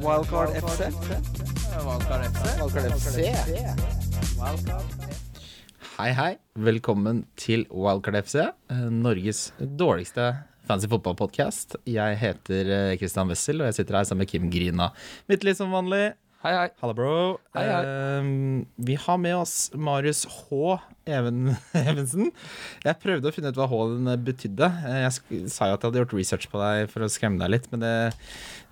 [0.00, 0.80] Wildcard FC.
[1.82, 2.44] Wildcard FC.
[2.60, 3.18] Wildcard FC.
[5.98, 6.30] Hei, hei.
[6.54, 8.36] Velkommen til Wildcard FC,
[8.70, 10.28] eh, Norges dårligste
[10.68, 11.76] fancy fotballpodkast.
[11.88, 14.90] Jeg heter eh, Christian Wessel, og jeg sitter her sammen med Kim Grina
[15.28, 16.12] Mitt liv som vanlig.
[16.44, 16.68] Hei, hei.
[16.78, 17.14] Halla, bro.
[17.56, 17.82] Hei, hei.
[17.82, 20.76] Uh, vi har med oss Marius H.
[21.10, 22.30] Even, Evensen.
[22.86, 24.68] Jeg prøvde å finne ut hva H-en betydde.
[24.86, 27.42] Eh, Jeg sk sa jo at jeg hadde gjort research på deg for å skremme
[27.42, 27.94] deg litt, men det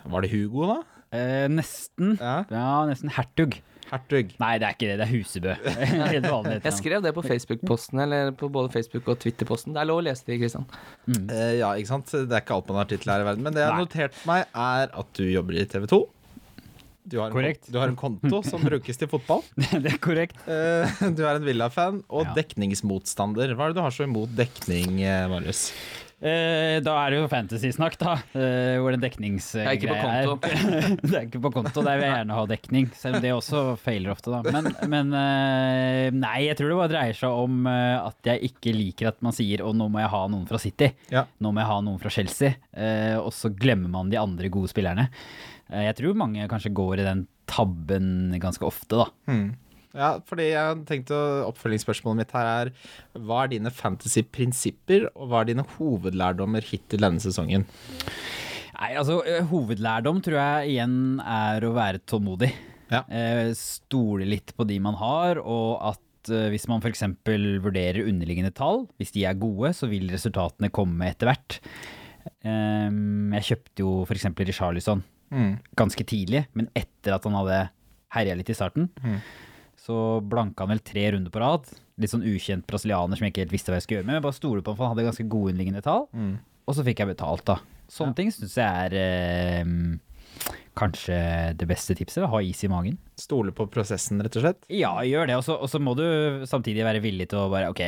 [0.07, 0.79] Var det Hugo, da?
[1.17, 2.17] Eh, nesten.
[2.21, 2.37] Ja.
[2.53, 3.59] Ja, nesten hertug.
[3.87, 4.33] Hertug.
[4.43, 4.97] Nei, det er ikke det.
[4.99, 5.53] Det er Husebø.
[6.11, 6.57] Helt vanlig.
[6.65, 9.77] Jeg skrev det på Facebook-posten, eller på både Facebook og Twitter-posten.
[9.77, 10.67] Det er lov å lese det, Kristian.
[11.07, 12.11] Eh, ja, ikke sant?
[12.11, 13.47] Det er ikke alt man har tittel her i verden.
[13.47, 16.01] Men det jeg har notert meg, er at du jobber i TV 2.
[17.07, 19.45] Du har, en, du har en konto som brukes til fotball.
[19.85, 20.41] det er korrekt.
[20.51, 22.35] Eh, du er en Villa-fan og Ja.
[22.41, 23.55] dekningsmotstander.
[23.55, 25.69] Hva er det du har så imot dekning, eh, Marius?
[26.17, 28.15] Eh, da er det jo fantasy-snakk, da.
[28.33, 31.03] Eh, hvor den dekningsgreia Det er ikke på konto.
[31.03, 31.83] det er ikke på konto.
[31.85, 32.87] Der vil jeg gjerne ha dekning.
[32.97, 34.41] Selv om det også feiler ofte, da.
[34.55, 38.73] Men, men eh, nei, jeg tror det bare dreier seg om eh, at jeg ikke
[38.77, 40.93] liker at man sier 'å, nå må jeg ha noen fra City'.
[41.13, 41.27] Ja.
[41.45, 42.57] Nå må jeg ha noen fra Chelsea.
[42.73, 45.11] Eh, og så glemmer man de andre gode spillerne.
[45.69, 49.11] Eh, jeg tror mange kanskje går i den tabben ganske ofte, da.
[49.97, 51.17] Ja, fordi jeg tenkte
[51.49, 52.71] Oppfølgingsspørsmålet mitt her er
[53.17, 57.65] hva er dine fantasy-prinsipper, og hva er dine hovedlærdommer hittil denne sesongen?
[58.77, 62.51] Nei, altså eh, Hovedlærdom tror jeg igjen er å være tålmodig.
[62.93, 63.01] Ja.
[63.09, 67.07] Eh, stole litt på de man har, og at eh, hvis man f.eks.
[67.65, 71.57] vurderer underliggende tall, hvis de er gode, så vil resultatene komme etter hvert.
[72.45, 72.91] Eh,
[73.41, 74.29] jeg kjøpte jo f.eks.
[74.45, 75.57] Richarlison Mm.
[75.75, 77.57] ganske tidlig, men etter at han hadde
[78.15, 78.85] herja litt i starten.
[79.03, 79.17] Mm.
[79.87, 81.69] Så blanka han vel tre runder på rad.
[82.03, 84.19] Litt sånn ukjent brasilianer som jeg ikke helt visste hva jeg skulle gjøre med.
[84.19, 86.09] Jeg bare stole på ham, for han hadde ganske gode underliggende tall.
[86.17, 86.33] Mm.
[86.67, 87.61] Og så fikk jeg betalt, da.
[87.87, 89.69] Sånne ting syns jeg er eh,
[90.77, 91.19] kanskje
[91.59, 92.27] det beste tipset.
[92.29, 92.99] Ha is i magen.
[93.21, 94.67] Stole på prosessen, rett og slett?
[94.75, 95.37] Ja, gjør det.
[95.39, 96.03] Og så- Og så må du
[96.47, 97.81] samtidig være villig til å bare Ok,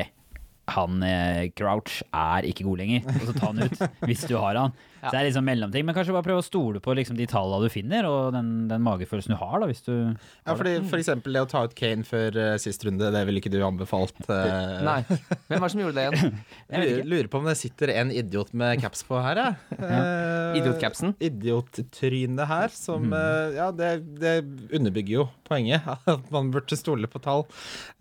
[0.68, 3.02] han eh, Crouch er ikke god lenger.
[3.08, 4.72] Og så ta han ut hvis du har han.
[5.00, 5.86] Så det er liksom mellomting.
[5.86, 8.84] Men kanskje bare prøve å stole på liksom de tallene du finner, og den, den
[8.84, 12.06] magefølelsen du har, da, hvis du Ja, fordi for eksempel det å ta ut Kane
[12.08, 14.18] før uh, sist runde, det ville ikke du anbefalt?
[14.26, 14.80] Uh...
[14.88, 15.00] Nei.
[15.06, 16.38] Hvem var det som gjorde det igjen?
[16.68, 19.56] Jeg Lurer, lurer på om det sitter en idiot med caps på her, jeg.
[19.88, 21.14] Eh, Idiotcapsen?
[21.22, 24.34] Idiottrynet her, som uh, Ja, det, det
[24.74, 25.86] underbygger jo poenget.
[26.08, 27.44] At man burde stole på tall,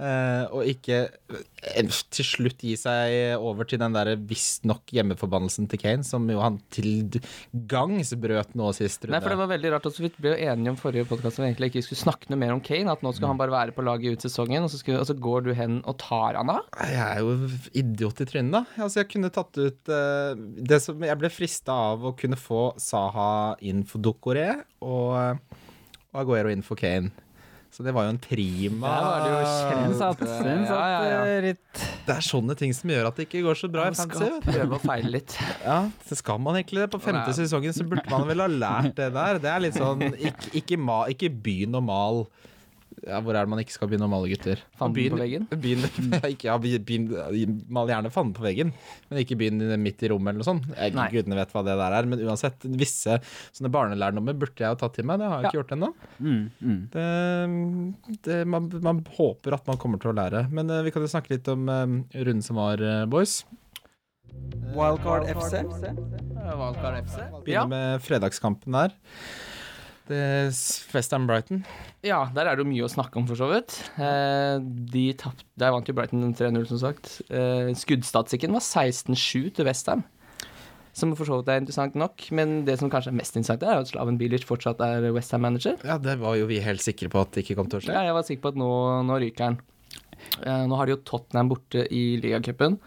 [0.04, 1.06] eh, og ikke
[2.12, 6.60] til slutt gi seg over til den derre visstnok hjemmeforbannelsen til Kane, som jo han
[6.74, 6.87] til
[7.72, 9.08] gangs brøt nå sist.
[9.10, 9.88] Nei, for det var veldig rart.
[9.90, 12.42] Også, vi ble jo enige om forrige podkast at vi egentlig ikke skulle snakke noe
[12.42, 12.94] mer om Kane.
[12.94, 15.18] At nå skal han bare være på laget ut sesongen, og så, skulle, og så
[15.28, 16.66] går du hen og tar han av.
[16.88, 17.52] Jeg er jo
[17.84, 18.64] idiot i trynet, da.
[18.88, 22.72] Altså, jeg kunne tatt ut uh, det som Jeg ble frista av å kunne få
[22.82, 23.30] Saha
[23.66, 24.50] inn for Dokoré
[24.86, 25.40] og,
[26.14, 27.14] og Aguero inn for Kane.
[27.72, 30.28] Så det var jo en prima Der var det jo kjempe-
[30.72, 31.54] Ja, ja, ja.
[32.08, 34.26] Det er sånne ting som gjør at det ikke går så bra i Man fantasy.
[34.26, 35.36] skal prøve å feile litt.
[35.66, 36.90] Ja, så skal man egentlig det.
[36.96, 39.40] På femte sesongen så burde man vel ha lært det der.
[39.44, 42.24] Det er litt sånn Ikke, ikke, ma, ikke begynn å mal
[43.08, 44.62] ja, Hvor er det man ikke skal begynne å male, gutter?
[44.80, 45.48] Fanden Begynn- på veggen?
[45.52, 45.88] Begynn,
[46.34, 48.74] ikke, ja, begynn, mal gjerne fanden på veggen,
[49.10, 50.68] men ikke begynn midt i rommet eller noe sånt.
[50.74, 51.08] Jeg, Nei.
[51.14, 53.20] gudene vet hva det der er, men uansett, visse
[53.56, 55.22] sånne barnelærdommer burde jeg jo tatt til meg.
[55.22, 55.92] Det har jeg ikke gjort ennå.
[56.20, 56.82] mm, mm.
[56.98, 57.08] Det,
[58.28, 60.46] det, man, man håper at man kommer til å lære.
[60.54, 61.86] Men uh, vi kan jo snakke litt om uh,
[62.18, 63.42] runden som var, uh, boys.
[64.76, 65.64] Wildcard FC.
[65.64, 67.22] Wildcard FC.
[67.46, 68.98] Begynner med fredagskampen der.
[70.08, 70.50] Det er
[70.96, 71.64] Westham Brighton.
[72.06, 73.76] ja, der er det jo mye å snakke om, for så vidt.
[74.00, 74.58] Eh,
[74.94, 77.18] de tapt, Der vant jo Brighton 3-0, som sagt.
[77.30, 80.06] Eh, skuddstatistikken var 16-7 til Westham.
[80.98, 83.84] Som for så vidt er interessant nok, men det som kanskje er mest interessant, er
[83.84, 85.76] at Slaven Bilic fortsatt er Westham-manager.
[85.86, 87.94] Ja, det var jo vi helt sikre på at det ikke kom til å skje.
[87.94, 88.72] Ja, jeg var sikker på at nå,
[89.06, 89.60] nå ryker han.
[90.42, 92.80] Eh, nå har de jo Tottenham borte i ligacupen.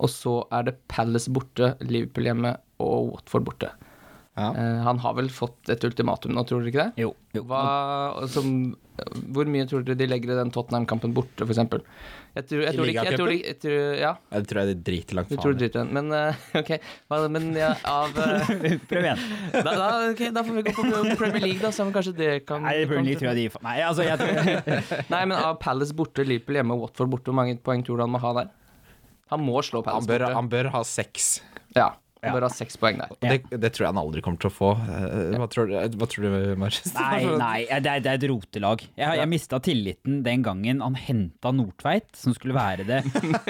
[0.00, 3.68] Og så er det Palace borte, Liverpool hjemme og Watford borte.
[4.32, 4.48] Ja.
[4.56, 7.02] Eh, han har vel fått et ultimatum nå, tror dere ikke det?
[7.04, 7.10] Jo.
[7.36, 7.42] jo.
[7.50, 7.58] Hva,
[8.32, 8.46] som,
[9.36, 11.60] hvor mye tror dere de legger i den Tottenham-kampen borte, f.eks.?
[12.32, 15.18] Jeg tror, jeg tror ikke jeg tror, jeg tror, Ja, Jeg tror jeg de driter
[15.18, 15.60] langt faen.
[15.60, 15.82] i.
[15.98, 16.70] Men eh, OK.
[17.12, 18.54] Hva, men ja, av eh,
[18.90, 19.26] Prøv igjen.
[19.52, 22.64] da, da, okay, da får vi gå på Premier League, da, så kanskje det kan
[22.64, 24.72] Nei, Premier League tror jeg de Nei, altså, jeg tror
[25.12, 28.16] Nei, men av Palace borte, Liverpool hjemme Watford borte, hvor mange poeng tror du han
[28.16, 28.54] må ha der?
[29.34, 30.38] Han må slå Han Palace bør, borte.
[30.40, 31.34] han bør ha seks.
[31.76, 31.90] Ja.
[32.22, 33.10] Og bare ha seks poeng der.
[33.18, 34.68] Det, det tror jeg han aldri kommer til å få.
[34.78, 36.92] Eh, Hva tror, du- hva tror du, Marius?
[36.94, 38.84] Nei, nei, det er, det er et rotelag.
[38.94, 43.00] Jeg, jeg mista tilliten den gangen han henta Nordtveit, som skulle være det.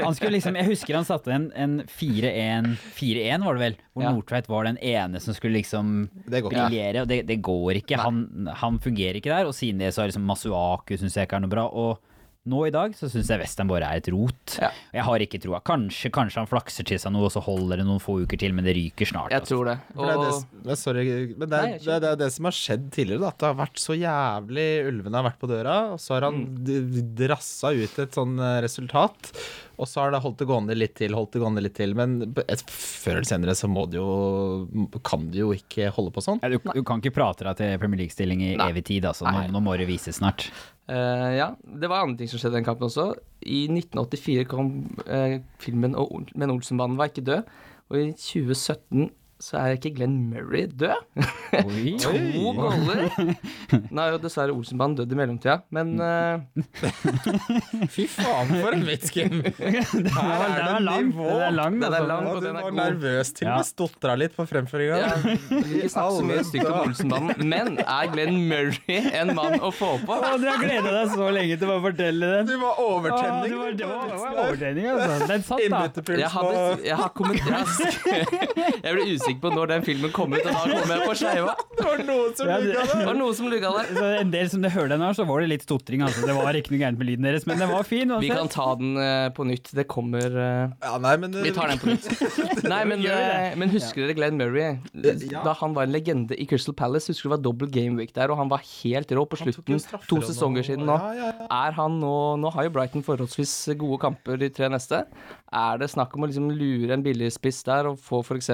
[0.00, 4.06] Han skulle liksom, jeg husker han satte en, en 4-1, 4-1 var det vel, hvor
[4.06, 4.14] Ja.
[4.16, 8.00] Nordtveit var den ene som skulle liksom briljere, og det, det går ikke.
[8.00, 8.22] Han,
[8.56, 11.44] han fungerer ikke der, og siden det så er liksom Masuaku syns jeg ikke er
[11.44, 11.66] noe bra.
[11.68, 12.00] Og
[12.48, 14.56] nå i dag så syns jeg Western bare er et rot.
[14.58, 14.70] Ja.
[14.96, 15.60] Jeg har ikke troa.
[15.62, 18.54] Kanskje, kanskje han flakser til seg noe, og så holder det noen få uker til,
[18.56, 19.30] men det ryker snart.
[19.30, 19.54] Jeg altså.
[19.54, 19.76] tror det.
[19.94, 20.02] Og...
[20.02, 21.04] det er det, sorry,
[21.38, 23.22] men det er, Nei, det, er, det er det som har skjedd tidligere.
[23.22, 26.28] Da, at det har vært så jævlig Ulvene har vært på døra, og så har
[26.30, 27.14] han Mm.
[27.18, 29.30] drassa ut et sånn eh, resultat.
[29.82, 31.94] Og så har det holdt det gående litt til, holdt det gående litt til.
[31.98, 32.18] Men
[32.70, 34.68] før eller senere så må det jo
[35.06, 36.38] Kan det jo ikke holde på sånn.
[36.44, 38.68] Ja, du, du kan ikke prate deg til Premier League-stilling i Nei.
[38.70, 39.26] evig tid, altså.
[39.26, 40.48] Nå, nå må det vises snart.
[40.90, 43.12] Eh, ja, det var andre ting som skjedde i den kampen også.
[43.42, 44.72] I 1984 kom
[45.06, 45.96] uh, filmen
[46.34, 47.42] Men Olsenbanen var ikke død.
[47.90, 49.10] Og i 2017
[49.42, 50.94] så er ikke Glenn Murray død.
[51.66, 51.96] Oi.
[52.02, 52.12] To
[52.54, 53.08] goller!
[53.92, 56.38] Nå er jo dessverre Olsenbanen dødd i mellomtida, men uh...
[57.92, 59.40] Fy faen, for en vits, Kim!
[59.42, 61.10] Det er lang.
[61.10, 62.06] Den er lang, Den er altså.
[62.12, 62.28] lang.
[62.30, 62.78] Og du den er var god.
[62.78, 63.56] nervøs til og Ja.
[63.58, 65.00] med stotra litt på fremføringa.
[65.02, 67.44] Ja, vil ikke snakke så mye stygt om Olsenbanen.
[67.52, 70.16] Men er Glenn Murray en mann å få på?
[70.22, 72.50] Å, du har gleda deg så lenge til å fortelle den.
[72.52, 73.50] Du var Å, overtenning.
[73.50, 75.28] det var, det var, det var overtenning, altså.
[75.32, 76.16] Den satt, da.
[76.22, 77.68] Jeg, hadde, jeg har kommentert
[78.82, 81.54] Jeg ble usikker på når den filmen kom ut, og da kom jeg på skeiva.
[81.82, 83.04] Det var noen som lugga Det det.
[83.06, 83.88] var noe som lugga der.
[83.96, 86.02] Så en del som det hører den her, så var det litt stotring.
[86.06, 86.22] Altså.
[86.28, 88.12] Det var ikke noe gærent med lyden deres, men den var fin.
[88.22, 89.70] Vi kan ta den eh, på nytt.
[89.74, 92.06] Det kommer eh, Ja, nei, men Vi tar den på nytt.
[92.72, 94.76] Nei, men, eh, men husker dere Glenn Murray?
[95.32, 97.10] Da han var en legende i Crystal Palace.
[97.10, 99.80] Husker du det var dobbel gameweek der, og han var helt rå på slutten.
[100.10, 100.96] To sesonger siden nå.
[101.00, 101.48] Ja, ja, ja.
[101.66, 105.02] Er han nå Nå har jo Brighton forholdsvis gode kamper de tre neste.
[105.52, 108.50] Er det snakk om å liksom lure en billigspiss der og få f.eks.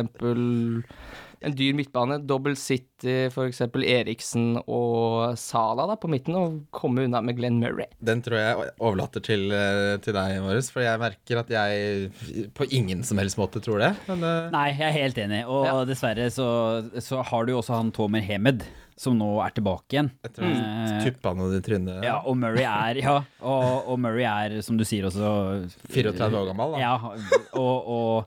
[1.44, 2.18] en dyr midtbane?
[2.26, 3.60] Dobbel City, f.eks.
[3.84, 7.86] Eriksen og Sala da på midten, og komme unna med Glenn Murray?
[8.04, 12.66] Den tror jeg overlater til, eh, til deg, Marius, for jeg merker at jeg på
[12.74, 13.92] ingen som helst måte tror det.
[14.10, 14.50] Men uh...
[14.54, 15.44] Nei, jeg er helt enig.
[15.46, 15.78] Og Ja.
[15.88, 16.48] dessverre så,
[17.02, 18.64] så har du jo også han Tomer Hemed,
[18.98, 20.10] som nå er tilbake igjen.
[20.26, 22.02] jeg tror jeg Eh, tuppa noe i trynet.
[22.02, 26.48] Ja, og Murray er Ja, og, og Murray er, som du sier også 34 år
[26.50, 26.80] gammel, da.
[26.82, 26.94] Ja,
[27.54, 28.26] og, og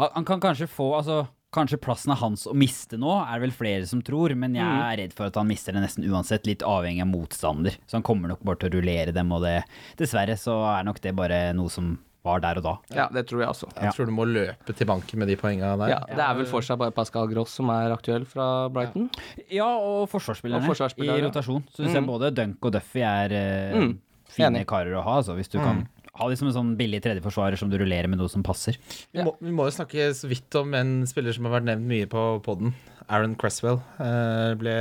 [0.00, 1.26] han, han kan kanskje få Altså,
[1.56, 4.64] kanskje plassen er hans å miste nå, er det vel flere som tror, men jeg
[4.64, 4.82] Mm.
[4.92, 7.74] er redd for at han mister det nesten uansett, litt avhengig av motstander.
[7.88, 9.64] Så han kommer nok bare til å rullere dem, og det
[9.96, 12.72] Dessverre så er nok det bare noe som var der og da.
[12.90, 13.68] Ja, det tror jeg også.
[13.80, 15.88] Jeg tror du må løpe til banken med de poengene der.
[15.92, 19.08] Ja, det er vel fortsatt bare Pascal Gross som er aktuell fra Brighton.
[19.48, 21.62] Ja, og forsvarsspillerne, Og forsvarsspillere, i rotasjon.
[21.70, 24.66] Så syns ser både Dunk og Duffy er uh, Mm, fine enig.
[24.66, 25.86] karer å ha, altså, hvis du kan
[26.18, 28.78] ha liksom som en sånn billig tredjeforsvarer som du rullerer med noe som passer.
[29.12, 31.90] Vi, må, vi må jo snakke så vidt om en spiller som har vært nevnt
[31.90, 32.74] mye på poden.
[33.06, 33.78] Aaron Cresswell.
[34.02, 34.74] Eh, ble,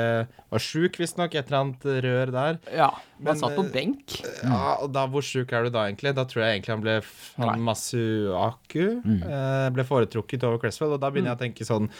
[0.50, 1.36] var sjuk, visstnok.
[1.38, 2.60] Et eller annet rør der.
[2.74, 2.90] Ja,
[3.20, 4.16] Men, Han satt på eh, benk.
[4.42, 6.16] Ja, og da, Hvor sjuk er du da, egentlig?
[6.18, 6.96] Da tror jeg egentlig han ble
[7.38, 10.96] han Masuaku eh, ble foretrukket over Cresswell.
[10.98, 11.92] Og da begynner jeg å tenke sånn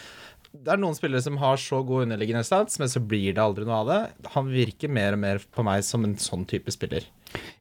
[0.50, 3.68] Det er noen spillere som har så god underliggende stats, men så blir det aldri
[3.68, 4.00] noe av det.
[4.34, 7.06] Han virker mer og mer på meg som en sånn type spiller.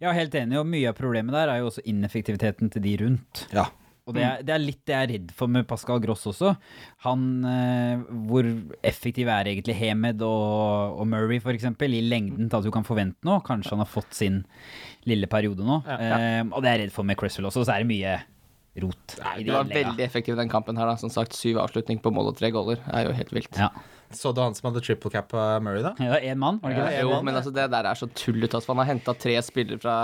[0.01, 2.93] Jeg er helt enig, og mye av problemet der er jo også ineffektiviteten til de
[3.03, 3.47] rundt.
[3.55, 3.69] Ja.
[4.05, 6.51] Og det er, det er litt det jeg er redd for med Pascal Gross også.
[7.07, 8.45] Han, eh, Hvor
[8.85, 11.65] effektiv er egentlig Hemed og, og Murray f.eks.
[11.65, 13.41] i lengden til at du kan forvente noe?
[13.41, 14.43] Kanskje han har fått sin
[15.09, 15.79] lille periode nå.
[15.89, 17.65] Eh, og det er jeg redd for med Cresswell også.
[17.65, 18.13] Så er det mye
[18.85, 19.17] rot.
[19.23, 20.85] Nei, de Det var veldig effektiv den kampen her.
[20.91, 22.85] da Som sagt, syv avslutning på mål og tre goller.
[22.93, 23.57] er jo helt vilt.
[23.57, 23.71] Ja.
[24.17, 25.93] Så du han som hadde triple cap på Murray, da?
[25.99, 26.99] Var én mann, var det ikke det?
[26.99, 28.57] Ja, Jo, men altså det der er så tullete.
[28.59, 29.97] Altså, han har henta tre spillere fra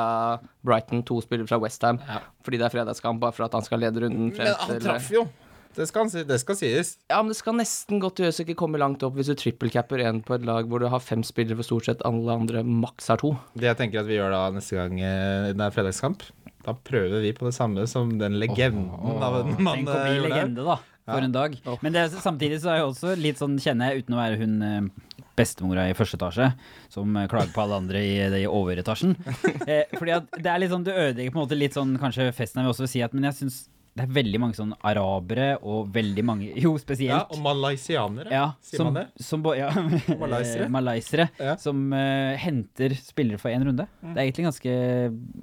[0.67, 2.01] Brighton, to spillere fra Westham,
[2.45, 5.11] fordi det er fredagskamp, bare for at han skal lede runden frem Men han traff
[5.13, 5.27] jo!
[5.71, 6.89] Det skal, det skal sies.
[7.07, 10.03] Ja, men det skal nesten godt gjøres å ikke komme langt opp hvis du trippelcapper
[10.03, 13.07] en på et lag hvor du har fem spillere for stort sett alle andre maks
[13.13, 13.31] har to.
[13.55, 16.25] Det jeg tenker at vi gjør da neste gang eh, det er fredagskamp,
[16.65, 18.91] da prøver vi på det samme som den legenden
[19.23, 20.75] av en mann Tenk å eh, bli legende, da.
[21.05, 21.55] For en dag.
[21.81, 24.53] Men det, samtidig så er jeg også litt sånn, kjenner jeg, uten å være hun
[24.61, 26.51] eh, bestemora i første etasje,
[26.93, 29.15] som eh, klager på alle andre i, i overetasjen.
[29.71, 32.31] Eh, fordi at det er litt sånn, du ødelegger på en måte litt sånn, kanskje
[32.35, 33.59] festen jeg vil også si at, men jeg syns
[33.91, 37.11] det er veldig mange sånn arabere og veldig mange, jo spesielt.
[37.11, 39.25] Ja, og malaysianere, Ja, sier som, man det?
[39.27, 39.67] som, ja,
[40.23, 40.65] Malaysere.
[40.67, 41.55] eh, malaysere, Ja.
[41.59, 43.85] som uh, henter spillere for én runde.
[44.01, 44.77] Det er egentlig ganske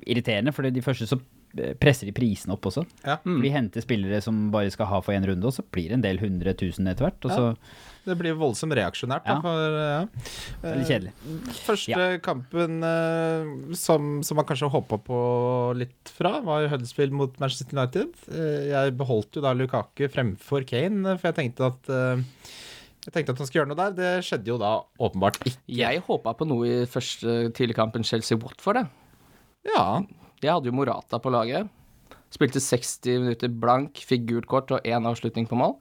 [0.08, 1.20] irriterende, for de første så
[1.80, 2.84] presser de prisene opp også.
[3.04, 3.18] Ja.
[3.24, 3.38] Mm.
[3.44, 6.04] De henter spillere som bare skal ha for én runde, og så blir det en
[6.04, 7.28] del hundre tusen etter hvert.
[7.28, 7.46] Og så
[8.08, 9.36] Det blir voldsomt reaksjonært, da.
[9.44, 9.98] For, ja.
[10.62, 11.12] det er kjedelig.
[11.66, 15.18] Første kampen eh, som, som man kanskje håpa på
[15.76, 18.14] litt fra, var Huddersfield mot Manchester United.
[18.32, 22.24] Eh, jeg beholdt jo da Lukaku fremfor Kane, for jeg tenkte at eh,
[23.08, 23.92] jeg tenkte at han skulle gjøre noe der.
[23.96, 25.60] Det skjedde jo da åpenbart ikke.
[25.78, 28.90] Jeg håpa på noe i første tidligkampen Chelsea-Watford, jeg.
[29.68, 29.86] Ja,
[30.42, 31.68] Jeg hadde jo Morata på laget.
[32.30, 35.78] Spilte 60 minutter blank, fikk gult kort og én avslutning på mål.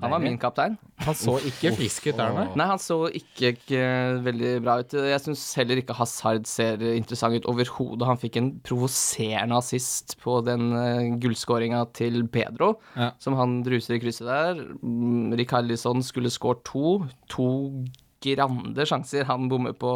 [0.00, 0.78] Han var min kaptein.
[1.04, 2.44] han så ikke frisk ut der, nei.
[2.56, 3.82] Nei, han så ikke, ikke
[4.24, 4.94] veldig bra ut.
[4.96, 8.06] Jeg syns heller ikke Hazard ser interessant ut overhodet.
[8.08, 13.10] Han fikk en provoserende assist på den uh, gullskåringa til Pedro, Ja.
[13.20, 14.62] som han druser i krysset der.
[14.80, 17.02] Mm, Rikarlison skulle skåret to.
[17.36, 17.50] To
[18.24, 19.92] grande sjanser han bommer på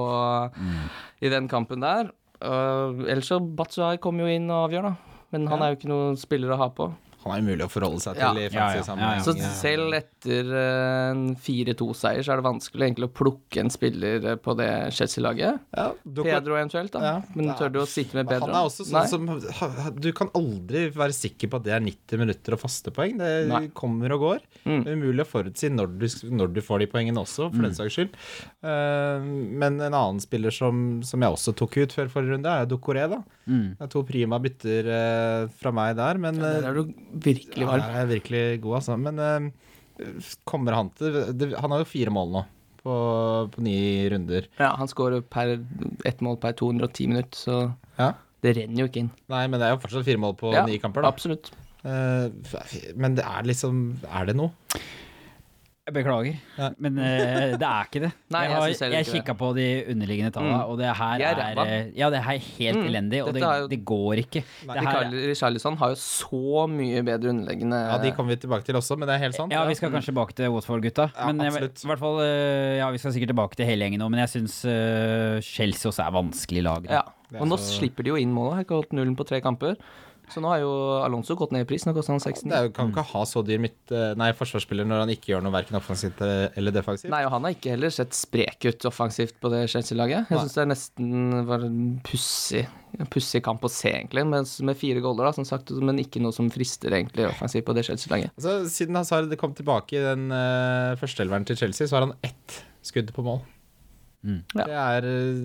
[0.52, 0.84] uh,
[1.24, 2.12] i den kampen der.
[2.42, 5.20] Uh, ellers så Batshuay kommer jo inn og avgjør, da.
[5.34, 6.88] Men han er jo ikke noen spiller å ha på.
[7.24, 8.32] Han er umulig å forholde seg til Ja.
[8.34, 9.22] i Ja, ja, fancy ja, ja.
[9.24, 9.54] Så sammenheng.
[9.60, 14.68] selv etter en 4-2-seier, så er det vanskelig egentlig å plukke en spiller på det
[14.94, 15.60] Chelsea-laget.
[15.76, 17.00] Ja, Pedro eventuelt, da.
[17.04, 18.50] Ja, Men tør du å sitte med Pedro?
[18.52, 22.18] Han er også sånn som Du kan aldri være sikker på at det er 90
[22.20, 23.16] minutter og faste poeng.
[23.18, 23.68] Det Nei.
[23.74, 24.40] kommer og går.
[24.64, 24.84] Mm.
[24.84, 27.74] Det er umulig å forutsi når du, når du får de poengene også, for den
[27.74, 28.14] saks skyld.
[28.64, 29.20] Eh,
[29.64, 33.08] men en annen spiller som, som jeg også tok ut før forrige runde, er Dokoré.
[33.10, 33.22] da.
[33.44, 33.76] Mm.
[33.76, 36.92] Det er to prima bytter uh, fra meg der, men Der eh, er du
[37.26, 38.96] virkelig ja, jeg er virkelig god, altså.
[39.00, 42.44] Men uh, kommer han til det, Han har jo fire mål nå.
[42.84, 42.94] På,
[43.52, 43.76] på ni
[44.12, 44.48] runder.
[44.60, 45.54] Ja, han skårer per
[46.04, 47.60] ett mål per 210 minutter, så
[48.00, 48.10] Ja.
[48.44, 49.12] det renner jo ikke inn.
[49.32, 51.12] Nei, men det er jo fortsatt fire mål på ja, ni kamper, da.
[51.14, 51.52] Absolutt.
[51.84, 52.28] Uh,
[52.96, 54.52] men det er liksom Er det noe?
[55.92, 56.70] Beklager, Ja.
[56.80, 58.08] men uh, det er ikke det.
[58.32, 60.70] Nei, jeg jeg har, jeg kikka på de underliggende tallene, Mm.
[60.72, 62.86] og det her er er, eh, Ja, det her er helt Mm.
[62.88, 64.42] elendig, og det, er jo- det går ikke.
[64.64, 68.64] Nei, Det her, Richarlison har jo så mye bedre underliggende Ja, de kommer vi tilbake
[68.64, 69.52] til også, men det er helt sant.
[69.52, 71.10] ja, vi skal kanskje tilbake til Watford-gutta.
[71.18, 71.84] Ja, men jeg, absolutt.
[71.84, 74.28] i hvert fall, eh, ja, vi skal sikkert tilbake til hele gjengen nå, men jeg
[74.40, 76.82] syns uh, Chelsea også er vanskelig lag.
[76.88, 76.94] da.
[76.94, 77.02] Ja.
[77.40, 78.54] Og nå så- slipper de jo inn målet.
[78.54, 79.76] Har ikke holdt nullen på tre kamper.
[80.32, 80.70] Så nå har jo
[81.04, 81.84] Alonso gått ned i pris.
[81.86, 82.48] Nå koster han 16.
[82.50, 85.34] Det er jo, kan ikke ha så dyr midt, eh, nei, forsvarsspiller når han ikke
[85.34, 87.12] gjør noe verken offensivt eller defensivt.
[87.12, 90.32] Nei, og han har ikke heller sett sprek ut offensivt på det Chelsea-laget.
[90.32, 92.64] Jeg syns det er nesten var en pussig
[93.10, 96.34] pussig kamp å se, egentlig, med, med fire goller, da, som sagt, men ikke noe
[96.34, 98.34] som frister egentlig offensivt på det Chelsea-laget.
[98.36, 102.60] Altså, siden Hazard kom tilbake i den uh, førsteelveren til Chelsea, så har han ett
[102.86, 103.42] skudd på mål.
[104.24, 104.38] Mm.
[104.56, 104.64] Ja.
[104.64, 105.40] Det er eh,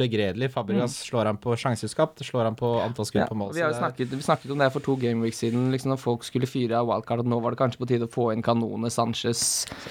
[0.00, 0.48] begredelig.
[0.54, 3.52] Fabregas slår han på sjanseskapt, slår han på antall skudd Ja, på mål.
[3.52, 6.78] vi, snakket, vi snakket om det for to gameweeks siden, liksom når folk skulle fyre
[6.80, 9.42] av wildcard, Og nå var det kanskje på tide å få inn kanonene Sanchez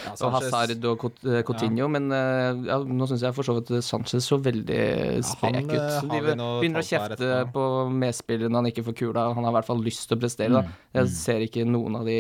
[0.08, 3.74] ja, og Hazard og eh, Coutinho, men eh, ja, nå syns jeg for så vidt
[3.86, 4.82] Sanchez så veldig
[5.28, 6.10] sprek ut.
[6.10, 9.70] De begynner å kjefte på medspillere når han ikke får kula, han har i hvert
[9.70, 10.56] fall lyst til å prestere.
[10.58, 10.80] Da.
[10.98, 12.18] Jeg ser ikke noen av de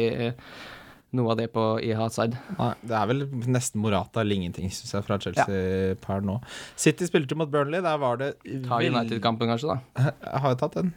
[1.17, 2.37] noe av det på i Hazard.
[2.57, 6.37] Nei, det er vel nesten Morata eller ingenting, syns jeg, fra Chelsea per nå.
[6.79, 7.83] City spilte mot Burnley.
[7.83, 8.33] Der var det
[8.67, 10.11] Ta United-kampen, kanskje, da.
[10.31, 10.93] Jeg har jo tatt den.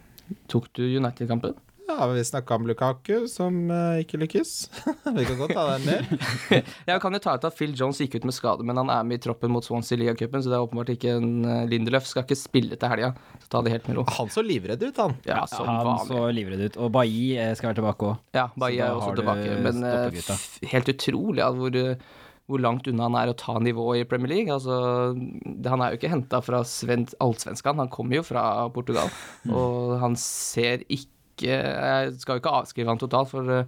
[0.51, 1.57] Tok du United-kampen?
[1.87, 4.51] Ja, vi snakka om Lukaku, som uh, ikke lykkes.
[5.17, 6.23] vi kan godt ta den ned.
[6.89, 9.03] Jeg kan jo ta ut at Phil Jones gikk ut med skade, men han er
[9.05, 12.25] med i troppen mot Swansea Liga-cupen, så det er åpenbart ikke en uh, Lindelöf skal
[12.25, 13.11] ikke spille til helga.
[13.43, 14.07] Så ta det helt med ro.
[14.17, 15.13] Han så livredd ut, han.
[15.29, 16.09] Ja, ja Han vanlig.
[16.09, 16.81] så livredd ut.
[16.81, 18.19] Og Bailly eh, skal være tilbake òg.
[18.41, 19.85] Ja, Bailly er også tilbake, men
[20.25, 21.79] f- helt utrolig ja, hvor,
[22.49, 24.49] hvor langt unna han er å ta nivået i Premier League.
[24.57, 25.13] Altså,
[25.45, 29.13] det- han er jo ikke henta fra allsvenskan, han kommer jo fra Portugal.
[29.53, 31.11] Og han ser ikke
[31.43, 33.65] Jeg skal jo ikke avskrive han totalt, for uh,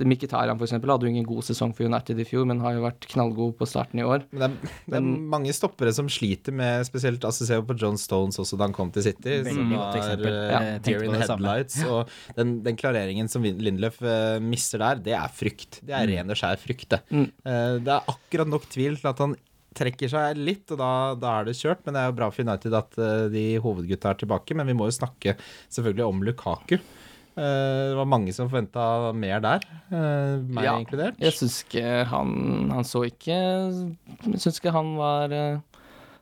[0.00, 2.84] Mkhitaryan for eksempel hadde jo ingen god sesong for United i fjor, men har jo
[2.86, 4.24] vært knallgod på starten i år.
[4.30, 7.76] Men det er, det er Men- mange stoppere som sliter med spesielt altså Se på
[7.80, 9.40] John Stones også da han kom til City.
[9.48, 11.80] Som var uh, Ja, jeg deer in headlights.
[11.84, 15.80] Og den, den klareringen som Lindløf Lindelöf eh, mister der, det er frykt.
[15.86, 17.00] Det er ren og skjær frykt, det.
[17.10, 17.28] Mm.
[17.44, 19.36] Uh, det er akkurat nok tvil til at han
[19.76, 21.84] trekker seg litt, og da, da er det kjørt.
[21.84, 24.56] Men det er jo bra for United at eh, de hovedgutta er tilbake.
[24.58, 25.36] Men vi må jo snakke
[25.70, 26.76] selvfølgelig om Lukaku.
[26.76, 31.20] Eh, det var mange som forventa mer der, eh, meg Ja, inkludert.
[31.22, 32.32] Jeg syns ikke han
[32.74, 35.30] Han så ikke Jeg syns ikke han var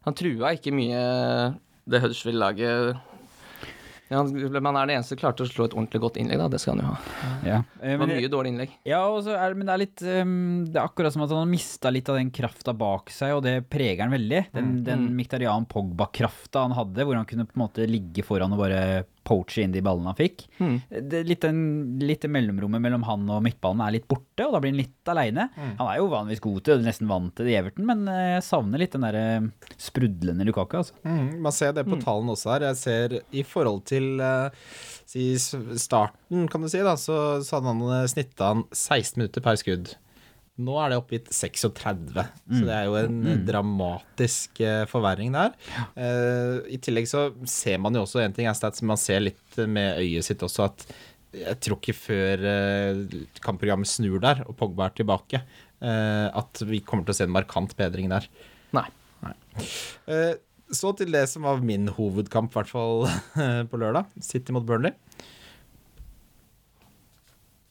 [0.05, 1.00] Han trua ikke mye
[1.88, 2.99] det Huddersfield-laget.
[4.09, 6.47] Ja, men han er den eneste som klarte å slå et ordentlig godt innlegg, da.
[6.49, 7.33] Det skal han jo ha.
[7.45, 7.59] Ja.
[7.83, 8.71] Eh, Det var mye dårlig innlegg.
[8.88, 9.03] Ja,
[9.35, 12.09] er, men det er litt um, Det er akkurat som at han har mista litt
[12.09, 14.43] av den krafta bak seg, og det preger han veldig.
[14.57, 15.15] Den, den Mm.
[15.21, 18.81] Miktarian Pogba-krafta han hadde, hvor han kunne på en måte ligge foran og bare
[19.29, 20.47] poache inn de ballene han fikk.
[20.59, 20.77] Mm.
[20.89, 21.61] Det, litt, den,
[22.03, 25.49] litt mellomrommet mellom han og midtbanen er litt borte, og da blir han litt aleine.
[25.57, 28.47] Han er jo vanligvis god til, nesten vant til det i Everton, men eh, jeg
[28.49, 29.27] savner litt den derre
[29.81, 30.97] sprudlende Lukaku, altså.
[31.05, 32.69] Mm, man ser det på tallene også her.
[32.71, 34.67] Jeg ser i forhold til eh,
[35.09, 39.45] si starten, kan du si, da, så, så hadde han eh, snitta han 16 minutter
[39.45, 39.95] per skudd.
[40.59, 45.53] Nå er det oppgitt 36, så det er jo en eh, dramatisk eh, forverring der.
[45.95, 49.23] Eh, I tillegg så ser man jo også en ting er stats, men man ser
[49.23, 50.83] litt med øyet sitt også at
[51.38, 53.03] jeg tror ikke før eh,
[53.45, 55.43] kampprogrammet snur der, og Pogba er tilbake,
[55.79, 58.25] at vi kommer til å se en markant bedring der.
[58.75, 58.88] Nei.
[59.23, 59.37] Nei.
[60.75, 63.07] Så til det som var min hovedkamp, i hvert fall
[63.71, 64.11] på lørdag.
[64.25, 64.97] City mot Burnley.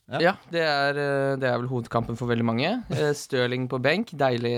[0.08, 0.16] Ja.
[0.24, 2.80] Ja, det er, eh, det er vel hovedkampen for veldig mange.
[2.88, 4.54] Eh, Stirling på benk, deilig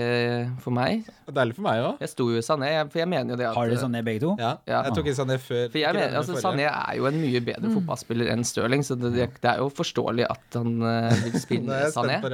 [0.63, 1.03] for meg.
[1.27, 1.97] Deilig for meg òg.
[1.99, 4.21] Jeg sto jo i Sané, for jeg mener jo det at Har dere Sané begge
[4.23, 4.31] to?
[4.39, 4.53] Ja.
[4.63, 4.79] Ja.
[4.87, 5.67] Jeg tok ikke Sané før.
[5.73, 6.33] For jeg mener, altså.
[6.39, 10.23] Sané er jo en mye bedre fotballspiller enn Stirling, så det, det, er jo forståelig
[10.31, 12.15] at han eh, vil spille Sané.
[12.21, 12.21] Jeg.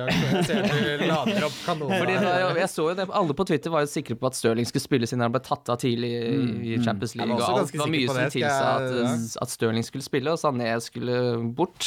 [1.98, 2.14] Fordi
[2.68, 5.24] så jo det, Alle på Twitter var jo sikre på at Stirling skulle spille siden
[5.26, 7.34] han ble tatt av tidlig i i Champions Jeg League.
[7.34, 8.88] var også Og alt var mye på som tilsa at,
[9.42, 11.18] at Stirling skulle spille, og Sané skulle
[11.58, 11.84] bort.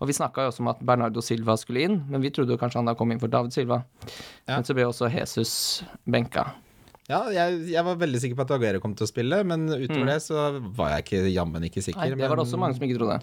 [0.00, 2.60] Og vi snakka jo også om at Bernardo Silva skulle inn, men vi trodde jo
[2.60, 3.82] kanskje han da kom inn for David Silva.
[4.46, 4.56] Ja.
[4.56, 5.54] Men så ble også Jesus
[6.04, 6.48] benka.
[7.04, 10.08] Ja, jeg, jeg var veldig sikker på at Aguero kom til å spille, men utover
[10.08, 12.00] det så var jeg ikke jammen ikke sikker.
[12.00, 12.14] Mm.
[12.14, 13.18] Nei, det var det også mange som ikke trodde.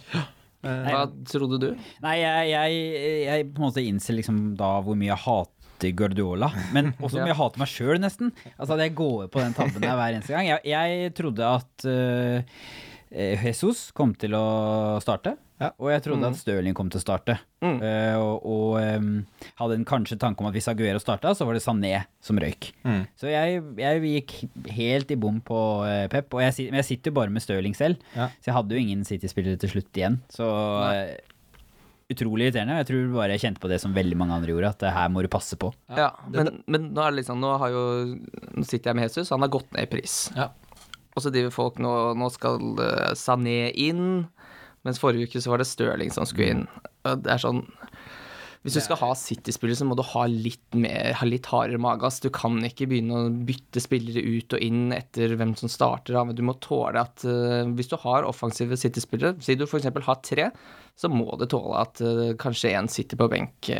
[0.61, 1.69] Hva trodde du?
[2.03, 2.83] Nei, jeg, jeg,
[3.25, 7.23] jeg på en måte innser liksom da hvor mye jeg hater Guardiola, men også hvor
[7.23, 8.29] mye jeg hater meg sjøl, nesten.
[8.53, 10.51] Altså at jeg går på den tabben der hver eneste gang.
[10.51, 12.61] Jeg, jeg trodde at uh,
[13.41, 14.45] Jesus kom til å
[15.01, 15.69] starte, Ja.
[15.77, 17.35] og jeg trodde at Stirling kom til å starte.
[17.61, 17.77] Mm.
[17.83, 19.09] Uh, og og um,
[19.61, 22.71] hadde en kanskje tanke om at hvis Aguero starta, så var det Sané som røyk.
[22.83, 23.03] Mm.
[23.19, 24.33] Så jeg, jeg gikk
[24.73, 27.77] helt i bom på uh, Pep, og jeg, men jeg sitter jo bare med Stirling
[27.77, 28.31] selv, Ja.
[28.41, 30.17] så jeg hadde jo ingen City-spillere til slutt igjen.
[30.33, 31.13] Så uh,
[32.11, 32.79] utrolig irriterende.
[32.81, 35.13] Jeg tror bare jeg kjente på det som veldig mange andre gjorde, at det her
[35.13, 35.69] må du passe på.
[35.95, 37.83] Ja, men, men nå er det liksom Nå har jo
[38.57, 40.17] Nå sitter jeg med Jesus, han har gått ned i pris.
[40.35, 40.49] Ja.
[41.15, 42.59] Og så driver folk nå Nå skal
[43.19, 44.25] Sané inn,
[44.87, 46.65] mens forrige uke så var det Stirling som skulle inn.
[47.03, 47.63] Det er sånn
[48.61, 52.11] Hvis du skal ha City-spillere, så må du ha litt mer Ha litt hardere mage.
[52.21, 56.17] Du kan ikke begynne å bytte spillere ut og inn etter hvem som starter.
[56.25, 59.89] men Du må tåle at eh, hvis du har offensive City-spillere, si du f.eks.
[59.89, 60.51] har tre,
[60.95, 63.73] så må du tåle at eh, kanskje én sitter på benk.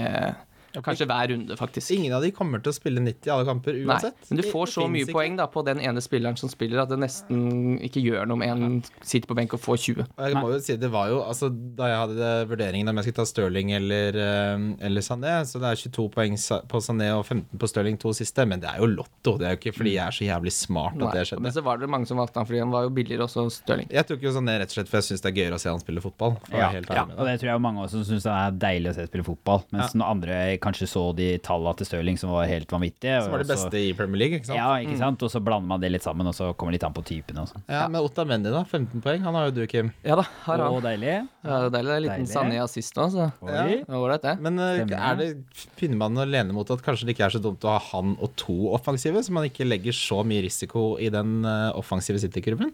[0.75, 1.92] Eh, Kanskje hver runde, faktisk.
[1.96, 4.18] Ingen av de kommer til å spille 90 i alle kamper Nei, uansett.
[4.30, 5.16] men du får det så mye ikke.
[5.18, 8.44] poeng da på den ene spilleren som spiller, at det nesten ikke gjør noe om
[8.46, 10.06] en sitter på benk og får 20.
[10.18, 13.10] Og Jeg må jo si, det var jo, altså Da jeg hadde vurderingen om jeg
[13.10, 16.38] skulle ta Stirling eller, eh, eller Sané, så det er 22 poeng
[16.72, 19.38] på Sané og 15 på Stirling to siste, men det er jo lotto.
[19.38, 21.42] Det er jo ikke fordi jeg er så jævlig smart at det skjedde.
[21.46, 23.88] Men så var det mange som valgte han fordi han var jo billigere også, Stirling.
[23.92, 25.69] Jeg tok jo Sané rett og slett for jeg syns det er gøyere å se
[25.72, 26.38] han spille fotball.
[26.52, 29.26] Ja, ja, og det tror jeg mange også syns det er deilig å se spille
[29.28, 29.63] fotball.
[29.76, 33.24] Mens når andre kanskje så de tallene til Stirling som var helt vanvittige.
[33.26, 34.58] Som var det så- beste i Premier League, ikke sant?
[34.58, 35.21] Ja, ikke sant?
[35.26, 37.41] Og så blander man det litt sammen, og så kommer det litt an på typene
[37.43, 37.63] og sånn.
[37.67, 38.63] Ja, Men Otta Mendy, da.
[38.63, 39.21] 15 poeng.
[39.21, 39.91] Han har jo du, Kim.
[40.04, 40.74] Ja da, har han.
[40.78, 41.28] Og deilig.
[41.43, 41.86] Ja, det er deilig.
[41.86, 43.67] Det er en liten Sanne assist nå, så Ja.
[43.89, 44.39] Ålreit, det.
[44.39, 45.30] Men eh, er det,
[45.76, 48.15] finner man å lene mot at kanskje det ikke er så dumt å ha han
[48.21, 52.71] og to offensive, så man ikke legger så mye risiko i den eh, offensive City-kurven?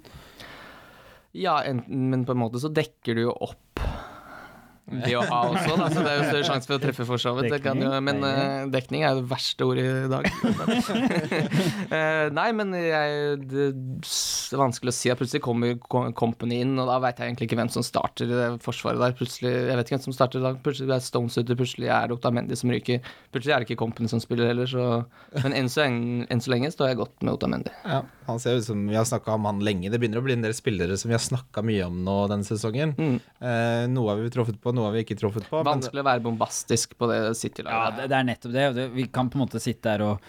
[1.38, 3.82] Ja, enten, men på en måte så dekker du jo opp
[4.88, 7.19] det å ha også, da, så det er jo større sjanse for å treffe for
[7.19, 7.52] så vidt.
[7.52, 10.30] Det jo, men eh, dekning er jo det verste ordet i dag.
[11.91, 13.17] uh, nei, men jeg,
[13.52, 17.34] det er vanskelig å si at plutselig kommer Ko- Company inn, og da veit jeg
[17.34, 19.15] egentlig ikke hvem som starter i det forsvaret der.
[19.19, 20.54] Plutselig, jeg vet ikke hvem som starter da.
[20.63, 23.04] Plutselig er Stones ute, plutselig er Otamendi som ryker.
[23.36, 24.88] Plutselig er det ikke Company som spiller heller, så
[25.43, 27.76] Men enn så, lenge- enn så lenge står jeg godt med Otamendi.
[27.84, 29.91] Ja, han ser ut som Vi har snakka om han lenge.
[29.91, 32.47] Det begynner å bli en del spillere som vi har snakka mye om nå denne
[32.47, 32.95] sesongen.
[32.95, 33.19] Mm.
[33.43, 35.60] Uh, noe har vi truffet på, noe vi ikke truffet på.
[35.63, 37.98] men- Vanskelig å være bombastisk på det Ja, City-laget.
[37.98, 38.88] det, det er nettopp det.
[38.94, 40.20] Vi kan på en måte sitte der og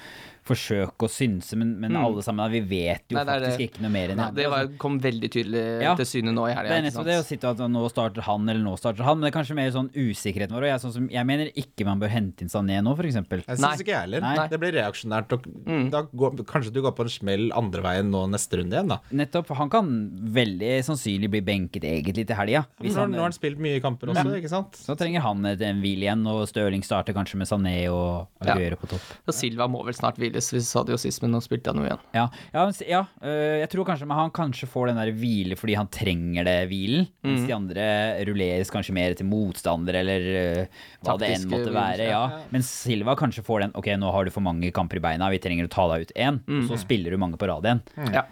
[0.49, 2.05] forsøke å synse, men, men Mm.
[2.05, 3.67] alle sammen, vi vet jo Nei, faktisk det.
[3.71, 5.95] ikke noe mer enn Nei, det var, kom veldig tydelig Ja.
[5.99, 6.69] til syne nå i helga.
[6.69, 9.19] Det er nesten nettopp det å sitte at nå starter han eller nå starter han,
[9.21, 10.65] men det er kanskje mer sånn usikkerheten vår.
[10.67, 13.15] Og jeg, sånn som, jeg mener ikke man bør hente inn Sané nå, f.eks.
[13.15, 14.21] Jeg syns ikke jeg heller.
[14.25, 14.49] Nei.
[14.49, 15.33] Det blir reaksjonært.
[15.33, 15.91] Og Mm.
[15.91, 18.99] da går, kanskje du går på en smell andre veien nå neste runde igjen, da.
[19.13, 19.89] Nettopp, han kan
[20.33, 22.67] veldig sannsynlig bli benket egentlig til helga.
[22.81, 24.73] Nå har nå har han spilt mye kamper også, ikke sant?
[24.79, 28.55] Så trenger han en hvil igjen, og Stirling starter kanskje med Sané og Ja.
[28.79, 29.01] På topp.
[29.27, 31.83] Og Silva må vel snart hviles, vi sa det jo sist, men nå spilte han
[31.83, 32.01] jo igjen.
[32.17, 32.25] Ja,
[32.55, 35.77] ja, men ja øh, jeg tror kanskje men han kanskje får den der hvile fordi
[35.77, 37.47] han trenger det hvilen, mens Mm.
[37.49, 37.87] de andre
[38.31, 42.09] rulleres kanskje mer til motstander eller øh, hva det enn måtte være.
[42.09, 42.23] Ja.
[42.55, 45.39] Mens Silva kanskje får den ok, nå har du for mange kamper i beina, vi
[45.43, 47.83] trenger å ta deg ut én, og så spiller du mange på rad igjen.
[48.15, 48.25] Ja.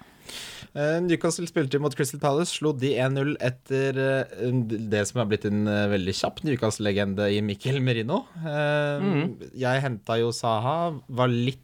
[0.76, 4.50] Eh, Newcastle spilte mot Crystal Palace, slo de 1-0 etter eh,
[4.90, 8.24] det som har blitt en eh, veldig kjapp Newcastle-legende i Mikkel Merino.
[8.44, 9.06] Eh,
[9.56, 11.62] Jeg henta jo Saha, var litt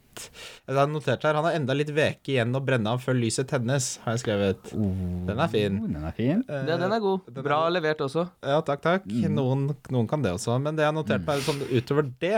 [0.67, 3.49] Jeg har notert her, Han har enda litt veke igjen å brenne av før lyset
[3.49, 4.73] tennes, har jeg skrevet.
[4.73, 5.79] Den er fin.
[5.81, 6.43] Oh, den er fin.
[6.47, 7.29] Eh, ja, den er god.
[7.29, 7.75] den Bra er...
[7.77, 8.27] levert også.
[8.43, 9.07] Ja, takk, takk.
[9.07, 10.59] Noen, noen kan det også.
[10.63, 12.37] Men det jeg har notert meg sånn utover det,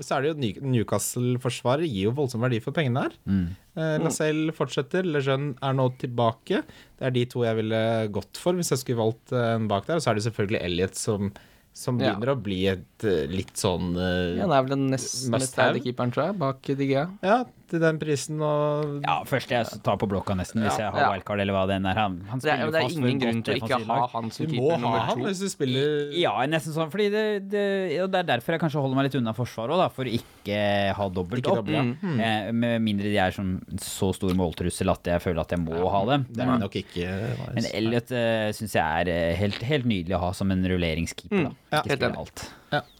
[0.00, 3.14] så er det jo Newcastle-forsvaret gir jo voldsom verdi for pengene her.
[3.24, 3.44] Mm.
[3.76, 6.62] Eh, Lacelle fortsetter, Lejeune er nå tilbake.
[6.98, 7.82] Det er de to jeg ville
[8.14, 10.00] gått for hvis jeg skulle valgt eh, en bak der.
[10.00, 11.30] Og så er det selvfølgelig Elliot som,
[11.76, 12.14] som Ja.
[12.14, 15.58] begynner å bli et eh, litt sånn uh, Ja, han er vel den nest mest
[15.60, 15.82] have.
[15.84, 17.02] keeperen, tror jeg, bak Digea.
[17.22, 21.00] Ja, til den prisen og Ja, første jeg tar på blokka nesten, hvis jeg har
[21.00, 21.10] Ja.
[21.12, 21.94] wildcard eller hva det enn er.
[21.98, 24.56] Han, han Det er, det er ingen grunn til å ikke ha han som keeper
[24.56, 24.78] nummer to.
[24.78, 27.64] Du må ha han hvis du spiller Ja, nesten sånn, fordi det, det,
[28.04, 30.60] og det er derfor jeg kanskje holder meg litt unna forsvaret òg, for å ikke
[30.96, 31.62] ha dobbelt Ikke opp.
[31.64, 32.08] dobbelt, ja.
[32.08, 32.20] Mm.
[32.20, 35.80] Eh, med mindre de er som så stor måltrussel at jeg føler at jeg må
[35.90, 36.26] ha dem.
[36.30, 37.08] Det er Men, nok ikke
[37.56, 41.42] men Elliot uh, syns jeg er eh, helt, helt nydelig å ha som en rulleringskeeper.
[41.48, 41.50] Da.
[41.50, 42.46] Mm, ja, Ikke spille alt.
[42.72, 42.92] Eh,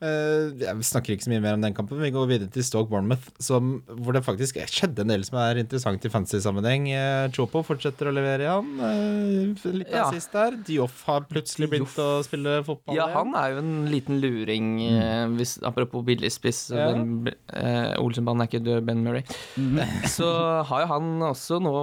[0.00, 2.00] jeg snakker ikke så mye mer om den kampen.
[2.02, 5.60] Vi går videre til Stoke Bournemouth, som, hvor det faktisk skjedde en del som er
[5.62, 6.88] interessant i fantasy-sammenheng.
[6.92, 8.72] Uh, Chopo fortsetter å levere igjen.
[8.80, 10.04] Uh, litt Ja.
[10.08, 10.58] assist der.
[10.66, 12.96] Dioff har plutselig begynt å spille fotball.
[12.98, 16.70] Ja, han er jo en liten luring, eh, hvis, apropos billigspiss.
[16.76, 16.90] Ja.
[16.92, 19.24] Eh, Olsenbanen er ikke død, Ben Murray.
[20.16, 20.28] Så
[20.68, 21.74] har jo han også nå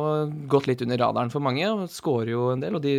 [0.52, 2.78] gått litt under radaren for mange, og skårer jo en del.
[2.78, 2.96] Og de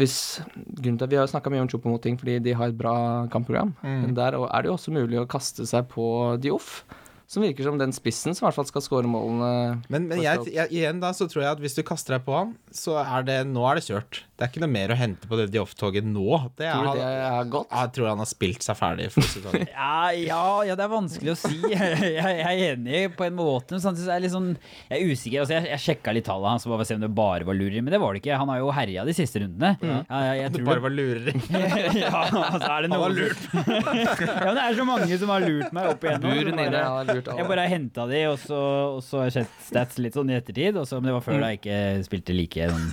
[0.00, 2.94] hvis, grunnen til at Vi har snakka mye om Chopomoting fordi de har et bra
[3.30, 3.74] kampprogram.
[3.82, 6.06] Men der er det jo også mulig å kaste seg på
[6.42, 6.82] Dioff,
[7.30, 9.78] som virker som den spissen som i hvert fall skal skåre målene.
[9.88, 12.34] Men, men jeg, jeg, igjen da så tror jeg at hvis du kaster deg på
[12.36, 14.24] han, så er det nå er det kjørt.
[14.34, 16.24] Det er ikke noe mer å hente på det Dioff-toget nå.
[16.58, 17.68] Det er, Tror du det er godt?
[17.70, 19.68] Jeg tror han har spilt seg ferdig for sesongen.
[19.74, 21.60] Ja, ja, ja, det er vanskelig å si.
[21.70, 24.48] Jeg, jeg er enig på en måte, men samtidig er jeg litt sånn
[24.90, 25.44] Jeg er usikker.
[25.44, 27.78] Altså, jeg, jeg sjekka litt tallene hans for å se om det bare var lureri,
[27.86, 28.40] men det var det ikke.
[28.42, 29.70] Han har jo herja de siste rundene.
[29.86, 31.36] Ja, jeg, jeg Det bare var lureri.
[32.02, 33.46] ja, altså er det Han noen var lurt.
[33.54, 36.34] ja, men det er så mange som har lurt meg opp igjennom.
[36.34, 37.48] Bur så nede bare- har lurt Jeg alle.
[37.54, 38.60] bare henta de, og så,
[38.98, 40.82] og så har jeg sett stats litt sånn i ettertid.
[40.82, 42.88] Og så, men det var før da jeg ikke spilte like sånn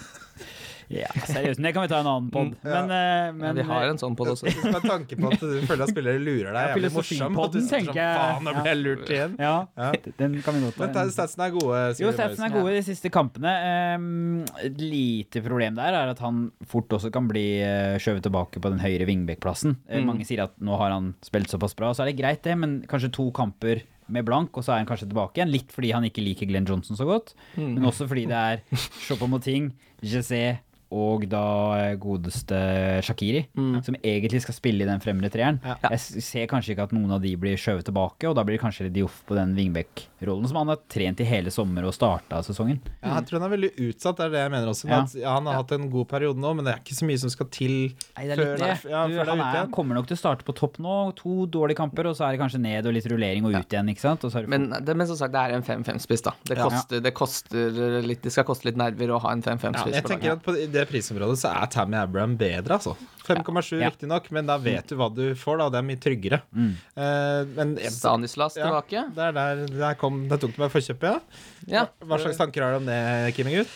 [0.92, 1.60] Ja, seriøst.
[1.62, 2.50] Men det kan vi ta en annen pod.
[2.68, 2.82] Ja.
[2.84, 4.50] Men, eh, Ja, vi har en sånn pod også.
[4.76, 7.38] Med tanke på at du føler at spillere lurer deg, jævlig morsom.
[7.40, 9.36] Og du sitter sånn, faen, nå ble jeg lurt igjen.
[9.40, 9.92] Ja, Ja.
[10.20, 11.80] den kan vi godt Men statsen statsene er gode.
[12.04, 13.54] Jo, statsen er gode de siste kampene.
[13.96, 18.60] Um, et lite problem der er at han fort også kan bli uh, skjøvet tilbake
[18.60, 19.78] på den høyre wingback-plassen.
[19.88, 20.08] Eh, Mm.
[20.12, 22.82] Mange sier at nå har han spilt såpass bra, så er det greit det, men
[22.90, 25.52] kanskje to kamper med blank, og så er han kanskje tilbake igjen.
[25.54, 27.76] Litt fordi han ikke liker Glenn Johnson så godt, Mm.
[27.78, 28.62] men også fordi det er
[29.08, 30.60] Chopomoting, Jesse
[30.92, 31.42] og da
[31.80, 32.58] eh, godeste
[33.06, 33.82] Shakiri, Mm.
[33.84, 35.60] som egentlig skal spille i den fremre treeren.
[35.64, 35.76] Ja.
[35.92, 38.64] Jeg ser kanskje ikke at noen av de blir skjøvet tilbake, og da blir det
[38.64, 42.80] kanskje Dioff på den wingback-rollen som han har trent i hele sommer og starta sesongen.
[43.02, 44.90] Ja, jeg tror han er veldig utsatt, det er det jeg mener også.
[44.90, 45.02] Ja.
[45.06, 47.22] At, ja, han har hatt en god periode nå, men det er ikke så mye
[47.24, 47.76] som skal til
[48.18, 48.92] Nei, det er før, litt det.
[48.92, 50.78] ja, Du, før det han er han er, kommer nok til å starte på topp
[50.84, 50.98] nå.
[51.22, 53.90] To dårlige kamper, og så er det kanskje ned og litt rullering og ut igjen,
[53.94, 54.24] ikke sant?
[54.28, 56.34] Og så er det Men, det, men som sagt, det er en 5-5-spiss, da.
[56.48, 56.68] Det Ja.
[56.70, 60.10] koster, det koster litt Det skal koste litt nerver å ha en 5-5-spiss Jeg på
[60.16, 60.44] laget.
[60.82, 62.96] I det prisområdet så er Tammy Abraham bedre, altså.
[63.28, 63.90] 5,7 Ja.
[63.92, 65.70] riktignok, men da vet du hva du får, da.
[65.70, 66.42] Det er mye tryggere.
[66.52, 66.72] Mm.
[66.98, 68.66] Uh, men Stanislas Ja.
[68.68, 69.04] tilbake.
[69.16, 71.20] det er der, der kom Der tok du meg forkjøpet, ja.
[71.68, 71.86] Ja.
[72.04, 73.70] Hva slags tanker har du om det, Kimmy-gutt?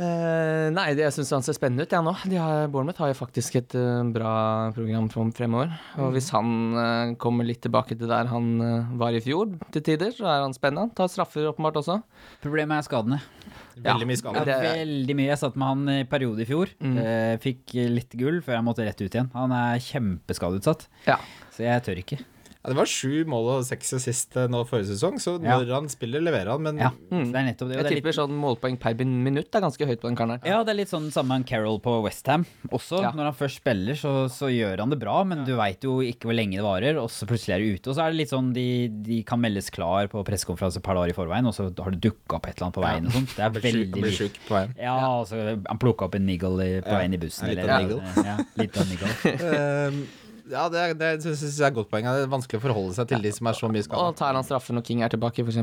[0.00, 2.14] Eh, nei, det, jeg syns han ser spennende ut, jeg nå.
[2.32, 4.32] De har, Bournemouth har jo faktisk et uh, bra
[4.76, 5.74] program fremover.
[6.00, 8.48] Og hvis han uh, kommer litt tilbake til der han
[9.00, 10.88] var i fjor, til tider, så er han spennende.
[10.88, 12.00] Han tar straffer åpenbart også.
[12.40, 13.20] Problemet er skadene.
[13.80, 15.28] Veldig mye Ja, det- Veldig mye.
[15.30, 16.68] Jeg satt med han i periode i fjor.
[16.80, 16.96] Mm.
[16.98, 19.30] Eh, fikk litt gull før jeg måtte rett ut igjen.
[19.32, 21.16] Han er kjempeskadeutsatt, Ja.
[21.50, 22.18] så jeg tør ikke.
[22.60, 25.56] Ja, det var sju mål og seks assist eh, nå forrige sesong, så Ja.
[25.62, 26.62] når han spiller, leverer han.
[26.62, 27.32] Men Ja, Mm.
[27.32, 27.76] det er nettopp det.
[27.76, 30.40] Jeg det er litt- sånn målpoeng per minutt er ganske høyt på den karen her.
[30.44, 33.00] Ja, det er litt sånn samme med Carroll på Westham også.
[33.00, 33.12] Ja.
[33.12, 36.28] Når han først spiller, så, så gjør han det bra, men du veit jo ikke
[36.28, 37.88] hvor lenge det varer, og så plutselig er det ute.
[37.88, 40.94] Og så er det litt sånn de, de kan meldes klar på pressekonferanse et par
[41.00, 43.12] dager i forveien, og så har det dukka opp et eller annet på veien og
[43.12, 43.36] sånt.
[43.36, 44.74] Det er veldig blir sjuk på veien.
[44.76, 47.48] Ja, altså han plukka opp en niggle på veien i bussen.
[47.48, 48.24] Litt eller- niggle.
[48.24, 50.06] Ja, litt av niggle.
[50.50, 52.04] Ja, det, er- det syns jeg er et godt poeng.
[52.08, 54.08] Det er vanskelig å forholde seg til de som er så mye skada.
[54.10, 55.62] Og tar han straffen når King er tilbake, f.eks.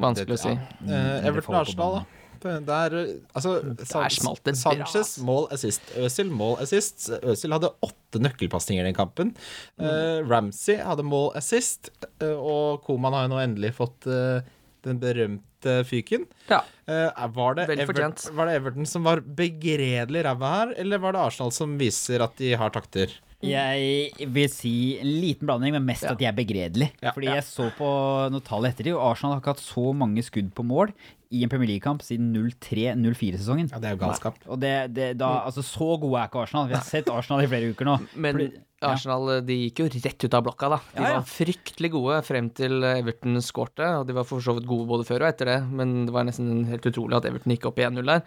[0.00, 0.54] Vanskelig å si.
[0.86, 2.06] Eh, Everton Arsenal, da.
[2.40, 3.50] Der, eh, altså,
[3.84, 5.10] San- smalt det bra, Sanchez ass.
[5.28, 5.82] mål assist.
[6.00, 7.10] Øzil mål assist.
[7.20, 9.34] Øzil hadde åtte nøkkelpasninger i den kampen.
[9.76, 9.84] Mm.
[9.84, 11.90] Eh, Ramsey hadde mål assist.
[12.22, 14.40] eh, og Koman har jo nå endelig fått eh,
[14.88, 16.24] den berømte fyken.
[16.48, 16.62] Ja.
[16.88, 18.34] Eh, var, det Vel Everton, fortjent.
[18.38, 22.40] var det Everton som var begredelig ræva her, eller var det Arsenal som viser at
[22.40, 23.12] de har takter?
[23.42, 26.12] Jeg vil si en liten blanding, men mest Ja.
[26.12, 26.92] at de er begredelige.
[27.02, 27.12] Ja.
[27.12, 27.88] Fordi jeg så på
[28.30, 30.92] noen tall etter det, og Arsenal har ikke hatt så mange skudd på mål
[31.30, 33.70] i en Premier League-kamp siden 03-04-sesongen.
[33.70, 34.40] Ja, det er jo galskap.
[34.50, 36.68] Og det, det, da, altså Så gode er ikke Arsenal.
[36.70, 37.98] Vi har sett Arsenal i flere uker nå.
[38.26, 38.40] Men
[38.80, 38.94] ja.
[38.94, 40.76] Arsenal de gikk jo rett ut av blokka, da.
[40.94, 41.16] De Ja, ja.
[41.20, 45.04] var fryktelig gode frem til Everton skårte, og de var for så vidt gode både
[45.04, 47.84] før og etter det, men det var nesten helt utrolig at Everton gikk opp i
[47.84, 48.22] 1-0 der.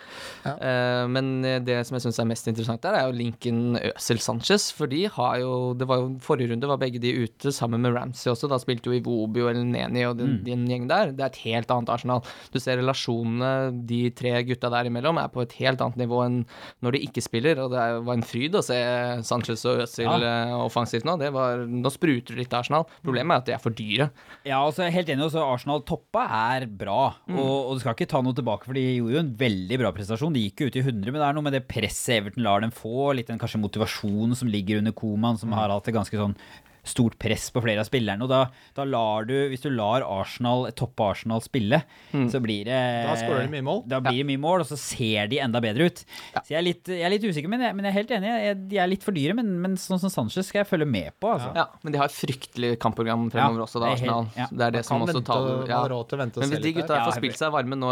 [0.45, 0.53] Ja.
[0.53, 1.31] Eh, men
[1.65, 5.01] det som jeg syns er mest interessant der, er jo linken Øsel Sanchez, for de
[5.15, 8.45] har jo Det var jo forrige runde var begge de ute sammen med Ramsey også,
[8.53, 10.43] da spilte jo Iwobi og Elneni og den, Mm.
[10.45, 11.11] den gjeng der.
[11.17, 12.21] Det er et helt annet Arsenal.
[12.53, 16.39] Du ser relasjonene de tre gutta der imellom er på et helt annet nivå enn
[16.83, 18.77] når de ikke spiller, og det var en fryd å se
[19.25, 20.17] Sanchez og Øzil Ja.
[20.47, 21.17] eh, offensivt nå.
[21.19, 22.85] Det var, nå spruter det litt Arsenal.
[23.03, 24.09] Problemet er at de er for dyre.
[24.45, 25.25] Ja, altså jeg er helt enig.
[25.27, 27.15] Også Arsenal toppa er bra.
[27.27, 27.37] Mm.
[27.39, 29.91] Og, og du skal ikke ta noe tilbake, for de gjorde jo en veldig bra
[29.95, 30.33] prestasjon.
[30.33, 32.61] De gikk jo ut i 100, men det er noe med det presset Everton lar
[32.63, 33.13] dem få.
[33.17, 35.39] Litt den kanskje motivasjonen som ligger under Koman, Mm.
[35.39, 36.35] som har hatt et ganske sånn
[36.83, 38.21] stort press på flere av spillerne.
[38.25, 38.41] Og da,
[38.75, 41.81] da lar du, hvis du lar Arsenal, toppe Arsenal spille,
[42.13, 42.27] Mm.
[42.29, 43.79] så blir det Da skårer de mye mål.
[43.89, 46.03] Da blir det mye mål, og så ser de enda bedre ut.
[46.43, 48.29] Så jeg er litt, jeg er litt usikker, men jeg, men jeg er helt enig.
[48.43, 51.09] Jeg, de er litt for dyre, men, men sånn som Sanchez skal jeg følge med
[51.23, 51.49] på, altså.
[51.55, 54.27] Ja, men de har et fryktelig kampprogram fremover Ja, også, da, det Arsenal.
[54.37, 54.47] ja.
[54.51, 55.81] Det er det Man som også tar ja.
[56.13, 57.89] Men hvis de gutta får spilt seg varme nå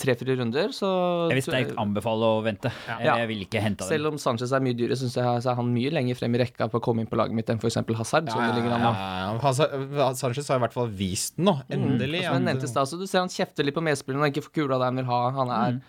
[0.00, 0.90] tre-fire runder, så
[1.30, 2.72] Jeg vil sterkt anbefale å vente.
[2.88, 3.16] Ja.
[3.20, 3.90] Jeg vil ikke hente dem.
[3.92, 6.42] Selv om Sanchez er mye dyrere, syns jeg så er han mye lenger frem i
[6.42, 7.78] rekka på å komme inn på laget mitt enn f.eks.
[7.98, 8.28] Hazard.
[8.28, 9.38] Ja, ja, ja, ja.
[9.42, 12.24] Hazard- Sanchez har i hvert fall vist den nå, endelig.
[12.24, 14.52] Som jeg at- nevnte så du ser han kjefter litt på medspillerne og ikke får
[14.62, 15.30] kula der han vil ha.
[15.30, 15.80] Han er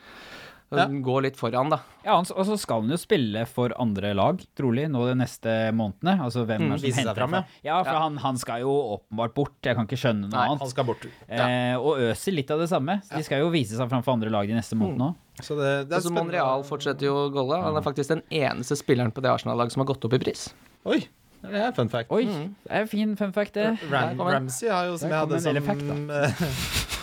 [0.72, 0.86] Ja.
[0.88, 1.82] Går litt foran, da.
[2.06, 6.14] Ja, Og så skal han jo spille for andre lag, trolig, nå de neste månedene.
[6.24, 7.44] Altså hvem Mm, er det som henter fram, ja.
[7.62, 8.00] Ja, for Ja.
[8.00, 9.52] Han, han skal jo åpenbart bort.
[9.62, 11.06] Jeg kan ikke skjønne noe Nei, Han skal bort.
[11.28, 13.02] Eh, og Øzil litt av det samme.
[13.04, 15.16] Så De skal jo vise seg fram for andre lag de neste månedene òg.
[15.42, 17.62] Så det, det er Altså, Monreal fortsetter jo å golle.
[17.62, 20.54] Han er faktisk den eneste spilleren på det Arsenal-laget som har gått opp i pris.
[20.86, 21.06] Oi,
[21.42, 22.12] det er fun fact.
[22.14, 23.72] Oi, det er fin fun fact, det.
[23.92, 24.20] Ram.
[24.22, 26.12] Ramsey har jo, som jeg hadde som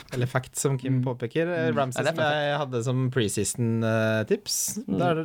[0.09, 1.51] Eller fact, som Kim påpeker.
[1.53, 4.55] Eh, Ramsey Ja, som jeg hadde som preseason-tips.
[4.89, 5.21] Der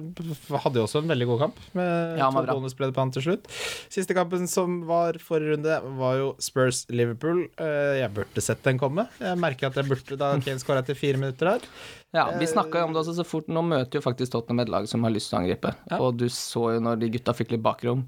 [0.65, 3.47] hadde jo også en veldig god kamp, med Ja, to bonusbredder på han til slutt.
[3.93, 7.45] Siste kampen som var forrige runde, var jo Spurs-Liverpool.
[7.57, 9.07] Eh, Jeg burde sett den komme.
[9.23, 11.69] Jeg merker at jeg burde da Kane skåra etter fire minutter der.
[12.13, 13.47] Ja, Vi snakka om det også så fort.
[13.47, 15.73] Nå møter jo faktisk Tottenham et lag som har lyst til å angripe.
[15.89, 15.97] Ja.
[16.03, 18.03] Og du så jo når de gutta fikk litt bakrom,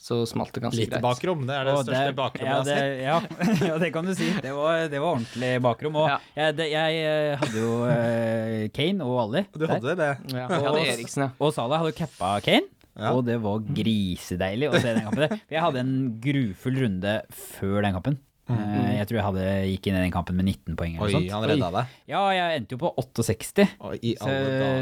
[0.00, 1.02] så smalt det ganske Litt greit.
[1.04, 1.42] bakrom.
[1.44, 2.80] Det er det Og største det- bakrommet ja, jeg har sett.
[2.80, 4.28] det, ja, ja, det kan du si.
[4.40, 5.96] Det var, det var ordentlig bakrom.
[6.00, 6.16] Og Ja.
[6.38, 9.42] jeg, det, jeg eh, hadde jo uh, Kane og Ali.
[9.52, 9.74] Du der.
[9.76, 10.10] hadde det?
[10.32, 11.30] Ja, jeg hadde Eriksen, ja.
[11.38, 12.64] Og Salah hadde jo cappa Kane.
[13.00, 13.12] Ja.
[13.14, 15.36] Og det var grisedeilig å se den kampen.
[15.52, 18.18] Jeg hadde en grufull runde før den kampen.
[18.50, 21.12] Eh, Jeg tror jeg hadde, gikk inn i den kampen med 19 poeng eller Oi,
[21.12, 21.30] sånt.
[21.30, 21.86] han redda deg.
[22.10, 23.68] Ja, jeg endte jo på 68.
[23.80, 24.34] Oi, Så,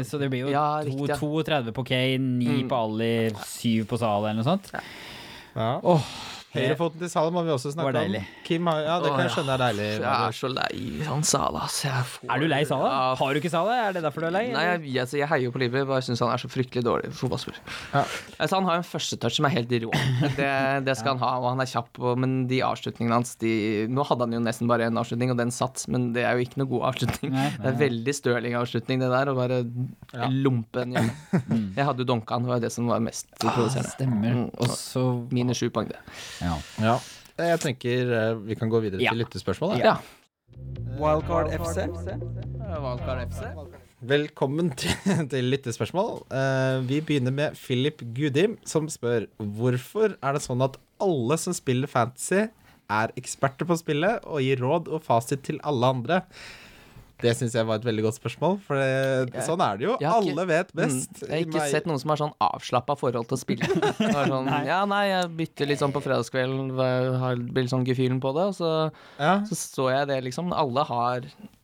[0.09, 1.17] så det blir jo Ja, to, riktig, ja.
[1.21, 2.67] 32 på Kane, 9 Mm.
[2.69, 3.13] på Ali,
[3.45, 4.71] 7 på Salah eller noe sånt.
[5.55, 5.79] Ja.
[5.83, 6.01] Åh,
[6.53, 8.15] Høyrefoten til Salah må vi også snakke var om.
[8.47, 9.87] Kim har, ja, det kan jeg skjønne er deilig.
[9.99, 11.75] Jeg er så lei han Salah, ass.
[11.85, 12.89] Jeg får- er du lei Salah?
[12.89, 13.77] Ja, Har du ikke Salah?
[13.89, 14.45] Er det derfor du er lei?
[14.55, 17.11] Nei, jeg, altså, jeg heier jo på Liverpool, bare syns han er så fryktelig dårlig
[17.13, 17.59] fotballspiller.
[17.93, 18.01] Ja.
[18.39, 19.91] Altså, han har en førstetouch som er helt rå.
[20.39, 20.49] Det,
[20.87, 24.03] det skal han ha, og han er kjapp, og, men de avslutningene hans de, Nå
[24.09, 26.63] hadde han jo nesten bare én avslutning, og den satt, men det er jo ikke
[26.63, 27.31] noe god avslutning.
[27.35, 29.61] Nei, Det er veldig Stirling-avslutning, det der, å bare
[30.17, 30.25] Ja.
[30.33, 31.73] lumpe den hjemme.
[31.77, 33.93] Jeg hadde jo donka han, det var det som var mest provoserende.
[33.93, 34.33] Stemmer.
[34.33, 34.49] Mm.
[34.57, 35.99] Og så Minus sju poeng, det.
[36.41, 36.55] Ja.
[36.83, 36.97] Ja.
[37.39, 39.13] Jeg tenker eh, vi kan gå videre Ja.
[39.13, 39.77] til lyttespørsmål.
[39.79, 39.97] Ja.
[40.99, 41.85] Wildcard FC.
[41.87, 43.43] Wildcard FC.
[44.09, 44.91] Velkommen til,
[45.31, 46.21] til lyttespørsmål.
[46.31, 51.55] Eh, vi begynner med Philip Gudim, som spør hvorfor er det sånn at alle som
[51.55, 52.47] spiller fantasy,
[52.89, 56.21] er eksperter på spillet og gir råd og fasit til alle andre?
[57.21, 59.95] Det syns jeg var et veldig godt spørsmål, for det, sånn er det jo.
[59.97, 61.09] ikke- Alle vet best.
[61.19, 63.67] Mm, jeg har ikke Meg- sett noen som har sånn avslappa forhold til å spille.
[64.29, 64.65] Sånn, Nei.
[64.65, 66.71] ja, nei, jeg bytter litt sånn på fredagskvelden,
[67.19, 68.71] har blir litt sånn gefühlen på det, og så,
[69.19, 69.33] ja.
[69.49, 70.53] så så jeg det, liksom.
[70.55, 71.21] Alle har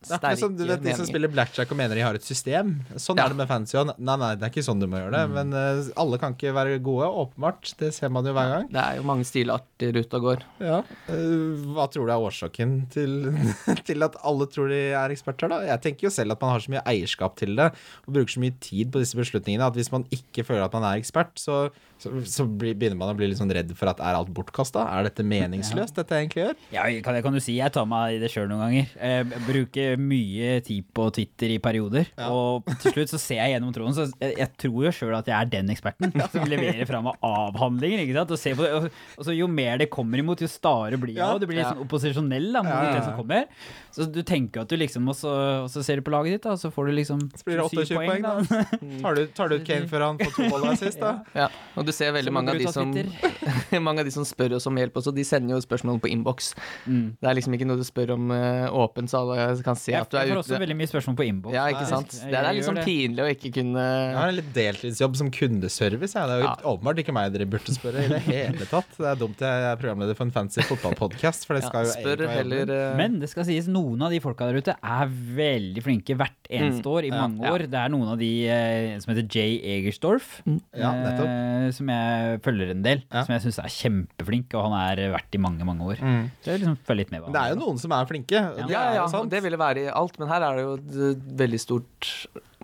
[0.09, 2.75] Det er som du vet, de som spiller blackjack og mener de har et system.
[2.95, 3.25] Sånn Ja.
[3.25, 3.91] er det med fancy òg.
[3.97, 5.23] Nei, nei, det er ikke sånn du må gjøre det.
[5.33, 7.73] Men uh, alle kan ikke være gode, åpenbart.
[7.79, 8.69] Det ser man jo hver gang.
[8.71, 10.45] Det er jo mange stilarter ute og går.
[10.61, 10.81] Ja.
[11.09, 13.17] Uh, hva tror du er årsaken til,
[13.87, 15.61] til at alle tror de er eksperter, da?
[15.65, 17.71] Jeg tenker jo selv at man har så mye eierskap til det,
[18.05, 20.85] og bruker så mye tid på disse beslutningene, at hvis man ikke føler at man
[20.91, 21.69] er ekspert, så,
[22.01, 24.83] så, så begynner man å bli litt sånn redd for at er alt bortkasta?
[24.97, 26.57] Er dette meningsløst, dette jeg egentlig gjør?
[26.75, 28.89] Ja, kan, kan du si jeg tar meg i det sjøl noen ganger.
[28.99, 32.09] Jeg bruker mye tid på Twitter i perioder.
[32.19, 32.27] Ja.
[32.35, 35.31] Og til slutt så ser jeg gjennom troen, så jeg, jeg tror jo sjøl at
[35.31, 38.03] jeg er den eksperten som leverer fra av avhandlinger.
[38.05, 38.35] ikke sant?
[38.35, 41.15] Og, ser på det, og, og så Jo mer det kommer imot, jo stare blir
[41.15, 41.21] jeg.
[41.23, 41.31] Ja.
[41.33, 41.73] og Du blir litt Ja.
[41.73, 42.99] sånn opposisjonell da, mot Ja, ja, ja.
[42.99, 43.47] det som kommer.
[43.95, 45.31] Så du tenker at du liksom Og så,
[45.63, 47.61] og så ser du på laget ditt, da, og så får du liksom Så blir
[47.61, 48.35] det 28 poeng, da.
[49.05, 51.13] Tar du, tar du ut Kane før han får to mål sist, da?
[51.37, 51.47] Ja,
[51.85, 52.89] og du ser veldig mange av, de som,
[53.85, 56.47] mange av de som spør oss om hjelp også, de sender jo spørsmål på innboks.
[56.89, 57.03] Mm.
[57.21, 60.01] Det er liksom ikke noe du spør om uh, åpent, så alle kan se Jeg,
[60.01, 60.31] at du er ute.
[60.31, 61.53] jeg får også veldig mye spørsmål på innboks.
[61.55, 62.09] Ja, ikke sant.
[62.17, 64.51] jeg- Det er jeg litt gjør sånn pinlig å ikke kunne Jeg har en litt
[64.57, 66.13] deltidsjobb som kundeservice.
[66.17, 66.25] Jeg.
[66.25, 66.55] Det er jo Ja.
[66.73, 68.89] åpenbart ikke meg dere burde spørre i det hele tatt.
[68.97, 71.91] Det er dumt jeg er programleder for en fancy fotballpodkast, for det ja, skal jo
[71.95, 75.07] Spør egentlig heller eh, Men det skal sies, noen av de folka der ute er
[75.11, 76.91] veldig flinke hvert eneste Mm.
[76.95, 77.51] år i mange Ja.
[77.53, 77.59] år.
[77.69, 80.41] Det er noen av de uh, som heter Jay Egersdorf,
[80.75, 81.73] Ja, nettopp.
[81.75, 83.03] Som jeg følger en del.
[83.11, 83.23] Ja.
[83.27, 86.01] Som jeg syns er kjempeflink, og han er verdt i mange, mange år.
[86.01, 86.25] Mm.
[86.41, 87.25] Så jeg liksom følger litt med.
[87.25, 88.41] hva det er jo noen som er flinke.
[88.55, 90.75] Det Ja, er ja, det ville være i alt, men her er det jo
[91.11, 92.11] et veldig stort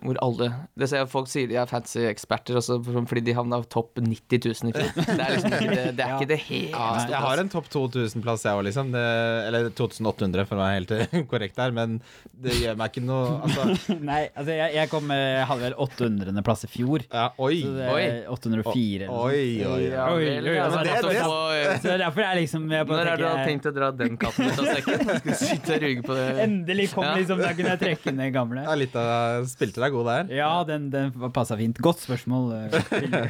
[0.02, 3.60] hvor alle Det ser jeg folk sier de er fancy eksperter også, fordi de havna
[3.70, 4.90] topp 90 000 i fjor.
[4.98, 6.16] Det er liksom ikke det, det, er Ja.
[6.18, 8.90] ikke det helt Ja, jeg har en topp 2000-plass, jeg òg, liksom.
[8.92, 9.02] Det,
[9.48, 11.70] eller 2800, for å være helt korrekt der.
[11.76, 12.00] Men
[12.34, 13.68] det gjør meg ikke noe Altså,
[14.10, 16.42] Nei, altså jeg, jeg kom eh, Jeg hadde vel 800.
[16.46, 17.04] plass i fjor.
[17.12, 17.60] ja, oi.
[17.62, 19.14] Så det er 804 eller.
[19.14, 19.84] Oi, oi, oi.
[19.92, 20.26] Ja, Oi,
[20.58, 23.12] altså, men det- det- få, eh, Så det er derfor er liksom jeg bare Når
[23.12, 25.06] er det du har tenkt å dra den katten ut av sekken?
[25.22, 26.26] Skal sitte og ruge på det?
[26.48, 27.14] Endelig kom Ja.
[27.20, 28.64] liksom, da kunne jeg trekke inn den gamle.
[28.66, 30.30] Ja, litt av Spilte deg god der?
[30.38, 31.78] Ja, den, den passa fint.
[31.84, 32.52] Godt spørsmål.
[32.56, 32.76] eh,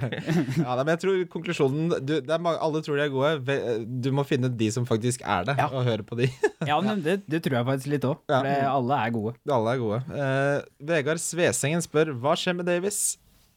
[0.64, 3.56] Ja, men jeg tror konklusjonen du, er mange, Alle tror de er gode.
[4.02, 5.68] Du må finne de som faktisk er det, Ja.
[5.70, 6.30] og høre på de.
[6.70, 8.20] Ja, men det, det tror jeg faktisk litt òg.
[8.30, 8.38] Ja.
[8.38, 9.34] For det- alle er gode.
[9.58, 9.98] Alle er gode.
[10.12, 13.02] Uh, Vegard Svesengen spør hva skjer med Davis?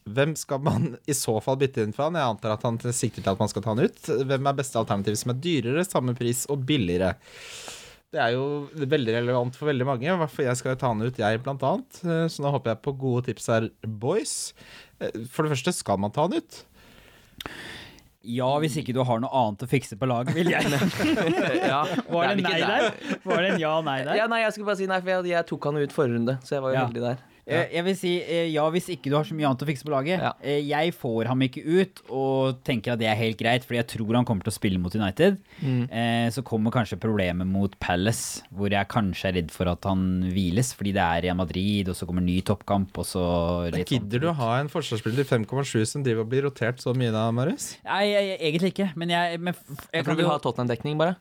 [0.06, 2.18] Hvem skal man i så fall bytte inn for han?
[2.20, 3.98] Jeg antar at han sikter til at man skal ta han ut.
[4.30, 7.16] Hvem er beste alternativ som er dyrere, samme pris og billigere?
[8.16, 8.44] Det er jo
[8.80, 10.08] veldig relevant for veldig mange.
[10.22, 11.98] Hvorfor jeg skal jo ta han ut, jeg blant annet.
[12.08, 14.36] Eh, Så nå håper jeg på gode tips her, boys.
[15.04, 16.62] Eh, For det første, skal man ta han ut?
[18.26, 20.64] Ja, hvis ikke du har noe annet å fikse på laget, vil jeg.
[21.70, 22.88] Ja, Var det det nei der?
[23.28, 24.16] Var det en ja og nei der?
[24.18, 26.38] Ja, nei, jeg skulle bare si nei, for jeg, jeg tok han ut forrige runde,
[26.42, 26.86] så jeg var jo Ja.
[26.88, 27.20] heldig der.
[27.48, 29.86] Eh, Jeg vil si eh, ja hvis ikke du har så mye annet å fikse
[29.86, 30.18] på laget.
[30.20, 30.32] Ja.
[30.42, 33.88] Eh, Jeg får ham ikke ut og tenker at det er helt greit, fordi jeg
[33.94, 35.38] tror han kommer til å spille mot United.
[35.62, 35.84] Mm.
[35.92, 40.24] Eh, Så kommer kanskje problemet mot Palace, hvor jeg kanskje er redd for at han
[40.34, 43.26] hviles, fordi det er Real Madrid, og så kommer ny toppkamp, og så
[43.72, 46.82] litt sånn- Gidder du å ha en forsvarsspiller til 5,7 som driver og blir rotert
[46.82, 47.78] så mye da, Marius?
[47.86, 50.98] Nei, jeg, egentlig ikke, men jeg, men jeg Jeg tror kan du vil ha Tottenham-dekning,
[50.98, 51.16] bare.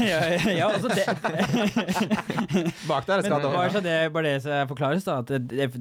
[0.00, 0.18] Ja,
[0.56, 1.04] ja, altså det,
[2.88, 3.42] Bak der skal skadet.
[3.42, 5.16] det bare så det, bare det som forklares, da.
[5.20, 5.32] At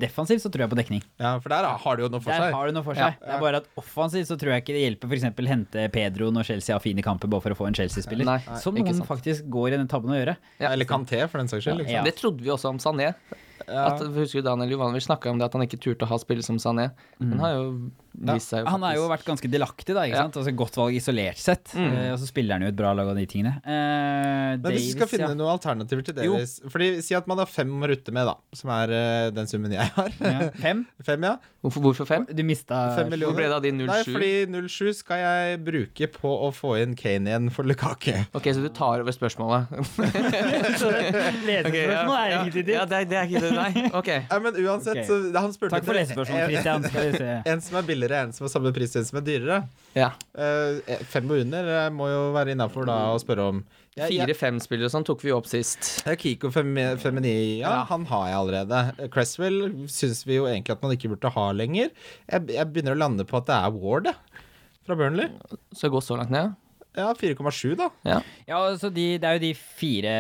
[0.02, 1.04] defensivt så tror jeg på dekning.
[1.22, 2.58] Ja, for der har det jo noe for Der seg.
[2.58, 3.24] har du noe for Ja, seg.
[3.24, 5.28] Det er bare at offensivt så tror jeg ikke det hjelper f.eks.
[5.54, 8.30] hente Pedro når Chelsea har fine kamper bare for å få en Chelsea-spiller.
[8.62, 9.08] Som noen sant.
[9.10, 10.36] faktisk går i den tabben å gjøre.
[10.60, 10.72] Ja.
[10.74, 11.84] Eller Kanté, for den saks skyld.
[11.84, 11.96] Liksom.
[12.00, 12.04] Ja.
[12.06, 13.14] Det trodde vi også om Sané.
[13.66, 16.46] At, husker du Daniel Jovanovic snakka om det at han ikke turte å ha spillet
[16.46, 16.90] som Sané.
[17.24, 17.68] Men har jo
[18.16, 20.06] jo Han har jo vært ganske delaktig, da.
[20.08, 20.24] ikke Ja.
[20.24, 20.38] sant?
[20.40, 21.74] Altså Godt valg isolert sett.
[21.76, 21.92] Mm.
[21.92, 23.56] Uh, og så spiller han jo et bra lag av de tingene.
[23.66, 25.38] Uh, Men hvis du skal finne ja.
[25.38, 28.36] noen alternativer til Davies Fordi Si at man har fem å rutte med, da.
[28.56, 30.12] Som er uh, den summen jeg har.
[30.22, 30.50] Ja.
[30.62, 30.86] Fem?
[31.08, 31.36] fem, ja.
[31.66, 32.28] Hvorfor, hvorfor fem?
[32.30, 33.86] Du mista Fem Hvor ble det av de 07?
[33.90, 38.14] Nei, fordi 07 skal jeg bruke på å få inn Kane igjen for Lukaku.
[38.38, 39.72] Ok, så du tar over spørsmålet?
[41.46, 42.72] Lesespørsmål er ja, ikke ditt.
[42.76, 43.90] ja, det, er- det er ikke det, nei.
[43.98, 44.12] Ok.
[44.46, 45.06] Men uansett, okay.
[45.10, 46.88] så han spurte Takk for lesespørsmålet, en- Christian.
[46.90, 47.32] Skal vi se.
[47.56, 48.72] En som er billigere, en som har samme
[49.06, 49.58] som er dyrere.
[49.96, 50.12] Ja.
[50.38, 53.64] Uh, fem og under eh, må jo være innafor da å spørre om.
[53.96, 56.04] Jeg, jeg, Fire-fem-spillere sånn tok vi opp sist.
[56.20, 57.84] Kiko Femi- Femini, ja, Ja.
[57.90, 59.10] han har jeg allerede.
[59.14, 61.90] Cresswell syns vi jo egentlig at man ikke burde ha lenger.
[62.30, 64.44] Jeg, jeg begynner å lande på at det er Ward, jeg.
[64.86, 65.32] Fra Burnley.
[65.74, 66.52] Så gå så langt ned.
[66.96, 67.90] Ja, 4,7, da.
[68.08, 68.22] Ja.
[68.48, 70.16] Ja, altså de, Det er jo de fire,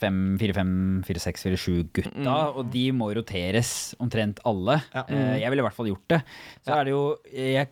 [0.00, 0.72] fem, fire, fem,
[1.06, 4.80] fire, seks, fire, sju gutta, og de må roteres omtrent alle.
[4.94, 5.04] Ja.
[5.08, 6.22] Eh, jeg ville i hvert fall gjort det.
[6.64, 6.80] Så Ja.
[6.80, 7.68] er det jo Jeg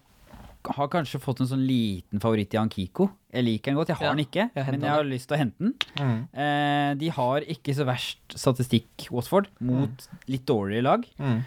[0.75, 3.11] har kanskje fått en sånn liten favoritt i Ankiko.
[3.33, 3.89] Jeg liker den godt.
[3.89, 5.75] Jeg har Ja, den ikke, jeg men jeg har lyst til å hente den.
[5.97, 6.29] Mm.
[6.35, 11.05] Eh, de har ikke så verst statistikk, Watford, mot litt dårligere lag.
[11.21, 11.43] Mm.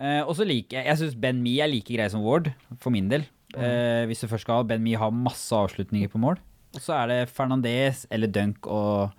[0.00, 2.90] Eh, og så liker jeg Jeg syns Ben Me er like grei som Ward, for
[2.90, 3.24] min del.
[3.56, 6.36] Eh, hvis du først skal ha Ben Mee har masse avslutninger på mål.
[6.76, 9.10] Og så er det Fernandez eller Dunk og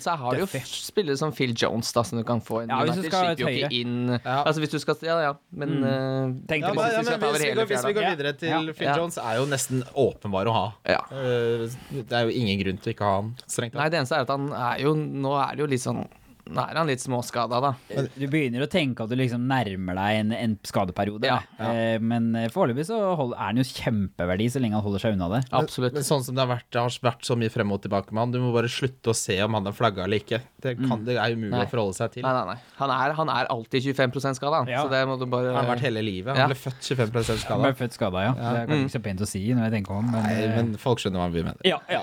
[0.00, 0.60] Så har du jo Duffy.
[0.64, 2.70] spillere som Phil Jones, da, som du kan få inn.
[2.70, 4.38] Ja, hvis du skal jo ikke inn Ja.
[4.46, 5.84] Altså hvis du skal Ja, ja, men Mm.
[5.84, 8.48] eh, Tenkte Ja, hvis vi ja, skal hvis, vi går, hvis vi går videre til
[8.48, 8.72] Ja.
[8.72, 8.96] Phil Ja.
[8.96, 10.72] Jones, er jo nesten åpenbar å ha.
[10.86, 11.00] ja.
[11.12, 14.16] Eh, Det er jo ingen grunn til ikke å ha han, strengt Nei, det eneste
[14.16, 16.06] er at han er jo Nå er det jo litt sånn
[16.44, 17.70] Nå er han litt småskada, da.
[18.18, 21.24] Du begynner å tenke at du liksom nærmer deg en, en skadeperiode.
[21.30, 21.70] Ja, ja.
[21.72, 25.16] Eh, men eh, foreløpig så hold, er han jo kjempeverdi så lenge han holder seg
[25.16, 25.40] unna det.
[25.56, 25.94] Absolutt.
[25.96, 28.20] Men sånn som det har vært, det har vært så mye frem og tilbake med
[28.26, 30.42] han, du må bare slutte å se om han har flagga eller ikke.
[30.64, 31.64] Det, kan, det er umulig Nei.
[31.64, 32.26] å forholde seg til.
[32.28, 32.76] Nei, nei, nei.
[32.82, 34.70] Han er, han er alltid 25 skada, han.
[34.74, 34.84] Ja.
[34.84, 36.34] så det må du bare Han har vært hele livet.
[36.34, 36.50] Han Ja.
[36.52, 38.32] ble født 25 Han ble født skada, ja.
[38.36, 40.54] Det er kanskje ikke så pent å si når jeg tenker om, men, Nei, eh,
[40.58, 41.64] men folk skjønner hva vi mener.
[41.64, 42.02] ja, ja,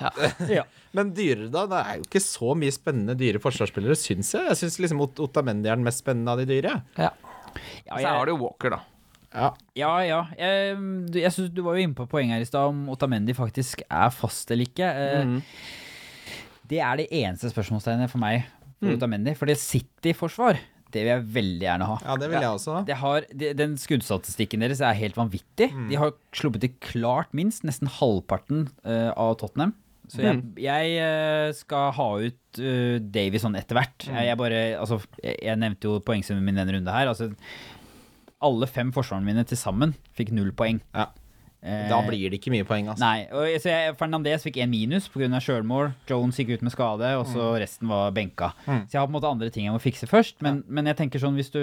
[0.50, 0.66] ja.
[0.94, 1.66] Men dyrere, da?
[1.72, 4.48] Det er jo ikke så mye spennende dyre forsvarsspillere, syns jeg.
[4.50, 6.82] Jeg syns liksom Ot- Otamendi er den mest spennende av de dyre.
[6.98, 7.12] Ja.
[7.88, 8.80] Ja, Så jeg- har du Walker, da.
[9.34, 9.54] Ja.
[9.80, 10.22] Ja, ja.
[10.38, 10.76] Jeg,
[11.16, 14.10] jeg synes Du var jo inne på poenget her i stad om Otamendi faktisk er
[14.12, 14.90] fast eller ikke.
[15.26, 15.42] Mhm.
[16.68, 18.46] Det er det eneste spørsmålstegnet for meg.
[18.82, 19.36] for Otamendi.
[19.38, 20.58] For det sitter i forsvar.
[20.92, 21.98] det vil jeg veldig gjerne ha.
[22.04, 22.86] Ja, det vil jeg også.
[22.86, 25.70] de har, de, den skuddstatistikken deres er helt vanvittig.
[25.90, 29.72] De har sluppet til klart minst nesten halvparten uh, av Tottenham.
[30.12, 34.08] Så jeg, jeg eh, skal ha ut uh, Davy sånn etter hvert.
[34.10, 37.12] Jeg, jeg bare, altså, jeg, jeg nevnte jo poengsummen min denne runde her.
[37.12, 37.32] Altså,
[38.42, 40.82] alle fem forsvarene mine til sammen fikk null poeng.
[40.96, 41.10] Ja.
[41.62, 43.06] Eh, Da blir det ikke mye poeng, altså.
[43.06, 45.30] Nei, og så jeg, Fernandez fikk én minus pga.
[45.38, 45.92] sjølmål.
[46.10, 48.52] Jones gikk ut med skade, og så resten var benka.
[48.66, 48.88] Mm.
[48.88, 50.42] Så jeg har på en måte andre ting jeg må fikse først.
[50.42, 51.62] Men, men jeg tenker sånn hvis du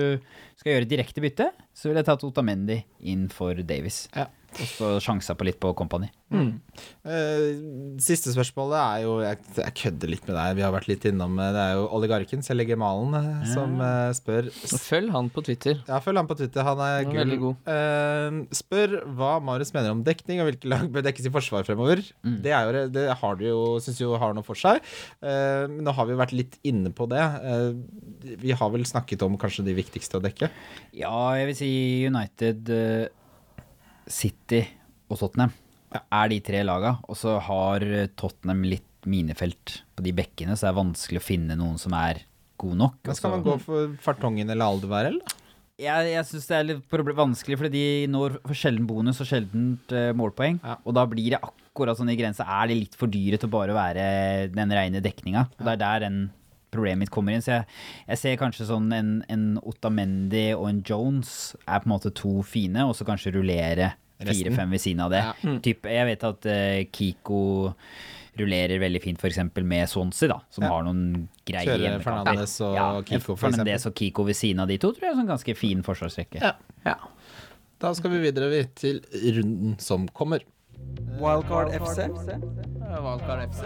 [0.56, 4.06] skal gjøre direkte bytte, så vil jeg tatt Otamendi inn for Davies.
[4.14, 4.28] Ja.
[4.56, 6.08] Og så sjansa på litt på Company.
[6.28, 7.44] Eh,
[8.04, 11.38] siste spørsmålet er jo Jeg, jeg kødder litt med deg, vi har vært litt innom
[11.40, 15.80] eh, Det er jo oligarken, Selje Malen eh, som eh, spør Følg han på Twitter.
[15.88, 17.70] Ja, følg han på Twitter, han er Han er veldig god.
[17.70, 22.02] Uh, spør hva Marius mener om dekning, og hvilke lag bør dekkes i forsvar fremover.
[22.26, 22.36] Mm.
[22.44, 24.82] Det, er jo, det har du jo, syns jo har noe for seg.
[25.24, 27.24] Uh, men nå har vi jo vært litt inne på det.
[27.24, 30.50] Uh, vi har vel snakket om kanskje de viktigste å dekke.
[30.96, 31.72] Ja, jeg vil si
[32.08, 32.72] United,
[34.10, 34.62] City
[35.08, 35.54] og Tottenham
[35.96, 36.96] er de tre laga.
[37.08, 37.84] Og så har
[38.18, 42.24] Tottenham litt minefelt på de bekkene, så det er vanskelig å finne noen som er
[42.60, 42.98] god nok.
[43.06, 45.36] Men skal man gå for Fartongen eller Aldevar, eller?
[45.78, 49.68] Jeg, jeg syns det er litt vanskelig, fordi de når for sjelden bonus og sjelden
[49.94, 50.58] eh, målpoeng.
[50.64, 50.74] Ja.
[50.82, 52.42] Og da blir det akkurat sånn i grensa.
[52.42, 54.08] Er det litt for dyre til å bare være
[54.50, 55.46] den reine dekninga?
[55.54, 56.18] Og det er der den
[56.74, 57.42] problemet mitt kommer inn.
[57.44, 57.66] Så jeg,
[58.08, 61.32] jeg ser kanskje sånn en, en Ottamendi og en Jones
[61.64, 65.20] er på en måte to fine, og så kanskje rullere fire-fem ved siden av det.
[65.24, 65.58] Ja.
[65.62, 67.42] Typ, jeg vet at uh, Kiko
[68.38, 69.38] rullerer veldig fint f.eks.
[69.66, 70.70] med Swansea, da, som Ja.
[70.72, 72.28] har noen greie Kjører hjemmekamper.
[72.34, 75.16] Fernandes og Kiko, for Fernandes og Kiko ved siden av de to tror jeg er
[75.16, 76.42] en sånn ganske fin forsvarsrekke.
[76.42, 76.52] Ja.
[76.86, 76.94] Ja.
[77.82, 79.00] Da skal vi videre til
[79.38, 80.42] runden som kommer.
[81.18, 82.06] Wildcard FC.
[82.08, 83.64] Wildcard FC.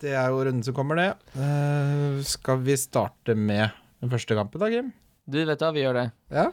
[0.00, 1.08] Det er jo runden som kommer, det.
[1.40, 4.92] Eh, skal vi starte med den første kampen, da, Kim?
[5.30, 6.06] Du vet da, vi gjør det.
[6.34, 6.46] Ja.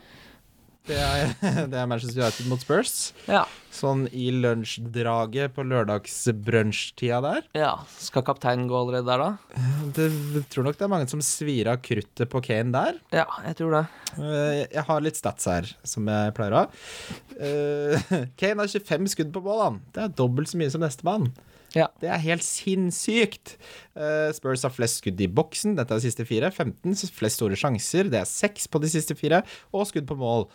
[0.87, 1.31] Det er,
[1.71, 2.91] det er Manchester United mot Spurs.
[3.27, 3.41] Ja.
[3.77, 7.41] Sånn i lunsjdraget på lørdagsbrunsjtida der.
[7.59, 7.73] ja.
[8.01, 9.59] Skal kapteinen gå allerede der, da?
[9.93, 10.07] Det,
[10.37, 12.97] jeg tror nok det er mange som svir av kruttet på Kane der.
[13.13, 13.83] Ja, jeg tror det.
[14.17, 16.81] Eh, Jeg har litt stats her, som jeg pleier å ha.
[17.37, 18.07] Eh,
[18.39, 19.81] Kane har 25 skudd på mål, han.
[19.93, 21.29] Det er dobbelt så mye som nestemann.
[21.75, 21.87] Ja.
[21.99, 23.55] Det er helt sinnssykt.
[23.97, 26.51] Uh, Spurs har flest skudd i boksen, dette er de siste fire.
[26.53, 29.41] 15, flest store sjanser, det er seks på de siste fire.
[29.75, 30.47] Og skudd på mål,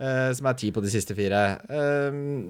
[0.00, 1.42] uh, som er ti på de siste fire.
[1.68, 2.48] Uh,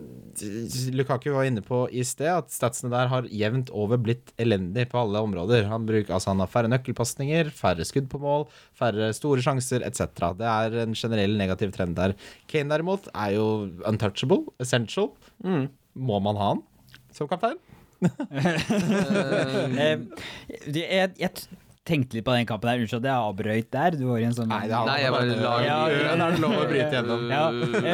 [0.95, 5.03] Lukaku var inne på i sted at statsene der har jevnt over blitt elendig på
[5.03, 5.67] alle områder.
[5.73, 8.47] Han, bruker, altså han har færre nøkkelpasninger, færre skudd på mål,
[8.77, 10.31] færre store sjanser etc.
[10.39, 12.15] Det er en generell negativ trend der.
[12.51, 13.51] Kane derimot er jo
[13.89, 15.11] untouchable, essential.
[15.43, 15.67] Mm.
[15.97, 16.67] Må man ha han
[17.17, 17.57] som kaptein?
[19.77, 19.99] Eh,
[20.73, 21.31] jeg, jeg
[21.87, 22.81] tenkte litt på den kampen der.
[22.83, 23.95] Unnskyld at jeg avbrøt der.
[23.97, 26.41] Du var i en sånn Nei, det er, Nei, jeg bare lag, Ja, det er
[26.43, 27.23] lov å bryte gjennom.
[27.31, 27.45] ja,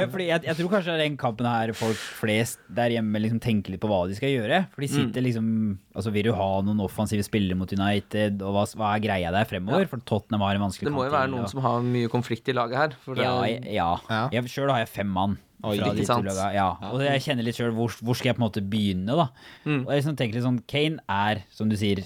[0.01, 3.75] eh, fordi jeg, jeg tror kanskje den kampen her folk flest der hjemme liksom tenker
[3.75, 4.63] litt på hva de skal gjøre.
[4.73, 4.97] For de Mm.
[4.97, 5.49] sitter liksom
[5.93, 9.45] Altså Vil du ha noen offensive spillere mot United, og hva, hva er greia der
[9.45, 9.85] fremover?
[9.91, 12.49] For Tottenham har en vanskelig Det må jo være noen og- som har mye konflikt
[12.49, 12.97] i laget her.
[13.05, 14.29] For det, ja, ja.
[14.33, 14.41] Ja.
[14.49, 15.37] Sjøl har jeg fem mann.
[15.65, 16.47] Oi, fra de to laga.
[16.55, 16.67] Ja.
[16.91, 19.29] Og jeg kjenner litt sjøl hvor, hvor skal jeg på en måte begynne, da.
[19.65, 19.85] Mm.
[19.87, 22.03] Og jeg liksom tenker litt sånn Kane er, som du sier,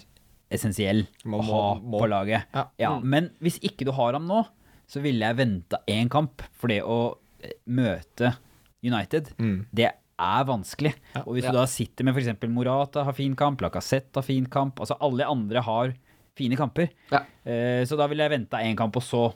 [0.52, 1.98] essensiell Må- å ha må.
[2.00, 2.44] på laget.
[2.54, 2.66] Ja.
[2.78, 4.44] Ja, Men hvis ikke du har ham nå,
[4.86, 6.42] så ville jeg venta én kamp.
[6.54, 8.36] For det å eh, møte
[8.84, 9.66] United, Mm.
[9.74, 10.94] det er vanskelig.
[11.14, 11.22] Ja.
[11.26, 12.48] Og hvis du da sitter med f.eks.
[12.48, 15.92] Morata har fin kamp, Lacassette har fin kamp Altså alle andre har
[16.36, 16.88] fine kamper.
[17.10, 17.24] Ja.
[17.44, 19.34] Eh, så da ville jeg venta én kamp, og så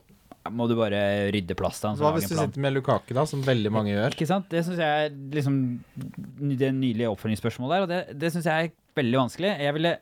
[0.49, 1.01] må du bare
[1.34, 1.99] rydde plass til han.
[2.01, 2.49] Hva hvis du plan.
[2.49, 4.14] sitter med Lukaku, da, som veldig mange gjør?
[4.16, 4.47] Ikke sant?
[4.53, 5.59] Det syns jeg er liksom
[6.57, 9.51] det nydelige oppfølgingsspørsmålet der, og det, det syns jeg er veldig vanskelig.
[9.66, 9.93] Jeg ville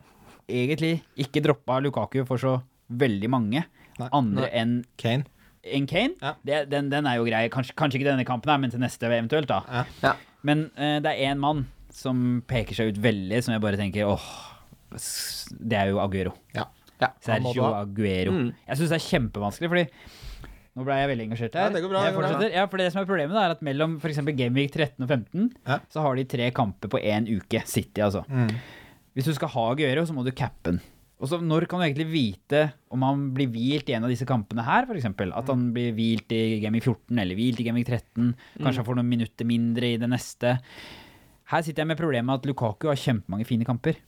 [0.49, 0.93] egentlig
[1.27, 2.55] ikke droppa Lukaku for så
[2.89, 3.65] veldig mange
[3.99, 4.09] Nei.
[4.09, 4.53] andre Nei.
[4.63, 5.27] enn Kane?
[5.67, 6.15] En Kane.
[6.23, 6.37] Ja.
[6.47, 7.43] Det, den, den er jo grei.
[7.53, 9.61] Kanskje, kanskje ikke denne kampen, her, men til neste eventuelt, da.
[9.67, 9.85] Ja.
[10.07, 10.15] Ja.
[10.47, 14.07] Men uh, det er én mann som peker seg ut veldig, som jeg bare tenker
[14.07, 14.31] åh,
[15.59, 16.37] det er jo Aguero.
[16.55, 16.69] Ja.
[16.99, 17.67] Ja, Sergio.
[17.75, 18.33] Aguero.
[18.35, 18.49] Mm.
[18.67, 20.27] Jeg syns det er kjempevanskelig, fordi
[20.79, 21.67] nå ble jeg veldig engasjert her.
[21.69, 22.53] Ja, det går bra, jeg fortsetter.
[22.55, 24.21] Ja, for det som er problemet, da, er at mellom f.eks.
[24.39, 25.81] Gameweek 13 og 15, Ja.
[25.91, 27.65] så har de tre kamper på én uke.
[27.67, 28.23] City, altså.
[28.31, 28.55] Mm.
[29.19, 30.81] Hvis du skal ha Aguero, så må du cappe den.
[31.19, 32.61] Og så Når kan du egentlig vite
[32.95, 35.09] om han blir hvilt i en av disse kampene her, f.eks.?
[35.35, 38.35] At han blir hvilt i Gameweek 14 eller hvilt i Gameweek 13.
[38.63, 40.59] Kanskje han får noen minutter mindre i det neste.
[41.51, 43.99] Her sitter jeg med problemet at Lukaku har kjempemange fine kamper.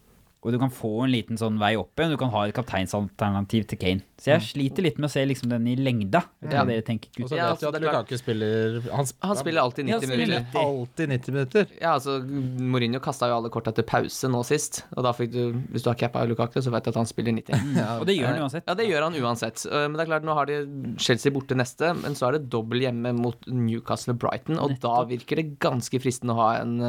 [0.43, 2.15] Og du kan få en liten sånn vei opp igjen.
[2.15, 4.01] Du kan ha et kapteinsalternativ til Kane.
[4.21, 6.21] Så jeg sliter litt med å se liksom den i lengda.
[6.41, 6.63] Vet du Ja.
[6.65, 7.81] hva dere tenker, Og så vet Ja, altså, at.
[7.81, 11.67] Lukaku spiller Han, Han spiller alltid Ja, 90 spiller alltid 90 minutter.
[11.81, 12.19] Ja, altså
[12.61, 15.91] Mourinho kasta jo alle korta til pause nå sist, og da fikk du Hvis du
[15.91, 17.77] har cappa Lukaku, så vet du at han spiller 90.
[18.01, 18.65] Og det gjør han uansett.
[18.67, 19.67] Ja, det gjør han uansett.
[19.67, 22.49] Eh, Men det er klart, nå har de Chelsea borte neste, men så er det
[22.51, 26.81] dobbel hjemme mot Newcastle og Brighton, og da virker det ganske fristende å ha en,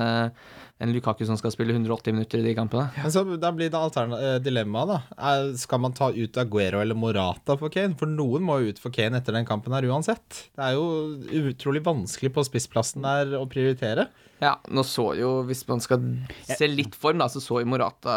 [0.81, 2.89] eh, en Lukaku som skal spille 180 minutter i de kampene.
[2.97, 4.99] Men så Da blir det dilemma dilemmaet, da.
[5.17, 7.95] Er, skal man ta ut Aguero eller Morata for Kane?
[7.99, 10.49] For noen må jo ut for Kane etter den kampen her uansett.
[10.55, 14.09] Det er jo utrolig vanskelig på spissplassen der å prioritere.
[14.41, 16.01] Ja, nå så jo, hvis man skal
[16.49, 18.15] se litt form, da, så så jo Morata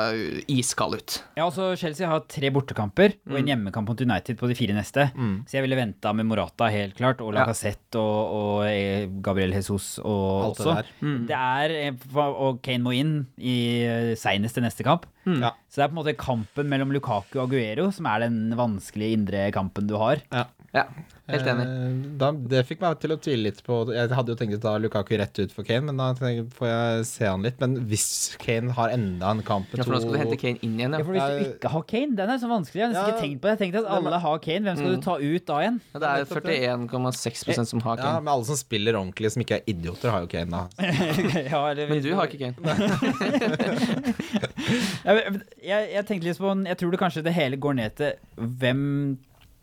[0.48, 1.16] iskald ut.
[1.36, 5.10] Ja, altså Chelsea har tre bortekamper og en hjemmekamp mot United på de fire neste.
[5.44, 7.42] Så jeg ville venta med Morata, helt klart, og Ja.
[7.44, 10.74] Lacassette og, og eh, Gabriel Jesus og Alt det også.
[10.78, 11.18] der.
[11.28, 15.04] Det er, eh, Og Kane må inn i eh, seinest til neste kamp.
[15.28, 15.52] Ja.
[15.68, 19.16] Så det er på en måte kampen mellom Lukaku og Aguero som er den vanskelige
[19.20, 20.20] indre kampen du har.
[20.32, 20.46] Ja.
[20.74, 20.82] Ja,
[21.30, 21.64] helt enig.
[21.70, 24.60] Eh, Da, det fikk meg til å tvile litt på Jeg hadde jo tenkt å
[24.64, 27.60] ta Lukaku rett ut for Kane, men da jeg, får jeg se han litt.
[27.62, 28.06] Men hvis
[28.42, 30.98] Kane har enda en kamp Ja, for nå skal du hente Kane inn igjen, Ja,
[30.98, 31.04] ja.
[31.06, 32.80] for Hvis du ikke har Kane, den er så vanskelig.
[32.82, 33.14] Jeg har nesten Ja.
[33.14, 33.54] ikke tenkt på det.
[33.54, 34.62] Jeg tenkte at alle har Kane.
[34.66, 35.78] Hvem skal du ta ut da igjen?
[35.94, 38.10] ja det er 41,6% som har Kane.
[38.10, 40.66] Ja, men alle som spiller ordentlig, som ikke er idioter, har jo Kane, da.
[41.54, 42.58] ja, eller- Men du har ikke Kane.
[45.04, 48.14] Jeg, jeg, jeg tenkte litt på Jeg tror det kanskje det hele går ned til
[48.40, 48.80] hvem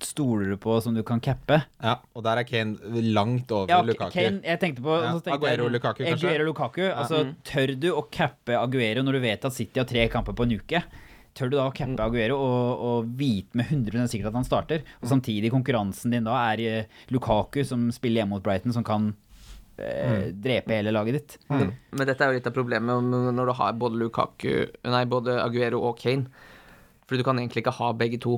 [0.07, 1.61] stoler du på som du kan cappe?
[1.83, 2.77] Ja, og der er Kane
[3.13, 4.13] langt over Ja, Lukaku.
[4.15, 6.27] Kane, jeg tenkte på Ja, så tenkte Aguero, jeg, Lukaku, kanskje?
[6.29, 6.81] Aguero, Lukaku.
[6.91, 10.43] Altså, tør du å cappe Aguero når du vet at City har tre kamper på
[10.47, 10.83] en uke?
[11.37, 14.81] Tør du da å cappe Aguero og, og vite med 100 sikkert at han starter?
[15.01, 19.13] Og samtidig konkurransen din da er eh, Lukaku, som spiller hjemme mot Brighton, som kan
[19.81, 20.41] Mm.
[20.43, 21.31] drepe hele laget ditt.
[21.49, 23.01] Men dette er jo litt av problemet
[23.33, 26.27] når du har både Lukaku Nei, både Aguero og Kane.
[27.07, 28.35] Fordi du kan egentlig ikke ha begge to.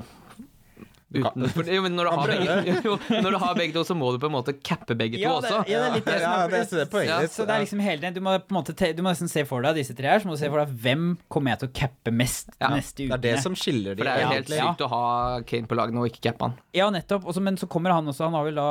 [1.14, 3.96] Uten, for, jo, men når, du har begge, jo, når du har begge to, så
[3.98, 5.60] må du på en måte cappe begge to Ja, det, også.
[5.70, 7.36] ja, det er litt det som er det det poenget ditt.
[7.36, 9.30] Så det er liksom hele tiden Du må på en måte te, Du må nesten
[9.32, 10.24] se for deg disse tre her.
[10.24, 13.06] Så må du se for deg hvem kommer jeg til å cappe mest Ja, neste
[13.06, 13.20] uke.
[13.22, 14.72] Det er det som skiller de For det er jo helt Ja.
[14.74, 15.04] sykt å ha
[15.50, 16.58] Kane på laget nå og ikke cappe han.
[16.74, 17.26] Ja, nettopp.
[17.30, 18.26] Også, men så kommer han også.
[18.28, 18.68] Han har vel da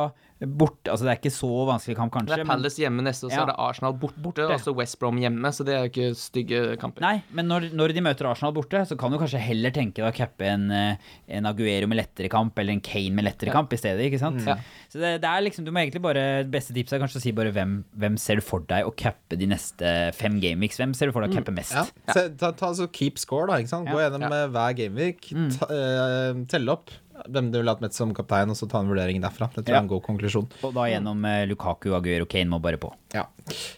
[0.47, 2.37] borte Altså det er ikke så vanskelig kamp, kanskje.
[2.37, 3.43] Det er Palace hjemme neste, og så Ja.
[3.43, 6.61] er det Arsenal borte, og så West Brom hjemme, så det er jo ikke stygge
[6.79, 7.01] kamper.
[7.01, 10.09] Nei, men når, når de møter Arsenal borte, så kan du kanskje heller tenke deg
[10.13, 10.97] å cappe en, eh,
[11.29, 14.43] en Aguero med lettere kamp, eller en Kane med lettere kamp i stedet, ikke sant?
[14.47, 14.57] Ja.
[14.91, 17.33] Så det, det er liksom, du må egentlig bare Beste tipset er kanskje å si
[17.33, 20.77] bare hvem, hvem ser du for deg å cappe de neste fem gameweeks?
[20.83, 21.73] Hvem ser du for deg å cappe mest?
[21.73, 21.87] Ja.
[22.13, 23.61] Se, ta, ta altså Keep score, da.
[23.63, 23.89] Ikke sant?
[23.89, 24.45] Gå gjennom Ja.
[24.45, 25.31] eh, hver gameweek.
[25.59, 26.91] Ta, uh, telle opp
[27.29, 29.49] hvem du ville hatt med som kaptein, og så ta en vurdering derfra.
[29.53, 30.49] Det tror jeg er en god konklusjon.
[30.67, 32.91] Og da gjennom eh, Lukaku, Aguero, Kane må bare på.
[33.15, 33.27] Ja.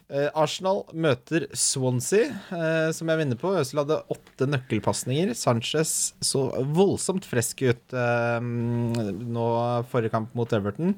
[0.09, 3.53] Eh, Arsenal møter Swansea, eh, som jeg vinner på.
[3.61, 5.35] Øzil hadde åtte nøkkelpasninger.
[5.39, 9.47] Sanchez så voldsomt frisk ut eh, nå
[9.93, 10.95] forrige kamp mot Everton.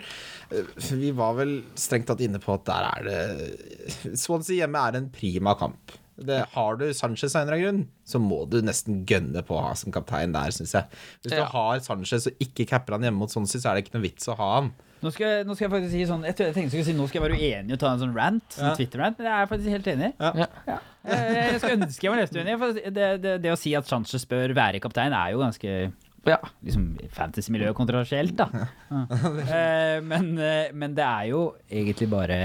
[0.51, 5.01] Eh, vi var vel strengt tatt inne på at der er det Swansea hjemme er
[5.01, 5.97] en prima kamp.
[6.17, 9.57] Det, har du Sanchez av en eller annen grunn, så må du nesten gønne på
[9.59, 10.85] å ha som kaptein der, syns jeg.
[11.23, 11.45] Hvis du Ja.
[11.53, 14.29] har Sanchez og ikke capper han hjemme mot Swansea, så er det ikke noe vits
[14.33, 14.71] å ha han.
[15.05, 16.95] Nå skal, jeg, nå skal jeg faktisk si sånn Jeg, jeg tenkte jeg skulle si
[16.97, 18.75] nå skal jeg være uenig og ta en sånn rant, sånn Ja.
[18.79, 20.09] Twitter-rant, men jeg er faktisk helt enig.
[20.19, 20.31] Ja.
[20.41, 20.47] Ja.
[20.67, 20.79] Ja.
[21.05, 22.57] Jeg, jeg skulle ønske jeg var nesten uenig.
[22.65, 25.93] For det, det, det å si at Sanchez bør være kaptein, er jo ganske
[26.27, 26.39] Ja.
[26.65, 28.49] liksom, fantasy-miljøet kontroversielt, da.
[28.91, 29.05] Ja.
[29.47, 32.41] Eh, men, eh, men det er jo egentlig bare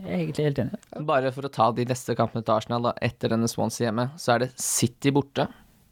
[0.00, 0.78] Jeg er egentlig helt enig.
[1.08, 4.34] Bare for å ta de neste kampene til Arsenal da, etter denne Swansea hjemme, så
[4.34, 5.46] er det City borte,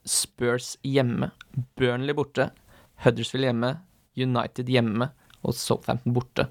[0.08, 1.30] Spurs hjemme,
[1.76, 2.48] Burnley borte,
[3.04, 3.74] Huddersfield hjemme,
[4.18, 5.10] United hjemme
[5.44, 6.48] og Southampton borte.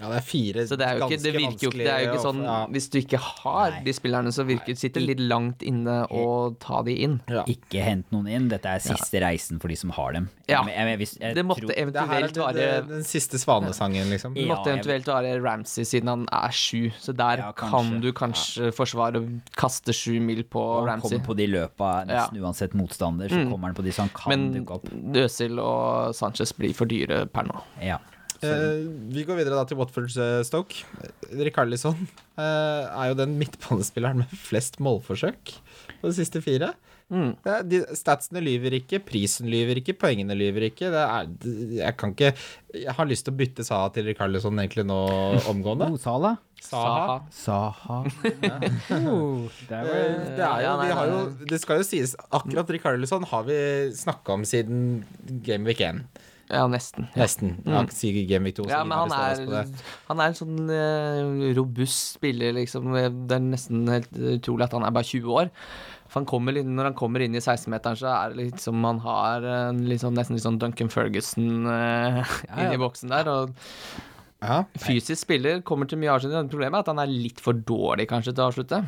[0.00, 2.00] Ja, det er fire Så det er jo ikke, det virker jo ikke, det er
[2.06, 2.66] jo ikke sånn ja.
[2.72, 3.82] Hvis du ikke har Nei.
[3.84, 7.20] de spillerne, så virker det sitter litt langt inne å ta de inn.
[7.28, 7.44] Ja.
[7.46, 8.48] Ikke hent noen inn.
[8.48, 10.28] Dette er siste reisen for de som har dem.
[10.48, 10.62] Ja.
[10.64, 14.08] Jeg, jeg, hvis- jeg Det måtte tror- Det eventuelt det, være det, den siste svanesangen,
[14.10, 14.34] liksom.
[14.34, 18.72] Det måtte eventuelt være Ramsey siden han er sju, så der Ja, kan du kanskje
[18.72, 21.18] forsvare å kaste sju mil på han Ramsey.
[21.18, 23.50] kommer på de løpa nesten uansett motstander, så Mm.
[23.52, 24.88] kommer han på de som kan Men dukke opp.
[25.14, 27.60] Øzil og Sanchez blir for dyre per nå.
[27.80, 27.98] Ja.
[28.46, 28.84] Eh,
[29.14, 30.82] vi går videre da til Watfords eh, Stoke.
[31.32, 35.54] Rikarlison eh, er jo den midtbanespilleren med flest målforsøk
[36.00, 36.72] på de siste fire.
[37.12, 37.34] Mm.
[37.44, 40.88] Det de, statsene lyver ikke, prisen lyver ikke, poengene lyver ikke.
[40.94, 41.26] Det er,
[41.82, 42.30] jeg kan ikke
[42.72, 44.96] Jeg har lyst til å bytte Saha til Rikarlison egentlig nå
[45.50, 45.90] omgående.
[45.96, 46.38] Mosala?
[46.62, 47.18] Saha.
[47.34, 47.98] Saha.
[49.12, 51.20] oh, der var Eh, Det, er jo, vi har jo,
[51.52, 53.58] det skal jo sies, akkurat Rikarlison har vi
[53.98, 55.02] snakka om siden
[55.44, 56.06] Game Week 1.
[56.52, 57.06] Ja, nesten.
[57.14, 57.22] Ja.
[57.24, 57.54] Nesten.
[57.64, 58.66] Ja, si Gemvik 2.
[58.68, 59.70] Ja, men han er,
[60.10, 62.90] han er en sånn uh, robust spiller, liksom.
[62.92, 65.50] Det er nesten helt utrolig at han er bare 20 år.
[66.12, 68.98] Han kommer inn, når han kommer inn i 16-meteren, så er det litt som han
[69.00, 69.46] har
[70.02, 73.30] sånn, nesten litt sånn Duncan Ferguson uh, Ja, inni boksen der.
[73.32, 73.54] Og
[74.42, 74.58] Ja.
[74.82, 76.50] fysisk spiller kommer til mye avslutning.
[76.52, 78.82] Problemet er at han er litt for dårlig kanskje til å avslutte.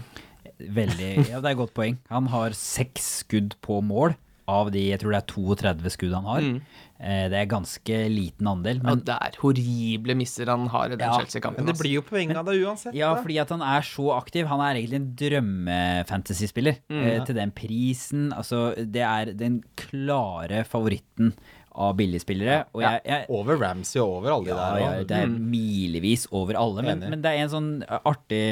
[0.60, 1.96] Veldig, ja det er et godt poeng.
[2.12, 6.26] Han har seks skudd på mål av de jeg tror det er 32 skudd han
[6.28, 6.40] har.
[6.44, 6.58] Mm.
[7.00, 8.82] Eh, Det er ganske liten andel.
[8.82, 11.64] Men og det er horrible misser han har i den Ja, Chelsea-kampen.
[11.64, 12.94] Men det blir jo poeng av det uansett.
[12.94, 13.22] Ja, da.
[13.24, 14.46] fordi at han er så aktiv.
[14.46, 16.80] Han er egentlig en drømmefantasyspiller.
[16.90, 17.24] ja.
[17.24, 18.32] til den prisen.
[18.32, 21.32] Altså, det er den klare favoritten
[21.74, 22.58] av billigspillere.
[22.74, 24.80] Og jeg, jeg Over Ramsey og over alle de ja, der.
[24.82, 28.44] ja, det er milevis over alle, men, men det er en sånn artig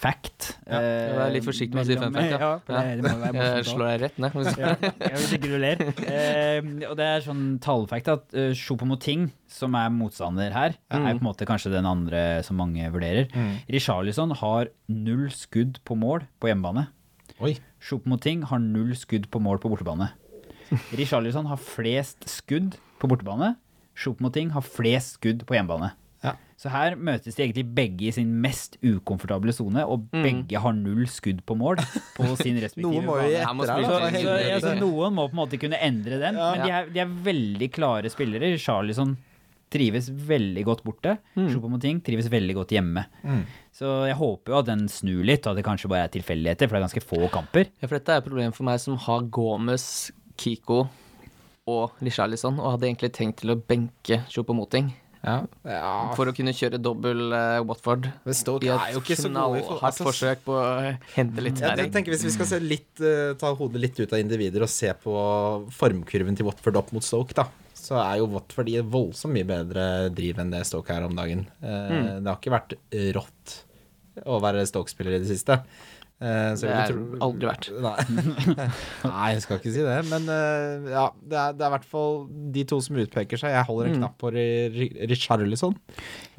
[0.00, 0.52] fact.
[0.66, 2.40] Ja, eh, Vær litt forsiktig med å si fun fact, ja.
[2.40, 4.38] Ja, det, det være Jeg slår deg rett ned.
[4.56, 5.82] Ja, jeg ikke du ler.
[6.06, 11.18] Uh, og det er sånn tallfact at uh, Chopomoting, som er motstander her, er på
[11.18, 13.30] en måte kanskje den andre som mange vurderer.
[13.34, 13.54] Mm.
[13.72, 16.88] Richarlison har null skudd på mål på hjemmebane.
[17.44, 17.56] Oi.
[17.84, 20.08] Choupo-Moting har null skudd på mål på bortebane.
[20.96, 23.54] Richarlison har flest skudd på bortebane.
[23.96, 25.92] Choupo-Moting har flest skudd på hjemmebane.
[26.24, 26.32] Ja.
[26.58, 31.04] Så her møtes de egentlig begge i sin mest ukomfortable sone, og begge har null
[31.12, 31.80] skudd på mål
[32.16, 33.44] på sin respektive Noen må bane.
[33.44, 33.52] Da.
[33.52, 34.34] Så, så,
[34.72, 36.50] ja, noen må på en måte kunne endre den, Ja.
[36.56, 38.54] men de er, de er veldig klare spillere.
[38.60, 39.14] Charlison
[39.72, 41.16] trives veldig godt borte.
[41.36, 41.48] Mm.
[41.52, 43.02] Choupo-Moting trives veldig godt hjemme.
[43.26, 43.40] Mm.
[43.74, 46.68] Så jeg håper jo at den snur litt, og at det kanskje bare er tilfeldigheter,
[46.68, 47.68] for det er ganske få kamper.
[47.82, 49.86] Ja, for dette er et problem for meg som har Gomez,
[50.36, 50.84] Kiko
[51.66, 54.92] og Lishalison, og hadde egentlig tenkt til å benke Chopomoting.
[55.26, 55.40] Ja.
[55.66, 55.86] ja.
[56.14, 58.04] for å kunne kjøre dobbel uh, Watford.
[58.22, 61.72] Men Stoke er jo ikke så gode for- altså, forsøk på å hente litt ja,
[61.80, 64.70] jeg tenker Hvis vi skal se litt, uh, ta hodet litt ut av individer og
[64.70, 65.16] se på
[65.74, 69.88] formkurven til Watford opp mot Stoke, da, så er jo Watford i voldsomt mye bedre
[70.14, 71.42] driv enn det Stoke er om dagen.
[71.58, 72.76] Eh, Det har ikke vært
[73.18, 73.56] rått
[74.30, 75.58] å være Stoke-spiller i det siste.
[76.16, 77.66] Eh, så Det jeg er tro- aldri vært.
[77.86, 78.66] Nei.
[79.10, 79.96] Nei, jeg skal ikke si det.
[80.08, 82.16] Men uh, ja, det er, det er i hvert fall
[82.54, 83.52] de to som utpeker seg.
[83.52, 85.76] Jeg holder en knapp på Ri- Ri- Richarlison.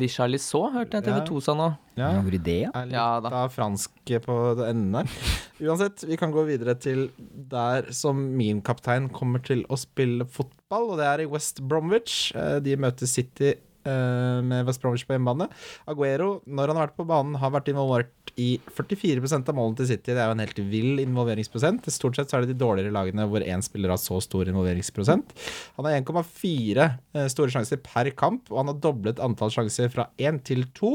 [0.01, 1.67] Richarlison hørte jeg TV 2 sa nå.
[1.97, 2.09] Ja.
[2.17, 2.71] Gjorde det, ja?
[2.78, 3.32] er litt Ja da.
[3.43, 3.93] av fransk
[4.25, 5.13] på det enden der.
[5.67, 7.07] Uansett, vi kan gå videre til
[7.49, 12.32] der som min kaptein kommer til å spille fotball, og det er i West Bromwich.
[12.38, 15.47] Uh, De møter City eh, med West Bromwich på hjemmebane.
[15.89, 19.90] Aguero, når han har vært på banen, har vært involvert i 44% av målene til
[19.90, 20.14] City.
[20.14, 21.88] Det er jo en helt vill involveringsprosent.
[21.94, 25.34] Stort sett så er det de dårligere lagene hvor én spiller har så stor involveringsprosent.
[25.80, 30.10] Han har 1,4 eh, store sjanser per kamp, og han har doblet antall sjanser fra
[30.22, 30.94] 1 til 2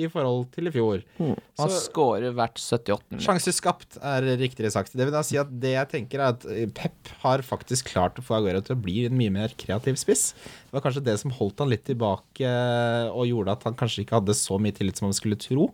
[0.00, 1.02] i forhold til i fjor.
[1.20, 1.36] Han
[1.70, 3.24] Så- scorer hvert 78 minutter.
[3.26, 4.92] Sjanser skapt er riktigere sagt.
[4.96, 8.16] Det vil da si at det jeg tenker er at eh, Pep har faktisk klart
[8.20, 10.32] å få Aguero til å bli en mye mer kreativ spiss.
[10.70, 14.04] Det var kanskje det som holdt han litt tilbake eh, og gjorde at han kanskje
[14.04, 15.70] ikke hadde så mye tillit som han skulle tro.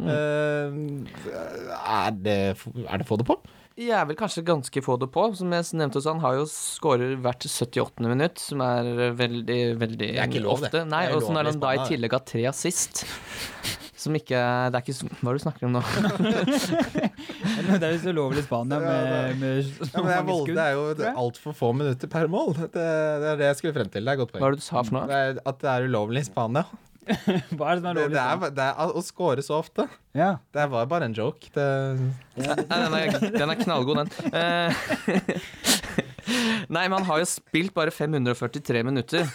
[0.00, 0.72] Eh,
[1.86, 2.38] er, det,
[2.88, 3.38] er det få det på?
[3.76, 5.22] Jeg er vel kanskje ganske få det på.
[5.36, 8.06] Som jeg nevnte også, han har jo skårer hvert 78.
[8.08, 8.86] minutt, som er
[9.18, 10.70] veldig, veldig Det er ikke lov, det.
[10.70, 10.84] ofte.
[10.88, 13.02] Nei, Det er og så når han da i tillegg har tre assist
[13.96, 14.38] Som ikke
[14.72, 15.82] Det er ikke Hva er det du snakker om nå?
[17.66, 20.56] Det er visst ulovlig i Spania med, med så Ja, men jeg mange volde, skudd.
[20.56, 22.52] det er jo altfor få minutter per mål.
[22.60, 24.04] Det, det er det jeg skulle frem til.
[24.06, 24.44] Det er et godt Hva poeng.
[24.46, 25.06] var det du sa for noe?
[25.10, 26.64] Det er, at det er ulovlig i Spania.
[27.56, 28.10] Hva er det som er lovlig?
[28.10, 29.82] det, det, er, det er å score så ofte.
[30.16, 30.30] Ja.
[30.54, 31.44] Det var bare en joke.
[31.54, 31.66] Det,
[32.40, 33.04] Ja, den er,
[33.36, 34.10] den er knallgod, den.
[34.34, 34.70] Eh,
[36.74, 39.22] Nei, men han har jo spilt bare 543 minutter.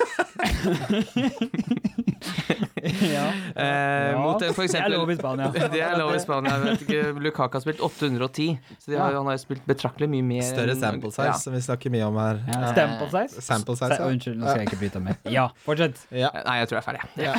[3.16, 3.26] ja.
[3.56, 5.50] Eh, mot en, for det er lov i Spania.
[5.74, 6.54] Det er lov i Spania.
[6.58, 8.48] Jeg vet ikke, Lukaku har spilt 810,
[8.82, 10.46] så de har, han har jo spilt betraktelig mye mer.
[10.48, 11.36] større sample size, Ja.
[11.44, 12.42] som vi snakker mye om her.
[12.52, 13.46] Ja, Sample size?
[13.46, 14.10] Sample size, Se- ja.
[14.12, 15.20] Unnskyld, nå skal jeg ikke bryte mer.
[15.32, 16.02] Ja, fortsett.
[16.12, 16.32] Ja.
[16.48, 17.06] Nei, jeg tror jeg er ferdig.
[17.28, 17.36] Ja.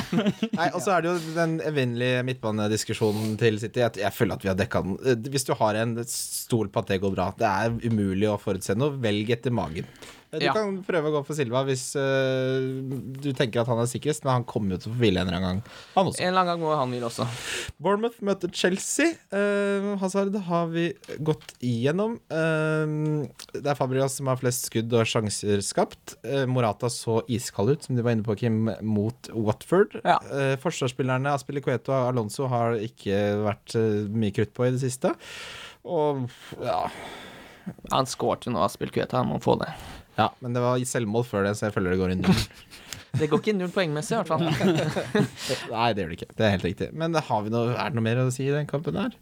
[0.59, 3.83] Nei, og så er det jo den evinnelige midtbanediskusjonen til City.
[3.83, 4.97] Jeg, jeg føler at vi har dekka den.
[5.03, 8.39] Eh, Hvis du har en stol på at det går bra, det er umulig å
[8.41, 8.95] forutse noe.
[9.03, 9.87] Velg etter magen.
[10.33, 10.53] Eh, Du Ja.
[10.57, 12.57] kan prøve å gå for Silva hvis uh,
[13.21, 15.27] du tenker at han er sikrest, men han kommer jo til å få hvile en
[15.29, 16.19] eller annen gang, han også.
[16.23, 17.27] En eller annen gang må han hvile også.
[17.77, 19.13] Bournemouth møter Chelsea.
[19.29, 20.87] Uh, Hazard har vi
[21.21, 22.17] gått igjennom.
[22.33, 26.15] Uh, det er Fabrias som har flest skudd og sjanser skapt.
[26.49, 29.99] Morata så iskald ut, som de var inne på, Kim, mot Watford.
[30.03, 30.17] Ja.
[30.63, 33.75] Forsvarsspillerne Aspilicueto og Alonso har ikke vært
[34.09, 35.13] mye krutt på i det siste.
[35.85, 36.25] Og
[36.63, 36.81] ja,
[37.91, 39.69] Han skårte nå av Aspelkueta, han må få det.
[40.17, 42.43] Ja, men det var selvmål før det, så jeg føler det går i null.
[43.13, 44.41] Det går ikke null poengmessig, i hvert fall.
[45.69, 46.27] Nei, det gjør det ikke.
[46.33, 46.87] Det er helt riktig.
[46.97, 49.13] Men har vi noe, er det noe mer å si i den kampen her?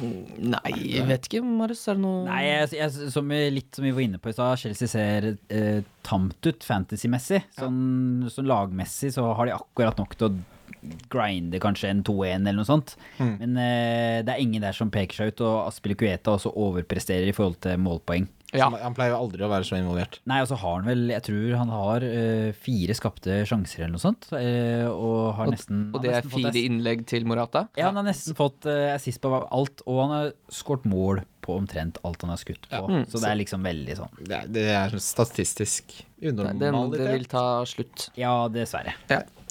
[0.00, 1.82] Nei, jeg vet ikke, Marius.
[1.92, 4.36] Er det noe Nei, jeg, jeg, som, vi- litt som vi var inne på i
[4.38, 7.42] stad, Chelsea ser eh, tamt ut fantasy-messig.
[7.58, 12.58] Sånn, sånn lagmessig så har de akkurat nok til å grinde kanskje en 2-1 eller
[12.62, 12.96] noe sånt.
[13.20, 17.36] Men eh, det er ingen der som peker seg ut, og Aspilicueta også overpresterer i
[17.36, 18.26] forhold til målpoeng.
[18.54, 18.68] Ja.
[18.70, 20.20] Han, han pleier jo aldri å være så involvert.
[20.30, 23.96] Nei, og så har han vel, jeg tror han har eh, fire skapte sjanser eller
[23.96, 27.64] noe sånt, eh, og har Og, nesten og det er fire ass- innlegg til Morata.
[27.76, 31.58] Ja, han har nesten fått uh, assist på alt, og han har skåret mål på
[31.58, 32.82] omtrent alt han har skutt på.
[32.88, 33.02] Mm.
[33.10, 35.92] Så det er liksom veldig sånn Det er, det er statistisk
[36.22, 36.94] unormalitet.
[36.94, 38.06] det, det vil ta slutt.
[38.16, 38.94] Ja, dessverre.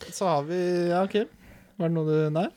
[0.09, 1.19] Så har vi Ja, OK.
[1.77, 2.47] Var det noe du Nei?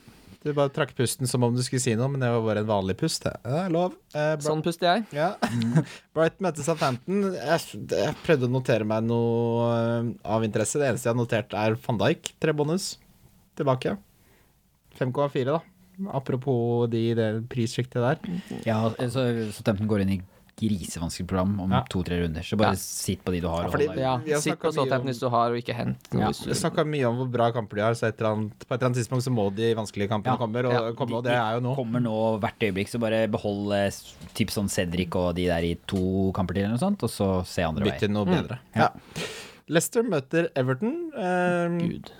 [0.46, 2.68] Du bare trakk pusten som om du skulle si noe, men det var bare en
[2.68, 3.24] vanlig pust.
[3.26, 3.32] det.
[3.42, 3.96] Ja, lov.
[4.14, 5.06] Eh, Sånn puster jeg.
[5.16, 5.32] Ja.
[6.14, 7.32] Bright møtte Southampton.
[7.34, 10.78] Jeg, jeg prøvde å notere meg noe eh, av interesse.
[10.78, 12.30] Det eneste jeg har notert, er van Dijk.
[12.42, 12.92] Tre bonus
[13.58, 13.96] tilbake.
[15.00, 15.58] 5,4, da.
[16.14, 18.40] Apropos de, det prissjiktet der.
[18.68, 18.78] Ja,
[19.10, 20.22] så, så Tempton går inn i
[20.56, 21.82] grisevanskelig program om Ja.
[21.90, 22.74] to-tre runder, så bare Ja.
[22.80, 23.68] sitt på de du har.
[23.68, 26.54] fordi- Ja, Sitt på Southampton hvis du har, og ikke hent noe Ja, Vi du
[26.54, 28.88] snakka mye om hvor bra kamper de har, så et eller annet, på et eller
[28.88, 30.36] annet tidspunkt så må de vanskelige kampene Ja.
[30.38, 30.92] komme, og, Ja.
[30.92, 31.76] komme, og det er jo nå.
[31.76, 33.90] kommer nå hvert øyeblikk, så bare behold eh,
[34.34, 37.44] typ sånn Cedric og de der i to kamper til eller noe sånt, og så
[37.46, 37.98] se andre Bytt veier.
[38.00, 38.58] til noe bedre.
[38.74, 38.88] Ja.
[39.68, 41.10] Leicester møter Everton.
[41.14, 42.10] Eh, Gud.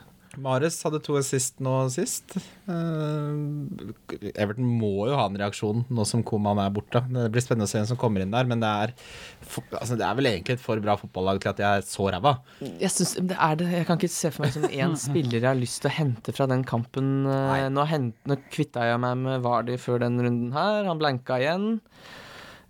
[0.43, 2.35] Mares hadde to assist nå sist.
[2.69, 7.03] Eh, Everton må jo ha en reaksjon nå som Koman er borte.
[7.09, 8.95] Det blir spennende å se hvem som kommer inn der, men det er,
[9.79, 12.35] altså, det er vel egentlig et for bra fotballag til at jeg er så ræva.
[12.83, 13.71] Jeg synes det er det.
[13.79, 16.37] Jeg kan ikke se for meg som én spiller jeg har lyst til å hente
[16.37, 17.11] fra den kampen.
[17.31, 20.85] Eh, Nå, hent, nå kvitta jeg meg med Vardi før den runden her.
[20.91, 21.73] Han blanka igjen.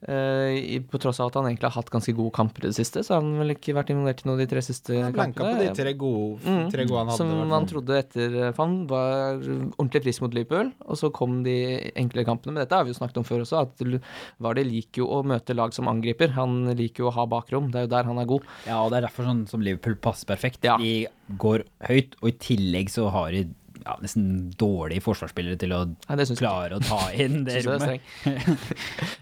[0.07, 2.77] Eh, i- på tross av at han egentlig har hatt ganske gode kamper i det
[2.77, 5.41] siste, så har han vel ikke vært involvert i noen av de tre siste Blanka
[5.41, 7.17] på de tre gode, Mm, tre gode han hadde.
[7.17, 9.41] Som han man trodde etter For han var
[9.81, 12.53] ordentlig frisk mot Liverpool, og så kom de enkle kampene.
[12.53, 14.01] Men dette har vi jo snakket om før også, at
[14.39, 16.29] Vardy liker jo å møte lag som angriper.
[16.37, 18.43] Han liker jo å ha bakrom, det er jo der han er god.
[18.67, 20.63] Ja, og det er derfor sånn som Liverpool passer perfekt.
[20.63, 20.77] Ja.
[20.77, 21.07] De
[21.39, 23.49] går høyt, og i tillegg så har de
[23.85, 24.27] ja, nesten
[24.59, 27.85] dårlige forsvarsspillere til å Nei, det klare å ta inn det rommet.
[27.85, 28.81] streng.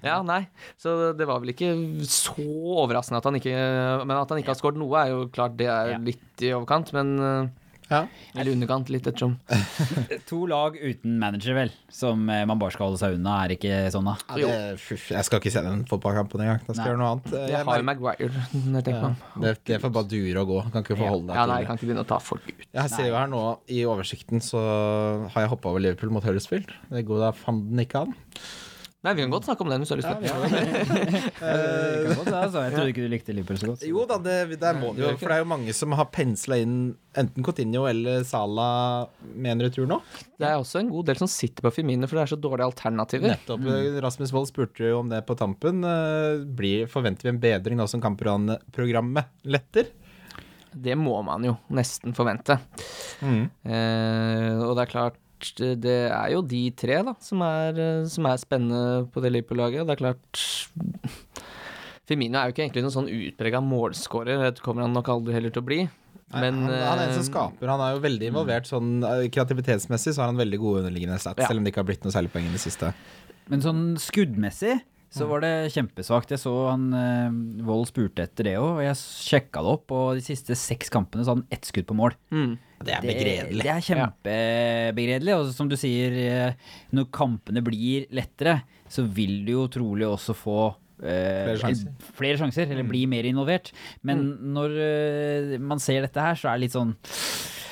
[0.09, 0.43] ja, nei.
[0.81, 1.73] Så det var vel ikke
[2.09, 2.35] så
[2.85, 3.59] overraskende at han ikke
[4.05, 6.93] Men at han ikke har skåret noe, er jo klart det er litt i overkant.
[6.97, 7.53] Men uh,
[7.91, 8.07] Ja.
[8.35, 9.35] Eller underkant, litt ettersom.
[10.30, 13.80] To lag uten manager, vel, som eh, man bare skal holde seg unna, er ikke
[13.93, 14.14] sånn, da.
[14.41, 16.62] Ja, det, jeg skal ikke se den fotballkampen engang.
[16.64, 17.30] Da skal jeg gjøre noe annet.
[17.37, 20.61] Jeg Jeg har Maguire, når jeg tenker ja, det, det får bare dure og gå.
[20.72, 21.61] Kan ikke forholde deg Ja, til det.
[21.61, 22.66] jeg kan ikke begynne å ta folk ut.
[22.80, 24.64] Jeg ser jo her nå i oversikten så
[25.35, 26.72] har jeg hoppa over Liverpool mot Huddersfield.
[26.89, 28.16] Det går da fanden ikke an.
[29.05, 30.25] Nei, vi kan godt snakke om den hvis du har lyst til.
[31.45, 32.61] Eh, kan godt være, altså.
[32.65, 33.83] Jeg trodde ikke du likte Liverpool så godt.
[33.83, 36.07] så- Jo da, det, der må du jo For det er jo mange som har
[36.15, 36.77] pensla inn
[37.21, 38.69] enten Coutinho eller Sala
[39.37, 39.99] med en retur nå.
[40.41, 42.71] Det er også en god del som sitter på Firmino, for det er så dårlige
[42.73, 43.35] alternativer.
[43.37, 43.69] Nettopp.
[44.07, 45.85] Rasmus Wold spurte jo om det på tampen.
[45.85, 49.93] Eh, Blir, forventer vi en bedring nå som kampprogrammet letter?
[50.75, 52.57] Det må man jo nesten forvente.
[53.23, 55.21] Eh, og det er klart
[55.59, 57.80] det det er jo de tre da som er,
[58.11, 59.87] som er spennende på det Liverpool-laget.
[59.87, 60.45] Det er klart
[62.09, 65.53] Firmino er jo ikke egentlig noen sånn utprega målskårer, det kommer han nok aldri heller
[65.55, 65.82] til å bli.
[66.35, 67.70] Men han, han er en som eh, skaper.
[67.70, 71.41] Han er jo veldig involvert sånn eh, kreativitetsmessig, så har han veldig gode underliggende stats,
[71.45, 71.49] Ja.
[71.49, 72.91] selv om det ikke har blitt noe særlig poeng i det siste.
[73.53, 74.78] Men sånn skuddmessig
[75.15, 76.33] så var det kjempesvakt.
[76.35, 80.19] Jeg så han eh, Vold spurte etter det òg, og jeg sjekka det opp, og
[80.19, 82.17] de siste seks kampene så hadde han ett skudd på mål.
[82.35, 82.55] mm,
[82.85, 83.62] Det er begredelig.
[83.65, 85.37] det er kjempebegredelig.
[85.39, 88.59] Og som du sier, eh, når kampene blir lettere,
[88.91, 90.59] så vil du jo trolig også få
[91.03, 91.95] eh, Flere sjanser.
[92.19, 93.73] flere sjanser, eller bli mer involvert.
[94.03, 96.95] Men når eh, man ser dette her, så er det litt sånn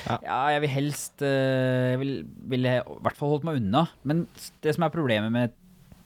[0.03, 0.17] Ja.
[0.19, 2.09] ja, jeg vil helst eh, Jeg vil,
[2.51, 3.85] ville i hvert fall holdt meg unna.
[4.03, 4.25] Men
[4.65, 5.53] det som er problemet med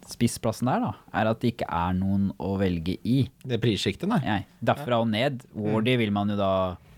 [0.10, 3.20] spissplassen der, da, er at det ikke er noen å velge i.
[3.46, 4.22] Det prissjiktet, nei.
[4.26, 5.44] Nei, derfra og ned.
[5.54, 6.52] Wardy vil man jo da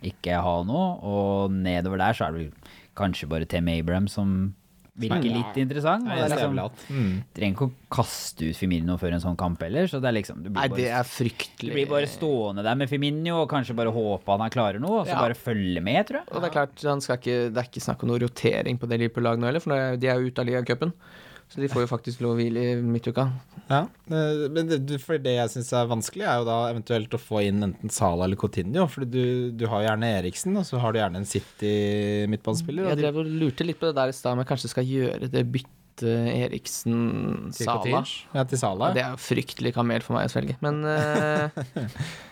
[0.05, 4.53] ikke ha noe, og nedover der så er det vel kanskje bare Tem Abraham som
[4.99, 6.07] virker litt interessant.
[6.11, 6.57] Ja, det liksom.
[6.91, 7.11] Mm.
[7.35, 10.41] trenger ikke å kaste ut Firmino før en sånn kamp heller, så det er liksom
[10.43, 11.71] Du Nei, blir det er fryktelig.
[11.71, 15.07] du blir bare stående der med Firmino og kanskje bare håpe han klarer noe, og
[15.07, 15.21] så Ja.
[15.23, 16.27] bare følge med, tror jeg.
[16.33, 19.39] Og det er klart, ikke, det er ikke snakk om noe rotering på det Liverpool-laget
[19.39, 20.93] nå heller, for de er jo ute av ligacupen.
[21.49, 23.25] Så de får jo faktisk lov å hvile i midtuka.
[23.69, 23.81] Ja,
[24.13, 27.41] eh, men det, for det jeg syns er vanskelig, er jo da eventuelt å få
[27.47, 28.85] inn enten Sala eller Coutinho.
[28.91, 32.91] For du, du har gjerne Eriksen, og så har du gjerne en City-midtbanespiller.
[32.93, 35.31] Jeg drev og lurte litt på det der i stad, om jeg kanskje skal gjøre
[35.33, 37.73] det byttet til Eriksen-Sala.
[37.73, 38.03] Coutinho.
[38.37, 38.91] Ja, til Sala.
[38.91, 41.49] Ja, det er jo fryktelig kamel for meg å svelge, men uh,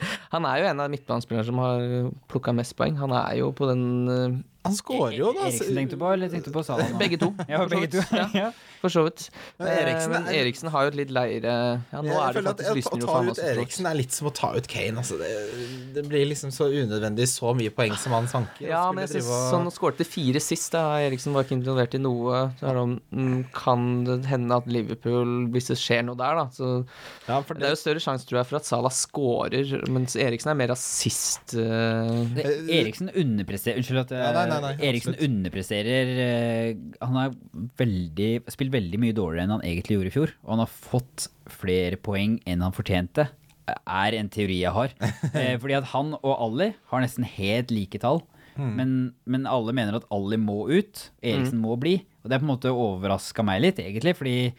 [0.34, 1.84] Han er jo en av midtbanespillerne som har
[2.32, 2.96] plukka mest poeng.
[3.00, 5.46] Han er jo på den eh, Han scorer jo, da.
[5.48, 6.92] Eriksen tenkte på, eller tenkte på Salah?
[6.98, 7.32] Begge to.
[7.48, 8.02] Ja, begge to.
[8.34, 8.52] Ja.
[8.82, 9.28] For så vidt.
[9.60, 11.52] Men Eh, Eriksen Men er- Eriksen har jo et litt leire
[11.92, 13.38] Ja, nå er det faktisk å- lysner Å jo ta for han ut.
[13.52, 14.96] Eriksen er litt som å ta ut Kane.
[14.98, 15.30] Altså det,
[15.94, 18.66] det blir liksom så unødvendig så mye poeng som han sanker.
[18.68, 20.72] Ja, men jeg synes sånn skåret til fire sist.
[20.72, 22.42] da Eriksen var ikke involvert i noe.
[22.60, 26.34] Så er det om, mm, kan det hende at Liverpool, hvis det skjer noe der,
[26.42, 26.84] da så
[27.28, 30.50] ja, for Det er jo større sjanse, tror jeg, for at Salah scorer, mens Eriksen
[30.50, 31.54] er mer rasist.
[31.54, 32.26] Uh...
[32.72, 35.28] Eriksen underpresterer Unnskyld at Ja, nei, nei, nei, Eriksen absolutt.
[35.28, 37.30] underpresterer eh, Han har
[37.78, 40.34] veldig, spilt veldig mye dårligere enn han egentlig gjorde i fjor.
[40.44, 41.28] Og han har fått
[41.60, 43.28] flere poeng enn han fortjente,
[43.72, 44.94] er en teori jeg har.
[45.32, 48.22] Eh, fordi at han og Ali har nesten helt like tall.
[48.56, 52.02] Men, men alle mener at Ali må ut, Eriksen må bli.
[52.22, 54.12] Og det er på en måte overraska meg litt, egentlig.
[54.18, 54.52] Fordi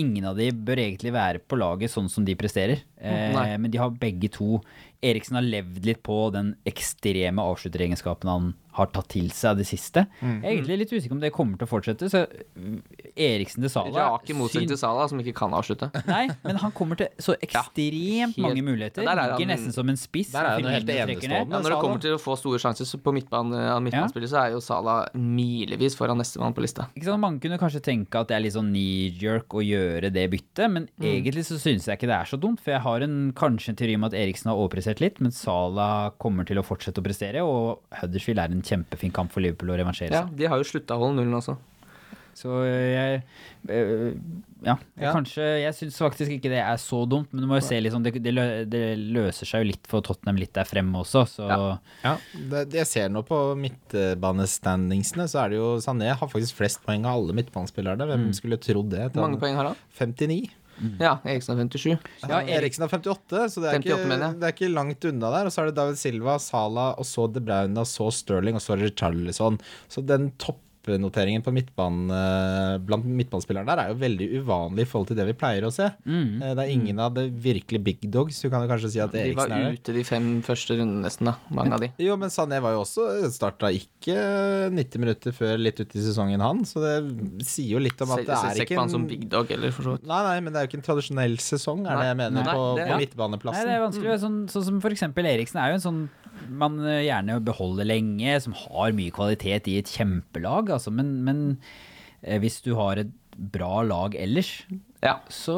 [0.00, 2.82] ingen av de bør egentlig være på laget sånn som de presterer.
[3.04, 4.60] Eh, men de har begge to
[5.04, 10.06] Eriksen har levd litt på den ekstreme avslutteregenskapen han har tatt til seg det siste.
[10.18, 12.08] Jeg er egentlig litt usikker om det kommer til å fortsette.
[12.10, 12.78] Så mm,
[13.12, 15.90] Eriksen til Salah Rake motsetning til Sala, som ikke kan avslutte.
[16.10, 19.04] Nei, men han kommer til så ekstremt ja, mange muligheter.
[19.04, 20.32] Der er han- Ligger nesten som en spiss.
[20.32, 21.36] Der er han helt enestående.
[21.36, 24.56] Ja, når det kommer til å få store sjanser på midtbane, av midtbanespillet, så er
[24.56, 26.88] jo Salah milevis foran nestemann på lista.
[26.96, 27.20] Ikke sant?
[27.22, 30.88] Mange kunne kanskje tenke at det er litt sånn knee-jerk å gjøre det byttet, men
[30.98, 32.64] egentlig så synes jeg ikke det er så dumt.
[32.64, 36.12] For jeg har en, kanskje en teori om at Eriksen har overprestert litt, men Salah
[36.18, 37.42] kommer til å fortsette å prestere.
[37.44, 40.94] Og Huddersfield er en kjempefin kamp for Liverpool å revansjere Ja, de har jo slutta
[40.94, 41.56] å holde nullen også.
[42.34, 43.20] Så jeg
[43.70, 44.14] øh,
[44.66, 45.12] Ja, Ja.
[45.14, 48.02] kanskje Jeg syns faktisk ikke det er så dumt, men du må jo se sånn
[48.02, 51.46] det, det, lø- det løser seg jo litt for Tottenham litt der fremme også, så
[51.46, 51.78] Ja.
[52.02, 56.82] Ja, det, jeg ser nå på midtbanestandingsene, så er det jo Sané har faktisk flest
[56.84, 58.06] poeng av alle midtbanespillerne.
[58.10, 59.12] Hvem skulle trodd det?
[59.14, 59.76] Hvor mange poeng har han?
[59.98, 60.50] 59.
[61.00, 62.08] Ja, Eriksen har 57.
[62.28, 65.48] Ja, Eriksen har 58, så det er, 58 ikke, det er ikke langt unna der.
[65.48, 68.64] Og så er det David Silva, Salah, og så De Bruyne, og så Sterling, og
[68.64, 69.60] så Richarlison.
[69.88, 70.30] Så den
[70.84, 72.18] toppnoteringen på midtbane,
[72.84, 75.88] blant midtbanespillerne der er jo veldig uvanlig i forhold til det vi pleier å se.
[76.06, 76.42] Mm.
[76.42, 78.40] Eh, Det er ingen av det virkelig big dogs.
[78.42, 79.80] Du kan jo kanskje si at De var Eriksen er det.
[79.80, 81.34] ute de fem første rundene nesten, da.
[81.50, 81.90] Mange av de.
[82.04, 84.16] Jo, men Sané var jo også Starta ikke
[84.74, 86.64] 90 minutter før litt ut i sesongen, han.
[86.68, 89.06] Så det sier jo litt om at se, det er ikke ikke på han som
[89.08, 90.06] big dog, eller for så vidt.
[90.06, 92.54] Nei, nei, men det er jo ikke en tradisjonell sesong, er det jeg mener, nei,
[92.54, 92.98] på, det- på ja.
[93.00, 93.64] midtbaneplassen.
[93.64, 94.18] Nei, det er vanskelig.
[94.24, 96.02] Sånn, sånn som for eksempel Eriksen er jo en sånn
[96.48, 101.44] man eh, gjerne beholder lenge, som har mye kvalitet i et kjempelag, altså, men, men
[102.22, 104.52] eh, hvis du har et bra lag ellers,
[105.04, 105.18] Ja.
[105.28, 105.54] så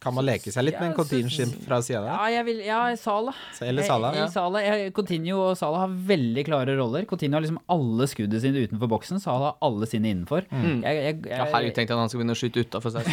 [0.00, 2.12] Kan man leke seg litt med en Coutinho fra sida der?
[2.14, 3.36] Ja, jeg vil, ja Sala.
[3.60, 4.14] Eller Sala.
[4.16, 4.28] Jeg, ja.
[4.32, 7.06] Sala Salah jeg, Coutinho og Sala har veldig klare roller.
[7.08, 10.46] Coutinho har liksom alle skuddene sine utenfor boksen, Sala har alle sine innenfor.
[10.50, 10.82] Mm.
[10.84, 13.08] Jeg, jeg, jeg, Ja, herregud, tenkte jeg at han skulle begynne å skyte utafor seg.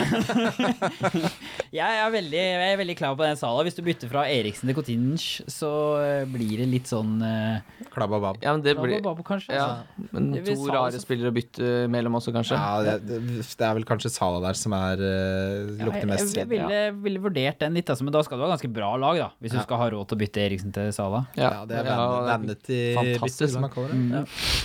[1.79, 3.65] jeg, er veldig, jeg er veldig klar på den Sala.
[3.67, 5.17] Hvis du bytter fra Eriksen til Coutinho,
[5.51, 5.71] så
[6.03, 8.39] eh, blir det litt sånn uh, Klababab.
[8.45, 9.55] Ja, men det blir Babo, kanskje.
[9.57, 10.07] ja, altså.
[10.13, 12.59] men to rare spillere å bytte mellom også, kanskje.
[12.59, 16.49] Ja, det, det, er vel kanskje Sala der som er uh, lukter mest jeg, jeg
[16.51, 19.29] ville, ville vurdert den litt, altså, men da skal du ha ganske bra lag, da.
[19.43, 21.25] Hvis du skal ha råd til å bytte Eriksen til Sala.
[21.39, 24.01] Ja, det er Ja, vanity fantastisk bitter, som man kaller det.
[24.13, 24.23] Ja.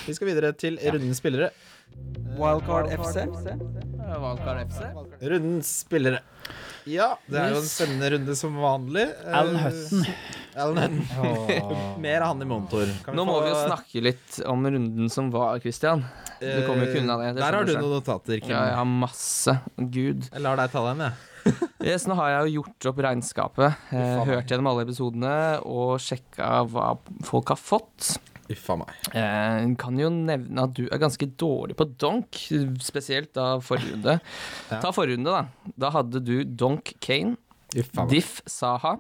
[0.09, 1.51] Vi skal videre til rundens spillere.
[2.39, 3.25] Wildcard FC.
[3.27, 4.83] Wildcard FC.
[5.33, 6.21] Rundens spillere.
[6.89, 9.05] Ja, det er jo en spennende runde som vanlig.
[9.24, 10.05] Eh, Alan Hutton.
[10.59, 12.01] Alan Hutton.
[12.05, 12.91] Mer av han i monitor.
[13.05, 16.05] Kan Nå må få- vi jo snakke litt om runden som var, Christian.
[16.41, 17.32] Du kommer jo ikke unna det.
[17.36, 18.39] det Der har du noen notater.
[18.41, 18.53] Kim.
[18.55, 19.57] Ja, jeg har masse.
[19.76, 20.28] Gud.
[20.32, 21.12] Jeg lar deg ta dem, jeg.
[21.89, 23.76] Yes, nå har jeg jo gjort opp regnskapet.
[23.95, 25.34] Eh, hørt gjennom alle episodene
[25.64, 26.89] og sjekka hva
[27.24, 28.16] folk har fått.
[28.49, 28.93] Uffa meg.
[29.13, 32.39] Eh, kan jo nevne at du er ganske dårlig på donk,
[32.85, 34.19] spesielt da forrige runde.
[34.71, 34.81] Ja.
[34.81, 35.73] Ta forrige runde, da.
[35.85, 37.37] Da hadde du Donk Kane,
[37.77, 38.15] Uffa meg.
[38.15, 38.97] Diff Saha,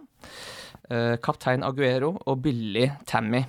[0.90, 3.46] eh, kaptein Aguero og billig Tammy.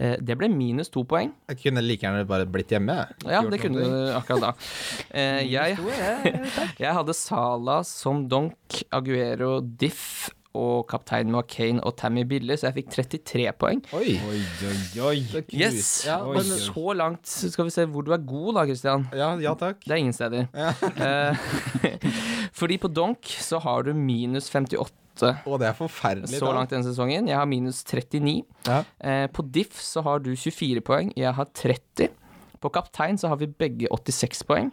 [0.00, 1.32] Eh, det ble minus to poeng.
[1.50, 2.96] Jeg kunne like gjerne bare blitt hjemme.
[3.28, 4.52] Ja, det kunne du akkurat da.
[5.12, 5.76] Eh, jeg,
[6.82, 12.66] jeg hadde Sala som donk, Aguero, Diff og kaptein var Kane og Tammy Bille, så
[12.70, 13.82] jeg fikk 33 poeng.
[13.94, 14.16] Oi.
[14.18, 15.44] Oi, oi, oi.
[15.54, 19.06] Yes, Ja, oi, men- så langt skal vi se hvor du er god da, Christian.
[19.14, 19.78] Ja, ja takk.
[19.86, 20.48] Det er ingen steder.
[20.54, 20.72] Ja.
[21.00, 21.36] Eh,
[22.52, 24.90] fordi på donk så har du minus 58
[25.46, 26.38] Å, det er forferdelig.
[26.38, 26.52] så da.
[26.56, 27.26] langt denne sesongen.
[27.28, 28.42] Jeg har minus 39.
[28.66, 28.82] Ja.
[29.00, 32.08] Eh, på diff så har du 24 poeng, jeg har 30.
[32.60, 34.70] På kaptein så har vi begge 86 poeng.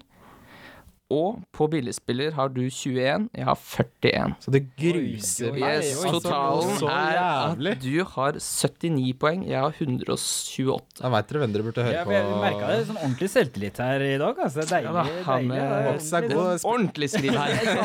[1.10, 4.34] Og på billigspiller har du 21, jeg har 41.
[4.44, 5.78] Så det gruser meg.
[5.86, 11.00] Yes, totalen så er at du har 79 poeng, jeg har 128.
[11.00, 12.12] Da veit dere hvem dere burde høre Ja, på.
[12.12, 14.42] jeg merka det sånn ordentlig selvtillit her i dag.
[14.48, 14.66] Altså.
[14.68, 15.14] Det er Ja, deilig.
[15.16, 15.62] da, han, deilig.
[15.64, 16.68] eh, er god.
[16.74, 17.56] Ordentlig skriv her.
[17.68, 17.78] Jeg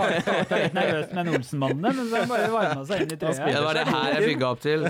[0.50, 3.46] var litt nervøs med Olsen-mannene, men så bare varma seg inn i trøya.
[3.52, 4.82] det var det her jeg bygga opp til.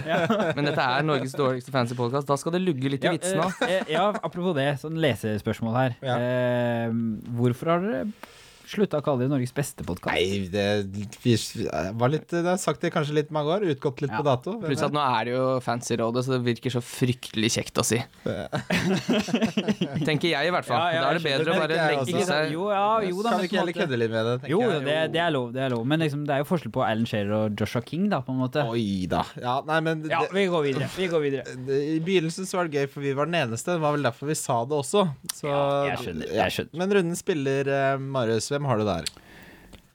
[0.56, 2.26] Men dette er Norges dårligste fancy podcast.
[2.32, 3.46] Da skal det lugge litt i Ja, vitsene.
[3.68, 5.96] eh, eh, ja, apropos det, sånn lesespørsmål her.
[6.02, 6.88] Eh,
[7.36, 8.04] hvorfor har dere
[8.74, 10.12] slutta å kalle det Norges beste podkast?
[10.12, 13.66] Nei, det var litt Det har sagt det kanskje litt mange år.
[13.74, 14.20] Utgått litt Ja.
[14.22, 14.56] på dato.
[14.62, 18.00] Pluss at nå er det jo Fancy-rådet, så det virker så fryktelig kjekt å si.
[20.06, 20.80] Tenker jeg, i hvert fall.
[20.80, 22.26] Ja, ja, da er det bedre bedre å bare Det legge også.
[22.28, 24.34] seg Jo, ja, jo da, Kan vi ikke heller kødde litt med det?
[24.52, 24.82] Jo, jeg.
[24.86, 25.84] det, det er lov, det er lov.
[25.92, 28.40] Men liksom, det er jo forskjell på Alan Shearer og Joshua King, da, på en
[28.42, 28.64] måte.
[28.72, 29.22] Oi da.
[29.40, 30.88] Ja, nei, men Ja, det, vi går videre.
[30.96, 31.56] Vi går videre.
[31.68, 33.76] det, I begynnelsen så var det gøy, for vi var den eneste.
[33.76, 35.06] Det var vel derfor vi sa det også.
[35.32, 35.62] Så, Ja,
[35.92, 36.48] jeg skjønner, jeg ja.
[36.58, 36.78] skjønner.
[36.82, 38.50] Men runden spiller, uh, Marius.
[38.52, 39.04] Hvem har du der?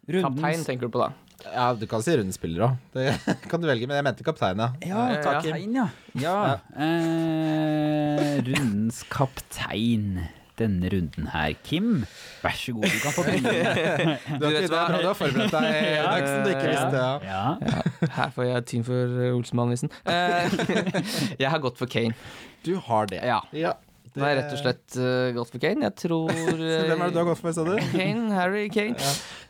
[0.07, 1.11] Kaptein, tenker du på da.
[1.53, 2.77] Ja, Du kan si runden spiller òg.
[2.95, 3.11] Det
[3.51, 4.71] kan du velge, men jeg mente kaptein, ja.
[4.81, 5.87] Ja, Ja, kaptein, ja.
[6.17, 6.37] ja.
[6.73, 10.25] Eh, rundens kaptein
[10.57, 11.53] denne runden her.
[11.61, 12.05] Kim,
[12.41, 13.51] vær så god, du kan få begynne.
[14.39, 16.05] Du har, ikke, det bra du har forberedt deg, Ja.
[16.07, 16.39] Dagsson.
[16.41, 17.11] Du ikke visste ja.
[17.27, 18.07] Ja.
[18.17, 19.93] Her får jeg team for uh, Olsenmann-nissen.
[20.09, 20.57] Eh,
[21.43, 22.17] jeg har gått for Kane.
[22.65, 23.21] Du har det.
[23.29, 23.43] Ja.
[23.53, 23.75] Ja,
[24.17, 25.85] Har jeg rett og slett uh, gått for Kane.
[25.87, 26.55] Jeg tror Så
[26.89, 27.75] Hvem er det du har gått for, sa du?
[27.93, 28.97] Kane, Harry Kane.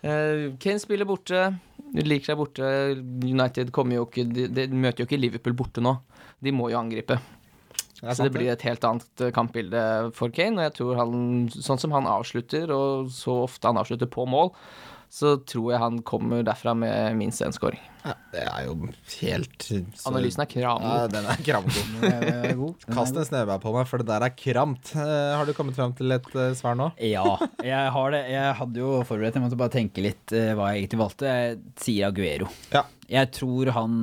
[0.01, 1.47] Eh, Kane spiller borte.
[1.97, 2.67] Liker seg borte.
[3.23, 5.97] United kommer jo ikke de, de møter jo ikke Liverpool borte nå.
[6.43, 7.19] De må jo angripe.
[7.97, 9.81] Det Så det blir et helt annet eh, kampbilde
[10.17, 10.59] for Kane.
[10.59, 11.15] Og jeg tror han,
[11.49, 14.51] sånn som han avslutter, og så ofte han avslutter på mål,
[15.09, 17.79] så tror jeg han kommer derfra med minst én scoring.
[18.07, 18.73] Ja, det er jo
[19.21, 22.55] helt så- Analysen er Ja, den er kramgod.
[22.59, 22.85] God.
[22.93, 24.93] Kast en snøbær på meg, for det der er kramt.
[24.95, 26.91] Eh, har du kommet fram til et eh, svar nå?
[27.03, 28.21] Ja, jeg har det.
[28.31, 31.25] Jeg hadde jo forberedt, jeg måtte bare tenke litt eh, hva jeg egentlig valgte.
[31.33, 32.47] Jeg sier Aguero.
[32.71, 32.83] Ja.
[33.09, 33.99] Jeg tror han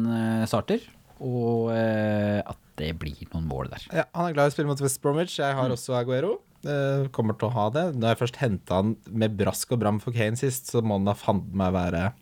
[0.49, 0.81] starter,
[1.21, 3.85] og at det blir noen mål der.
[4.01, 5.37] Ja, han er glad i å spille mot West Bromwich.
[5.39, 5.61] Jeg Mm.
[5.61, 6.41] har også Aguero.
[6.65, 7.87] Eh, kommer til å ha det.
[7.97, 11.05] Når jeg først henta han med brask og bram for Kane sist, så må han
[11.11, 12.13] da faen meg være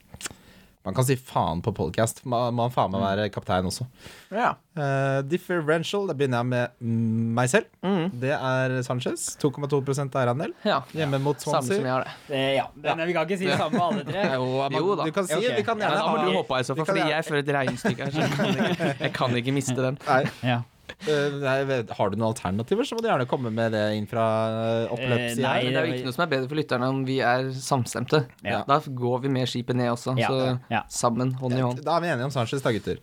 [0.84, 2.24] Man kan si faen på podcast.
[2.26, 3.06] Må må han faen meg Mm.
[3.06, 3.84] være kaptein også.
[4.34, 4.48] Ja.
[4.74, 6.80] Uh, differential, da begynner jeg med
[7.38, 7.68] meg selv.
[7.86, 8.08] Mm.
[8.18, 9.36] Det er Sanchez.
[9.38, 10.50] 2,2% eierandel.
[10.66, 10.80] ja.
[10.92, 12.10] Hjemme mot Samme som jeg har det.
[12.26, 14.26] det ja, den, Vi kan ikke si det samme med alle tre.
[14.80, 15.04] Jo da.
[15.06, 15.56] Du kan si, okay.
[15.56, 17.44] Vi kan Ja, da må ha du hoppe av i så fall, fordi jeg fører
[17.46, 18.18] et regnestykke her.
[18.18, 19.98] Jeg, kan ikke, jeg kan ikke miste den.
[20.08, 20.62] Nei, Ja.
[21.08, 24.92] Eh, har du noen alternativer, så må du gjerne komme med det inn fra Eh,
[24.92, 25.42] oppløpssida.
[25.42, 28.24] nei, det er jo ikke noe som er bedre for lytterne om vi er samstemte.
[28.44, 28.62] Ja.
[28.68, 30.82] Da går vi med skipet ned også, Ja, så ja.
[30.88, 31.84] sammen, hånd i hånd.
[31.84, 32.98] Da er vi enige om Sanchez, da, gutter.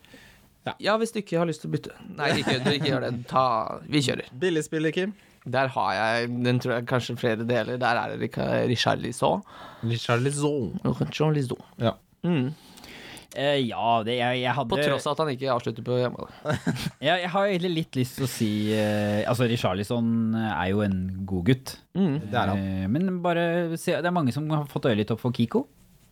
[0.77, 1.95] Ja, hvis du ikke har lyst til å bytte.
[2.15, 3.13] Nei, ikke, du ikke gjør det.
[3.31, 3.43] Ta,
[3.89, 4.27] vi kjører.
[4.37, 5.13] Billigspiller, Kim.
[5.49, 7.79] Der har jeg den tror jeg kanskje flere deler.
[7.81, 8.29] Der er det
[8.69, 9.41] Richard Lisson.
[9.83, 10.77] Richard Lisson.
[11.79, 11.95] Ja.
[12.27, 12.51] Mm.
[13.39, 16.27] Eh, ja, det, jeg, jeg hadde På tross av at han ikke avslutter på hjemme.
[17.07, 21.01] jeg, jeg har egentlig litt lyst til å si uh, Altså, Richarlison er jo en
[21.29, 21.75] god gutt.
[21.95, 22.15] Mm.
[22.27, 22.63] Det er han.
[22.63, 23.45] Uh, men bare
[23.79, 25.65] se, det er mange som har fått øye litt opp for Kiko.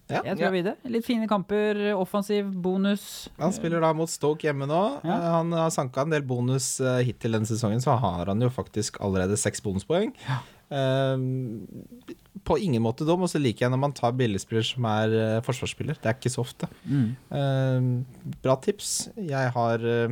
[0.07, 0.21] Ja.
[0.23, 0.75] Jeg tror videre.
[0.87, 3.27] Litt fine kamper, offensiv, bonus.
[3.41, 4.81] Han spiller da mot Stoke hjemme nå.
[5.03, 5.17] Ja.
[5.17, 8.49] Eh, Han har sanka en del bonus eh, hittil denne sesongen, så har han jo
[8.53, 10.13] faktisk allerede seks bonuspoeng.
[10.23, 15.13] Eh, på ingen måte dum, og så liker jeg når man tar billigspiller som er
[15.15, 15.95] uh, forsvarsspiller.
[16.01, 16.67] Det er ikke så ofte.
[16.83, 17.09] Mm.
[17.31, 18.91] Uh, bra tips.
[19.15, 20.11] Jeg har uh,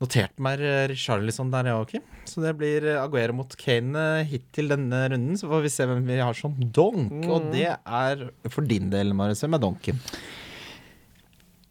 [0.00, 2.10] notert meg Charlison Richarlison der, jeg òg, Kim.
[2.30, 5.38] Så det blir eh, Aguero mot Kane eh, hittil denne runden.
[5.38, 7.26] Så får vi se hvem vi har som donk.
[7.26, 9.42] Og det er for din del, Marius.
[9.44, 10.02] Hvem er donken?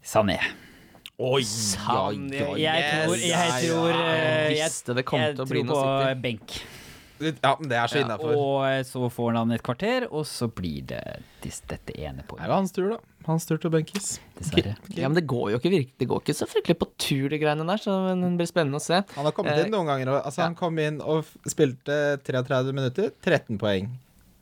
[0.04, 0.38] Sané.
[1.20, 2.44] Oi, Sané.
[2.60, 5.72] Jeg tror, jeg tror eh, Jeg jeg, visste det kom jeg til å bli tror
[5.72, 6.60] noe på benk.
[7.20, 8.32] Ja, men det er så Ja, innafor.
[8.40, 11.00] Og eh, så får han et kvarter, og så blir det
[11.44, 12.98] dette ene Det er jo hans tur, da.
[13.26, 14.06] Hans tur til å benkes.
[14.38, 14.74] Dessverre.
[14.96, 17.38] Ja, men det går jo ikke, virke, det går ikke så fryktelig på tur, de
[17.42, 19.02] greiene der, så det blir spennende å se.
[19.16, 20.14] Han har kommet Eh, inn noen ganger.
[20.22, 20.46] Altså, ja.
[20.48, 23.90] Han kom inn og spilte 33 minutter, 13 poeng.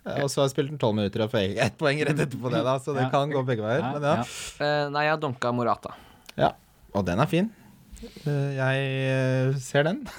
[0.07, 2.63] Eh, Og så har spilt den 12 minutter og fikk ett poeng rett etterpå det,
[2.65, 3.11] da, så det Ja.
[3.11, 3.83] kan gå begge veier.
[3.99, 4.23] Men ja.
[4.63, 5.95] Eh, nei, jeg har donka Morata.
[6.39, 6.53] ja.
[6.95, 7.51] Og den er fin.
[7.99, 10.05] Eh, Jeg eh, ser den.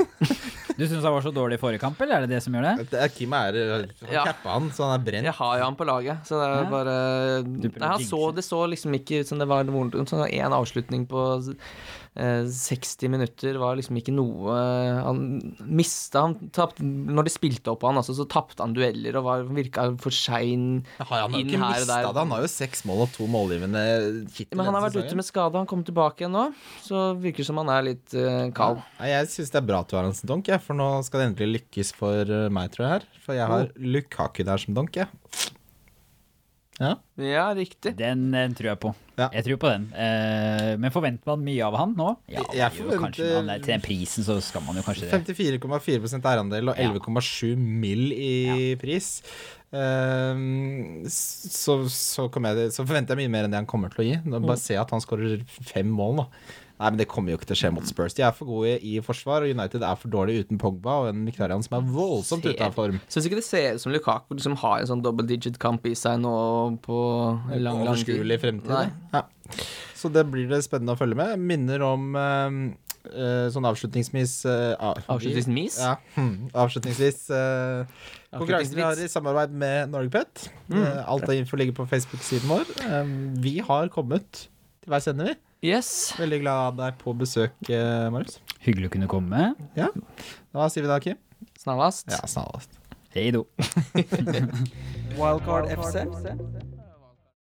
[0.80, 2.64] Du syns han var så dårlig i forrige kamp, eller er det det som gjør
[2.70, 2.86] det?
[2.94, 4.22] Det er Kim er har Han Ja.
[4.30, 5.28] cappa han, så han er brent.
[5.28, 6.70] Jeg har jo han på laget, så det er Ja.
[6.72, 6.94] bare
[7.44, 11.04] Nei, han så, Det så liksom ikke ut som det var noen sånn En avslutning
[11.12, 11.54] på eh,
[12.20, 14.56] 60 minutter var liksom ikke noe
[15.06, 15.22] Han
[15.66, 19.28] mista Han tapt, Når de spilte opp på han, altså, så tapte han dueller og
[19.28, 22.08] var, virka for sein ja, han har jo inn ikke her og mista der.
[22.10, 22.24] det.
[22.24, 23.84] Han har jo seks mål og to målgivende
[24.36, 24.58] hittil.
[24.58, 26.46] Men han har vært ute med skade, han kom tilbake igjen nå.
[26.86, 28.82] Så virker det som han er litt uh, kald.
[29.00, 31.24] Ja, jeg syns det er bra at du har han som donk, for nå skal
[31.24, 32.92] det endelig lykkes for eh, meg, tror jeg.
[32.98, 35.00] her For jeg har Lukaku der som donk.
[35.00, 35.10] jeg.
[36.80, 36.94] Ja.
[37.20, 37.92] Ja, riktig.
[38.00, 38.94] Den, den tror jeg på.
[39.20, 39.26] Ja.
[39.36, 39.88] Jeg tror på den.
[40.00, 42.14] Eh, men forventer man mye av han nå?
[42.32, 45.36] Ja, Jeg forventer- kanskje han er, Til den prisen så skal man jo kanskje det.
[45.36, 46.88] 54,4 eierandel og Ja.
[46.94, 48.14] 11,7 mill.
[48.16, 49.22] i pris.
[49.76, 54.08] Ehm, så, så, jeg, så forventer jeg mye mer enn det han kommer til å
[54.08, 54.18] gi.
[54.26, 56.28] Bare Bare se at han skårer fem mål, da.
[56.80, 58.14] Nei, men Det kommer jo ikke til å skje mot Spurs.
[58.16, 61.26] De er for gode i forsvar, og United er for dårlig uten Pogba og en
[61.26, 63.02] Mkhitaryan som er voldsomt ute av form.
[63.12, 65.92] Syns ikke det ser ut som Lukaku liksom har en sånn double digit kamp i
[66.00, 66.32] seg nå
[66.86, 67.00] på
[67.60, 68.16] lang, lang tid.
[68.16, 68.94] Overskuelig fremtid.
[69.12, 69.26] Ja.
[70.00, 71.42] Så det blir det spennende å følge med.
[71.50, 72.60] Minner om uh,
[73.10, 75.80] eh, sånn avslutningsvis uh, av- Avslutningsvis?
[75.84, 76.48] Ja, Hmm.
[76.54, 77.26] avslutningsvis.
[77.34, 77.84] uh,
[78.38, 80.48] Konkurransen vi har i samarbeid med Norgepet.
[80.70, 80.80] Mm.
[80.86, 82.72] Eh, Alt av info ligger på Facebook-siden vår.
[83.02, 84.48] Um, Vi har kommet
[84.90, 85.36] til sender vi.
[85.70, 85.90] Yes.
[86.18, 88.40] Veldig glad av deg på besøk, eh, Marius.
[88.64, 89.54] Hyggelig å kunne komme.
[89.78, 89.90] Ja.
[90.56, 91.20] Hva sier vi da, Kim?
[91.60, 92.10] Snarvast.
[92.12, 92.80] Ja, snarest.
[93.14, 93.46] Hei do.
[95.20, 96.06] Wildcard FC.